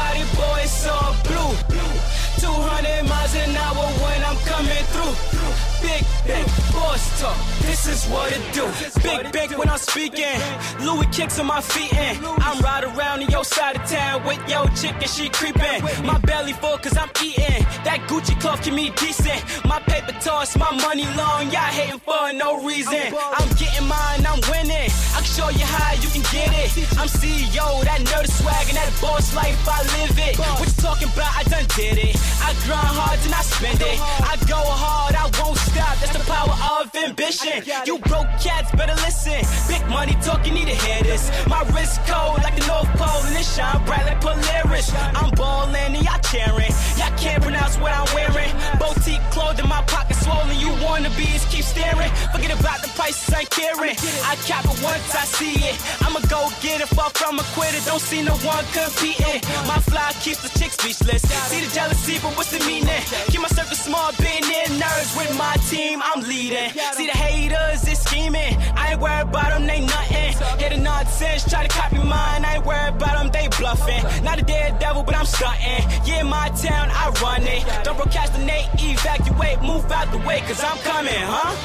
Big, 5.81 6.05
big, 6.25 6.60
talk, 6.71 7.37
this 7.61 7.87
is 7.87 8.05
what 8.11 8.31
it 8.31 8.41
do. 8.53 8.65
Big 9.01 9.31
bank 9.31 9.57
when 9.57 9.69
I'm 9.69 9.77
speaking. 9.77 10.39
Louis 10.81 11.07
kicks 11.11 11.39
on 11.39 11.45
my 11.45 11.61
feet 11.61 11.93
and 11.93 12.17
I'm 12.25 12.59
right 12.61 12.83
around 12.83 13.21
in 13.21 13.29
your 13.29 13.43
side 13.43 13.75
of 13.77 13.85
town 13.89 14.25
with 14.25 14.39
your 14.49 14.67
chick 14.69 14.95
and 14.95 15.09
she 15.09 15.29
creeping. 15.29 15.83
My 16.05 16.17
belly 16.19 16.53
full 16.53 16.77
cause 16.77 16.97
I'm 16.97 17.09
eating. 17.23 17.63
That 17.83 18.05
Gucci 18.07 18.39
cloth 18.39 18.63
keep 18.63 18.73
me 18.73 18.91
decent. 18.95 19.43
My 19.65 19.79
paper 19.79 20.13
toss, 20.19 20.57
my 20.57 20.71
money 20.81 21.05
long. 21.17 21.51
Y'all 21.51 21.71
hating 21.73 21.99
for 21.99 22.33
no 22.33 22.63
reason. 22.63 23.13
I'm 23.37 23.49
getting 23.55 23.87
mine, 23.87 24.25
I'm 24.25 24.41
winning. 24.49 24.89
I 25.15 25.19
can 25.21 25.31
show 25.31 25.49
you 25.49 25.65
how 25.65 25.93
you 26.01 26.09
can 26.09 26.25
get 26.31 26.49
it. 26.53 26.69
I'm 26.97 27.07
CEO, 27.07 27.83
that 27.83 28.01
nerd 28.01 28.27
swag 28.27 28.67
and 28.69 28.77
that 28.77 28.91
boss 29.01 29.35
life, 29.35 29.57
I 29.67 29.81
live 29.99 30.17
it. 30.17 30.37
What 30.39 30.67
you 30.67 30.77
talking 30.81 31.09
about? 31.13 31.31
I 31.35 31.43
done 31.43 31.65
did 31.75 31.97
it. 31.97 32.15
I 32.41 32.53
grind 32.65 32.93
hard, 32.97 33.19
and 33.25 33.33
I 33.33 33.41
spend 33.41 33.81
it. 33.81 33.97
I 34.25 34.37
go 34.47 34.57
hard, 34.57 35.15
I 35.15 35.25
won't 35.39 35.57
stop. 35.57 35.97
That's 35.99 36.13
the 36.17 36.23
power 36.25 36.53
of 36.61 36.93
ambition. 36.95 37.63
You 37.85 37.97
broke 37.99 38.27
cats, 38.39 38.71
better 38.75 38.95
listen. 39.01 39.41
Big 39.67 39.83
money 39.89 40.13
talk, 40.21 40.45
you 40.45 40.53
need 40.53 40.67
to 40.67 40.75
hear 40.75 41.01
this. 41.03 41.31
My 41.47 41.61
wrist 41.73 41.99
cold 42.07 42.41
like 42.43 42.55
the 42.55 42.65
North 42.67 42.89
Pole, 42.97 43.23
and 43.25 43.35
it 43.35 43.45
shine 43.45 43.83
bright 43.85 44.05
like 44.05 44.21
Polaris. 44.21 44.93
I'm 45.15 45.31
ballin' 45.31 45.95
and 45.95 46.03
y'all 46.03 46.19
cheering. 46.29 46.73
Y'all 46.97 47.15
can't 47.17 47.41
pronounce 47.41 47.77
what 47.77 47.93
I'm 47.93 48.07
wearing. 48.13 48.51
Boutique 48.79 49.23
clothing, 49.31 49.67
my 49.67 49.81
pocket 49.83 50.17
swollen. 50.17 50.57
You 50.59 50.69
wannabes 50.83 51.49
keep 51.49 51.63
staring. 51.63 52.11
Forget 52.31 52.51
about 52.59 52.81
the 52.81 52.89
prices, 52.89 53.33
I 53.33 53.41
ain't 53.41 53.49
caring. 53.49 53.95
I 54.29 54.35
cap 54.45 54.65
it 54.65 54.77
once 54.83 55.15
I 55.15 55.25
see 55.25 55.55
it. 55.69 55.75
I'ma 56.01 56.19
go 56.29 56.49
get 56.61 56.81
it, 56.81 56.89
far 56.89 57.09
from 57.11 57.39
a 57.39 57.43
quitter. 57.55 57.81
Don't 57.85 58.01
see 58.01 58.21
no 58.21 58.35
one 58.45 58.65
competing. 58.73 59.41
My 59.67 59.79
fly 59.79 60.11
keeps 60.21 60.41
the 60.41 60.51
chicks 60.59 60.77
speechless. 60.77 61.21
See 61.49 61.61
the 61.65 61.71
jealousy, 61.73 62.19
but 62.21 62.35
what's 62.37 62.51
the 62.51 62.59
meaning? 62.65 63.01
Keep 63.31 63.41
my 63.41 63.47
circle 63.47 63.75
small, 63.75 64.11
being 64.19 64.43
in 64.43 64.79
nerves 64.79 65.15
with 65.17 65.31
my 65.37 65.55
team. 65.69 66.01
I'm 66.03 66.21
leading. 66.27 66.50
See 66.51 67.07
the 67.07 67.15
haters 67.15 67.87
is 67.87 67.97
scheming. 68.01 68.57
I 68.75 68.91
ain't 68.91 68.99
worried 68.99 69.29
about 69.29 69.51
them, 69.51 69.65
they 69.65 69.85
nothing. 69.85 70.35
Hear 70.59 70.69
the 70.69 70.77
nonsense, 70.83 71.49
try 71.49 71.65
to 71.65 71.69
copy 71.69 71.95
mine. 71.95 72.43
I 72.43 72.55
ain't 72.55 72.65
worried 72.65 72.95
about 72.95 73.15
them, 73.15 73.31
they 73.31 73.47
bluffing. 73.57 74.03
Not 74.21 74.39
a 74.39 74.41
dead 74.41 74.77
devil, 74.77 75.01
but 75.01 75.15
I'm 75.15 75.25
stunting. 75.25 75.87
Yeah, 76.03 76.23
my 76.23 76.49
town, 76.49 76.91
I 76.91 77.07
run 77.23 77.43
it. 77.47 77.63
Don't 77.85 77.95
procrastinate, 77.95 78.67
evacuate, 78.75 79.61
move 79.61 79.89
out 79.93 80.11
the 80.11 80.17
way, 80.27 80.41
cause 80.41 80.61
I'm 80.61 80.77
coming, 80.79 81.23
huh? 81.23 81.55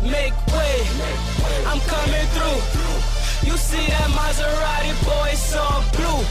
Make 0.00 0.32
way, 0.56 0.76
I'm 1.68 1.80
coming 1.84 2.26
through. 2.32 2.60
You 3.44 3.58
see 3.58 3.86
that 3.92 4.08
Maserati, 4.16 4.92
boy, 5.04 5.28
it's 5.36 5.54
all 5.54 5.84
blue. 5.92 6.24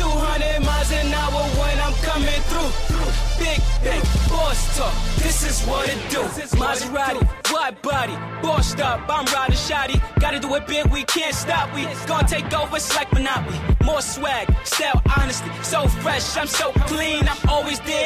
200 0.00 0.64
miles 0.64 0.90
an 0.92 1.12
hour 1.12 1.42
when 1.60 1.76
I'm 1.78 1.92
coming 2.00 2.40
through. 2.48 2.99
Big, 3.40 3.60
big 3.82 4.02
boss 4.28 4.76
talk, 4.76 4.94
this 5.16 5.42
is 5.48 5.66
what 5.66 5.88
it 5.88 5.98
do. 6.10 6.20
Maserati, 6.60 7.22
wide 7.50 7.80
body, 7.82 8.14
bossed 8.42 8.80
up, 8.80 9.00
I'm 9.08 9.24
riding 9.34 9.56
shoddy. 9.56 10.00
Gotta 10.20 10.38
do 10.38 10.54
it 10.54 10.66
big, 10.66 10.86
we 10.92 11.04
can't 11.04 11.34
stop. 11.34 11.74
We 11.74 11.84
gonna 12.06 12.28
take 12.28 12.52
over, 12.52 12.76
it's 12.76 12.94
like 12.94 13.10
Monopoly. 13.12 13.58
More 13.82 14.02
swag, 14.02 14.46
style, 14.64 15.02
honesty, 15.18 15.50
so 15.62 15.88
fresh, 15.88 16.36
I'm 16.36 16.46
so 16.46 16.70
clean. 16.86 17.26
I'm 17.26 17.48
always 17.48 17.80
there, 17.80 17.99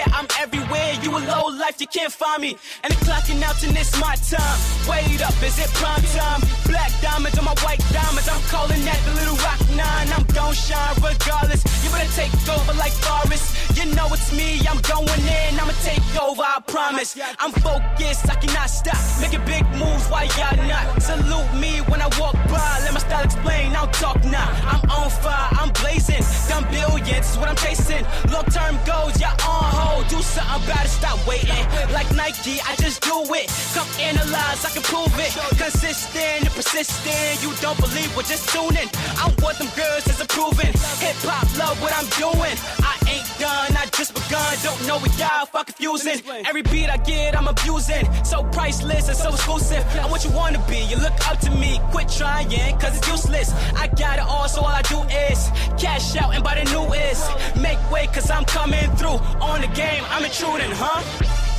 life, 1.75 1.81
you 1.81 1.87
can't 1.87 2.12
find 2.12 2.43
me. 2.43 2.57
And 2.83 2.93
the 2.93 2.97
clocking 3.05 3.43
out 3.43 3.57
to 3.61 3.72
this 3.72 3.91
my 4.01 4.14
time. 4.16 4.59
Wait 4.89 5.22
up, 5.22 5.35
is 5.43 5.59
it 5.59 5.68
prime 5.75 6.03
time? 6.14 6.41
Black 6.66 6.91
diamonds 7.01 7.39
on 7.39 7.45
my 7.45 7.55
white 7.62 7.83
diamonds, 7.93 8.29
I'm 8.29 8.41
calling 8.49 8.85
that 8.85 9.01
the 9.07 9.14
little 9.14 9.37
rock 9.37 9.61
nine. 9.75 10.09
I'm 10.12 10.25
gon' 10.35 10.55
shine 10.55 10.95
regardless. 11.03 11.64
You 11.83 11.91
better 11.91 12.11
take 12.14 12.33
over 12.49 12.72
like 12.75 12.93
Forrest. 12.93 13.77
You 13.77 13.87
know 13.95 14.07
it's 14.12 14.33
me, 14.33 14.61
I'm 14.68 14.81
going 14.83 15.25
in, 15.27 15.59
I'ma 15.59 15.72
take 15.83 16.05
over, 16.20 16.43
I 16.43 16.61
promise. 16.66 17.18
I'm 17.39 17.53
focused, 17.53 18.31
I 18.31 18.37
cannot 18.37 18.70
stop. 18.70 19.01
Making 19.20 19.45
big 19.45 19.64
moves, 19.75 20.07
why 20.09 20.25
y'all 20.39 20.57
not? 20.68 21.03
Salute 21.03 21.53
me 21.59 21.81
when 21.91 22.01
I 22.01 22.09
walk 22.18 22.35
by, 22.49 22.81
let 22.85 22.93
my 22.93 23.01
style 23.01 23.25
explain, 23.25 23.75
I'll 23.75 23.89
talk 23.89 24.22
now. 24.25 24.49
I'm 24.70 24.83
on 24.91 25.11
fire, 25.11 25.49
I'm 25.59 25.72
blazing. 25.83 26.22
Done 26.49 26.64
billions, 26.70 27.31
is 27.31 27.39
what 27.39 27.49
I'm 27.49 27.57
chasing. 27.57 28.05
Long 28.31 28.47
term 28.47 28.79
goals, 28.87 29.20
y'all 29.20 29.35
on 29.43 29.70
hold. 29.75 30.09
Do 30.09 30.22
something 30.22 30.64
about 30.64 30.85
it, 30.85 30.89
stop 30.89 31.18
waiting. 31.27 31.64
Like 31.93 32.11
Nike, 32.15 32.61
I 32.61 32.75
just 32.77 33.03
do 33.03 33.23
it. 33.35 33.47
Come 33.75 33.89
analyze, 34.01 34.65
I 34.65 34.71
can 34.71 34.83
prove 34.83 35.12
it. 35.19 35.33
Consistent 35.57 36.47
and 36.47 36.55
persistent, 36.55 37.43
you 37.43 37.53
don't 37.61 37.79
believe, 37.79 38.11
well 38.17 38.27
just 38.27 38.49
tune 38.49 38.77
in. 38.77 38.89
I'm 39.19 39.33
what 39.43 39.59
them 39.59 39.69
girls 39.77 40.07
is 40.09 40.21
approving. 40.21 40.73
Hip 41.03 41.17
hop, 41.23 41.47
love 41.59 41.81
what 41.83 41.93
I'm 41.95 42.09
doing. 42.19 42.57
I 42.83 42.95
ain't 43.09 43.29
done, 43.39 43.77
I 43.77 43.87
just 43.93 44.15
begun. 44.15 44.53
Don't 44.62 44.87
know 44.87 44.99
what 44.99 45.12
y'all 45.19 45.47
fuck 45.47 45.67
confusing. 45.67 46.21
Every 46.47 46.62
beat 46.62 46.89
I 46.91 46.99
get, 46.99 47.37
I'm 47.37 47.49
abusing. 47.49 48.05
So 48.25 48.43
priceless 48.51 49.09
and 49.09 49.17
so 49.17 49.31
exclusive. 49.31 49.85
I'm 50.01 50.11
what 50.11 50.25
you 50.25 50.31
wanna 50.31 50.62
be. 50.69 50.81
You 50.91 50.97
look 50.97 51.15
up 51.29 51.39
to 51.41 51.51
me, 51.51 51.81
quit 51.91 52.09
trying, 52.09 52.79
cause 52.79 52.97
it's 52.97 53.09
useless. 53.09 53.53
I 53.77 53.89
got 53.89 54.19
it 54.19 54.25
all, 54.25 54.49
so 54.49 54.61
all 54.61 54.69
I 54.69 54.83
do 54.83 55.01
is 55.29 55.51
cash 55.79 56.17
out 56.17 56.35
and 56.35 56.43
buy 56.43 56.57
the 56.62 56.67
newest. 56.73 57.25
Make 57.57 57.79
way, 57.91 58.07
cause 58.09 58.31
I'm 58.31 58.45
coming 58.45 58.89
through. 58.97 59.19
On 59.41 59.61
the 59.61 59.69
game, 59.69 60.03
I'm 60.11 60.25
intruding, 60.25 60.71
huh? 60.73 61.54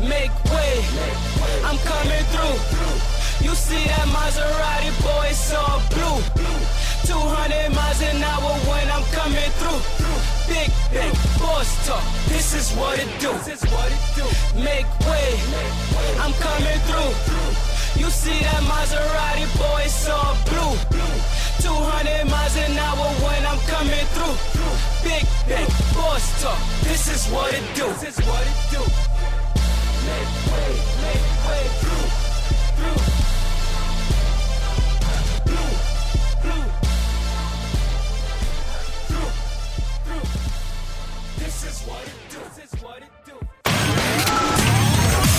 Make 0.00 0.32
way, 0.50 0.84
I'm 1.64 1.78
coming 1.78 2.24
through. 2.32 2.58
You 3.46 3.54
see 3.54 3.84
that 3.86 4.06
Maserati, 4.08 4.90
boy, 5.02 5.28
it's 5.30 5.52
all 5.54 5.80
blue. 5.90 6.22
200 7.06 7.74
miles 7.74 8.00
an 8.02 8.22
hour 8.22 8.52
when 8.70 8.86
I'm 8.90 9.04
coming 9.10 9.50
through. 9.58 9.80
Big, 10.46 10.70
big 10.90 11.12
boss 11.38 11.70
talk, 11.86 12.02
this 12.28 12.54
is 12.54 12.70
what 12.76 12.98
it 12.98 13.10
do. 13.20 13.32
Make 14.58 14.86
way, 15.06 15.28
I'm 16.22 16.32
coming 16.34 16.80
through. 16.86 17.12
You 18.00 18.10
see 18.10 18.38
that 18.42 18.62
Maserati, 18.70 19.46
boy, 19.58 19.82
it's 19.84 20.08
all 20.08 20.36
blue. 20.46 20.74
200 21.62 22.30
miles 22.30 22.56
an 22.56 22.78
hour 22.78 23.06
when 23.22 23.46
I'm 23.46 23.60
coming 23.70 24.06
through. 24.14 24.36
Big, 25.02 25.24
big 25.46 25.68
boss 25.94 26.42
talk, 26.42 26.58
this 26.82 27.06
is 27.06 27.30
what 27.32 27.52
it 27.54 27.64
do. 27.74 27.92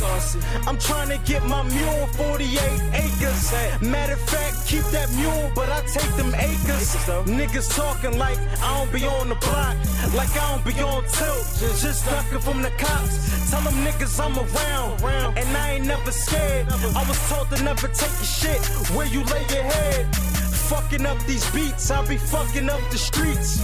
I'm 0.66 0.76
trying 0.78 1.11
to 1.11 1.18
get 1.24 1.44
my 1.44 1.62
mule 1.62 2.07
48 2.18 2.59
acres. 2.92 3.53
Matter 3.80 4.14
of 4.14 4.20
fact, 4.20 4.66
keep 4.66 4.82
that 4.90 5.09
mule, 5.14 5.53
but 5.55 5.68
I 5.68 5.80
take 5.86 6.11
them 6.16 6.34
acres. 6.34 6.97
Niggas 7.30 7.70
talking 7.76 8.18
like 8.18 8.38
I 8.61 8.78
don't 8.78 8.92
be 8.92 9.07
on 9.07 9.28
the 9.28 9.36
block, 9.36 9.76
like 10.12 10.34
I 10.42 10.51
don't 10.51 10.64
be 10.64 10.74
on 10.82 11.05
tilt. 11.05 11.47
Just 11.78 12.05
ducking 12.05 12.40
from 12.40 12.62
the 12.62 12.70
cops. 12.70 13.51
Tell 13.51 13.61
them 13.61 13.74
niggas 13.86 14.18
I'm 14.18 14.36
around, 14.36 15.38
and 15.38 15.57
I 15.57 15.74
ain't 15.74 15.86
never 15.86 16.11
scared. 16.11 16.66
I 16.68 17.05
was 17.07 17.28
told 17.28 17.49
to 17.51 17.62
never 17.62 17.86
take 17.86 18.11
your 18.11 18.26
shit 18.26 18.61
where 18.97 19.07
you 19.07 19.22
lay 19.22 19.47
your 19.55 19.62
head. 19.62 20.36
Fucking 20.69 21.07
up 21.07 21.19
these 21.27 21.49
beats, 21.53 21.91
I 21.93 22.05
be 22.07 22.17
fucking 22.17 22.69
up 22.69 22.81
the 22.91 22.99
streets. 22.99 23.61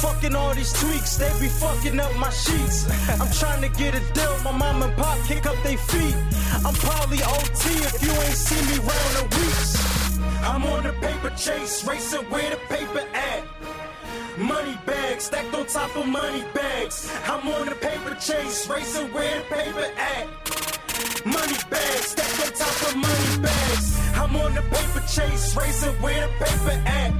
Fucking 0.00 0.34
all 0.34 0.54
these 0.54 0.72
tweaks, 0.72 1.16
they 1.16 1.30
be 1.38 1.48
fucking 1.48 2.00
up 2.00 2.14
my 2.16 2.30
sheets. 2.30 2.88
I'm 3.20 3.30
trying 3.30 3.60
to 3.60 3.68
get 3.78 3.94
a 3.94 4.00
deal, 4.14 4.38
my 4.42 4.52
mom 4.52 4.82
and 4.82 4.96
pop 4.96 5.18
kick 5.26 5.44
up 5.44 5.56
they 5.62 5.76
feet. 5.76 6.16
I'm 6.64 6.74
probably 6.74 7.18
OT 7.22 7.62
if 7.90 8.02
you 8.02 8.10
ain't 8.10 8.40
seen 8.48 8.64
me 8.70 8.78
round 8.78 9.12
the 9.18 9.36
weeks. 9.36 10.18
I'm 10.42 10.64
on 10.64 10.84
the 10.84 10.92
paper 10.94 11.30
chase, 11.36 11.86
racing 11.86 12.24
where 12.30 12.50
the 12.50 12.56
paper 12.74 13.04
at. 13.12 13.44
Money 14.38 14.78
bags 14.86 15.24
stacked 15.24 15.54
on 15.54 15.66
top 15.66 15.94
of 15.94 16.06
money 16.06 16.44
bags. 16.54 17.12
I'm 17.26 17.46
on 17.48 17.66
the 17.66 17.74
paper 17.74 18.14
chase, 18.14 18.68
racing 18.68 19.12
where 19.12 19.38
the 19.40 19.44
paper 19.54 19.88
at. 19.98 20.65
Money 21.26 21.58
bags 21.68 22.06
stacked 22.06 22.40
on 22.40 22.52
top 22.52 22.88
of 22.88 22.96
money 22.96 23.42
bags. 23.42 23.98
I'm 24.14 24.36
on 24.36 24.54
the 24.54 24.62
paper 24.62 25.02
chase, 25.08 25.56
racing 25.56 25.94
where 26.00 26.20
the 26.20 26.32
paper 26.44 26.76
at. 26.86 27.12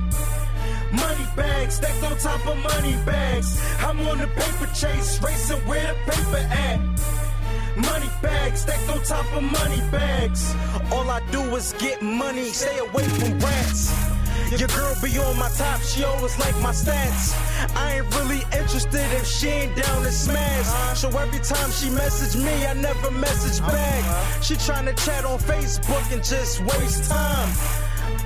Money 0.93 1.27
bags 1.35 1.75
stacked 1.75 2.05
on 2.05 2.17
top 2.19 2.47
of 2.47 2.57
money 2.57 2.95
bags. 3.05 3.61
I'm 3.81 3.99
on 4.07 4.19
the 4.19 4.29
paper 4.29 4.71
chase, 4.75 5.21
racing 5.21 5.59
where 5.67 5.93
the 5.93 6.13
paper 6.13 6.37
at. 6.37 6.81
Money 7.77 8.11
bags 8.23 8.61
stacked 8.61 8.89
on 8.91 9.03
top 9.03 9.27
of 9.37 9.43
money 9.43 9.81
bags. 9.91 10.55
All 10.93 11.11
I 11.11 11.21
do 11.33 11.41
is 11.57 11.75
get 11.79 12.01
money, 12.01 12.51
stay 12.51 12.79
away 12.79 13.09
from 13.09 13.41
rats. 13.41 14.16
Your 14.59 14.69
girl 14.69 14.95
be 15.03 15.19
on 15.19 15.39
my 15.39 15.49
top, 15.51 15.81
she 15.83 16.05
always 16.05 16.39
like 16.39 16.57
my 16.61 16.71
stats. 16.71 17.35
I 17.77 17.97
ain't 17.97 18.15
really 18.17 18.43
interested 18.53 19.07
if 19.13 19.27
she 19.27 19.49
ain't 19.49 19.77
down 19.77 20.03
to 20.03 20.13
smash. 20.13 20.99
So 20.99 21.09
every 21.09 21.41
time 21.41 21.71
she 21.73 21.91
message 21.91 22.41
me, 22.43 22.67
I 22.67 22.75
never 22.75 23.11
message 23.11 23.61
back. 23.67 24.43
She 24.43 24.55
tryna 24.55 24.97
chat 25.05 25.25
on 25.25 25.39
Facebook 25.41 26.13
and 26.13 26.23
just 26.23 26.61
waste 26.61 27.11
time. 27.11 27.49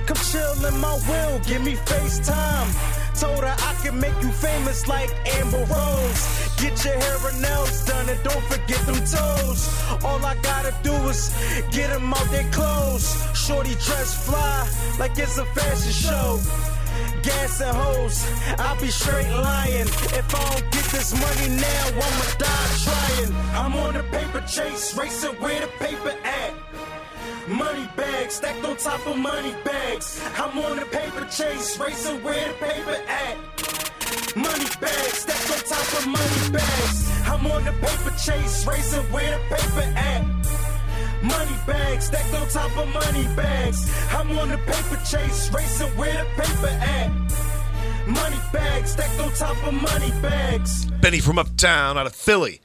Come 0.05 0.17
chill 0.17 0.65
in 0.65 0.77
my 0.79 0.93
will, 1.07 1.39
give 1.39 1.63
me 1.63 1.75
FaceTime. 1.75 3.19
Told 3.19 3.43
her 3.43 3.55
I 3.57 3.73
can 3.83 3.99
make 3.99 4.15
you 4.21 4.29
famous 4.29 4.87
like 4.87 5.09
Amber 5.37 5.65
Rose. 5.65 6.50
Get 6.61 6.85
your 6.85 6.93
hair 6.93 7.17
and 7.27 7.41
nails 7.41 7.85
done 7.85 8.07
and 8.07 8.21
don't 8.23 8.43
forget 8.43 8.85
them 8.85 8.97
toes. 8.97 9.61
All 10.03 10.23
I 10.23 10.35
gotta 10.43 10.75
do 10.83 10.93
is 11.09 11.33
get 11.71 11.89
them 11.89 12.13
out 12.13 12.29
their 12.29 12.47
clothes. 12.51 13.07
Shorty 13.33 13.73
dress 13.85 14.25
fly 14.27 14.69
like 14.99 15.17
it's 15.17 15.39
a 15.39 15.45
fashion 15.57 15.91
show. 15.91 16.39
Gas 17.23 17.61
and 17.61 17.75
hoes, 17.75 18.27
I'll 18.59 18.79
be 18.79 18.89
straight 18.89 19.31
lying. 19.31 19.87
If 20.21 20.35
I 20.35 20.49
don't 20.51 20.71
get 20.71 20.85
this 20.93 21.13
money 21.13 21.49
now, 21.49 21.85
I'ma 22.05 22.25
die 22.37 22.69
trying. 22.85 23.33
I'm 23.55 23.75
on 23.77 23.95
a 23.95 24.03
paper 24.03 24.41
chase, 24.41 24.95
racing 24.95 25.35
where 25.41 25.61
the 25.61 25.67
paper 25.83 26.13
at. 26.23 26.53
Money 27.47 27.89
bags 27.95 28.35
stacked 28.35 28.63
on 28.63 28.77
top 28.77 29.05
of 29.07 29.17
money 29.17 29.55
bags. 29.63 30.21
I'm 30.37 30.59
on 30.59 30.77
a 30.77 30.85
paper 30.85 31.25
chase, 31.25 31.79
racing 31.79 32.21
where 32.21 32.49
the 32.49 32.53
paper 32.53 32.97
at. 33.07 33.80
Money 34.35 34.65
bags 34.79 35.17
stacked 35.17 35.51
on 35.51 35.59
top 35.67 35.99
of 35.99 36.07
money 36.07 36.51
bags. 36.51 37.11
I'm 37.27 37.45
on 37.47 37.65
the 37.65 37.71
paper 37.73 38.15
chase, 38.17 38.65
racing 38.65 39.03
where 39.11 39.37
the 39.37 39.55
paper 39.55 39.97
at. 39.97 40.23
Money 41.21 41.57
bags 41.67 42.05
stacked 42.05 42.33
on 42.33 42.47
top 42.47 42.77
of 42.77 42.87
money 42.93 43.23
bags. 43.35 43.91
I'm 44.11 44.37
on 44.37 44.49
the 44.49 44.57
paper 44.57 45.01
chase, 45.05 45.51
racing 45.53 45.89
where 45.97 46.23
the 46.23 46.41
paper 46.41 46.67
at. 46.67 47.11
Money 48.07 48.39
bags 48.53 48.91
stacked 48.91 49.19
on 49.19 49.31
top 49.33 49.67
of 49.67 49.73
money 49.73 50.11
bags. 50.21 50.85
Benny 51.01 51.19
from 51.19 51.37
Uptown 51.37 51.97
out 51.97 52.07
of 52.07 52.15
Philly. 52.15 52.61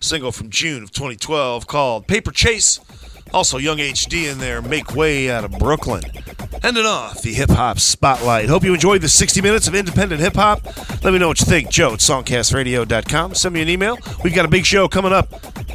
Single 0.00 0.32
from 0.32 0.48
June 0.48 0.82
of 0.82 0.90
2012 0.90 1.66
called 1.66 2.06
Paper 2.06 2.30
Chase. 2.30 2.80
Also, 3.32 3.58
Young 3.58 3.78
HD 3.78 4.30
in 4.30 4.38
there, 4.38 4.60
Make 4.60 4.94
Way 4.94 5.30
out 5.30 5.44
of 5.44 5.52
Brooklyn. 5.58 6.02
Ending 6.62 6.84
off 6.84 7.22
the 7.22 7.32
hip 7.32 7.50
hop 7.50 7.78
spotlight. 7.78 8.48
Hope 8.48 8.64
you 8.64 8.74
enjoyed 8.74 9.00
the 9.00 9.08
60 9.08 9.40
minutes 9.40 9.66
of 9.66 9.74
independent 9.74 10.20
hip 10.20 10.34
hop. 10.34 10.64
Let 11.02 11.12
me 11.12 11.18
know 11.18 11.28
what 11.28 11.40
you 11.40 11.46
think. 11.46 11.70
Joe 11.70 11.94
at 11.94 12.00
songcastradio.com. 12.00 13.34
Send 13.34 13.54
me 13.54 13.62
an 13.62 13.68
email. 13.68 13.96
We've 14.22 14.34
got 14.34 14.44
a 14.44 14.48
big 14.48 14.66
show 14.66 14.86
coming 14.86 15.12
up 15.12 15.28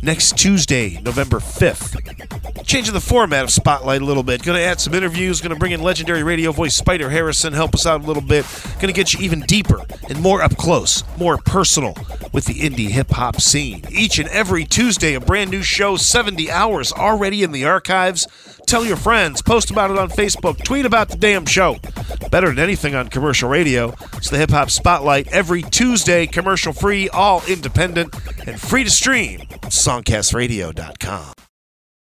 next 0.04 0.38
Tuesday, 0.38 1.00
November 1.02 1.40
5th. 1.40 2.66
Changing 2.66 2.94
the 2.94 3.02
format 3.02 3.44
of 3.44 3.52
Spotlight 3.52 4.02
a 4.02 4.06
little 4.06 4.24
bit. 4.24 4.44
Going 4.44 4.58
to 4.58 4.64
add 4.64 4.80
some 4.80 4.94
interviews. 4.94 5.40
Going 5.40 5.54
to 5.54 5.60
bring 5.60 5.72
in 5.72 5.82
legendary 5.82 6.24
radio 6.24 6.52
voice 6.52 6.76
Spider 6.76 7.10
Harrison, 7.10 7.54
help 7.54 7.74
us 7.74 7.86
out 7.86 8.04
a 8.04 8.06
little 8.06 8.24
bit. 8.24 8.46
Going 8.76 8.88
to 8.88 8.94
get 8.94 9.14
you 9.14 9.20
even 9.22 9.42
deeper 9.42 9.82
and 10.10 10.20
more 10.20 10.42
up 10.42 10.58
close, 10.58 11.04
more 11.18 11.38
personal 11.38 11.96
with 12.34 12.46
the 12.46 12.56
indie 12.56 12.90
hip 12.90 13.12
hop 13.12 13.40
scene. 13.40 13.84
Each 13.92 14.20
and 14.20 14.28
every 14.30 14.66
Tuesday, 14.66 15.14
a 15.14 15.20
brand 15.20 15.52
new 15.52 15.62
show, 15.62 15.96
70 15.96 16.52
hours 16.52 16.92
already 16.92 17.44
in 17.46 17.54
the 17.54 17.64
archives. 17.64 18.28
Tell 18.68 18.84
your 18.84 18.98
friends, 18.98 19.42
post 19.42 19.72
about 19.72 19.92
it 19.92 19.98
on 19.98 20.10
Facebook, 20.10 20.64
tweet 20.64 20.86
about 20.86 21.10
the 21.10 21.18
damn 21.18 21.46
show. 21.46 21.78
Better 22.32 22.50
than 22.50 22.60
anything 22.60 22.96
on 22.96 23.08
commercial 23.08 23.48
radio. 23.48 23.94
It's 24.14 24.30
the 24.30 24.38
Hip 24.38 24.50
Hop 24.50 24.70
Spotlight 24.70 25.28
every 25.30 25.62
Tuesday, 25.62 26.28
commercial 26.28 26.74
free, 26.74 27.08
all 27.10 27.42
independent, 27.48 28.14
and 28.46 28.60
free 28.60 28.84
to 28.84 28.90
stream 28.90 29.42
on 29.42 29.70
songcastradio.com. 29.70 31.45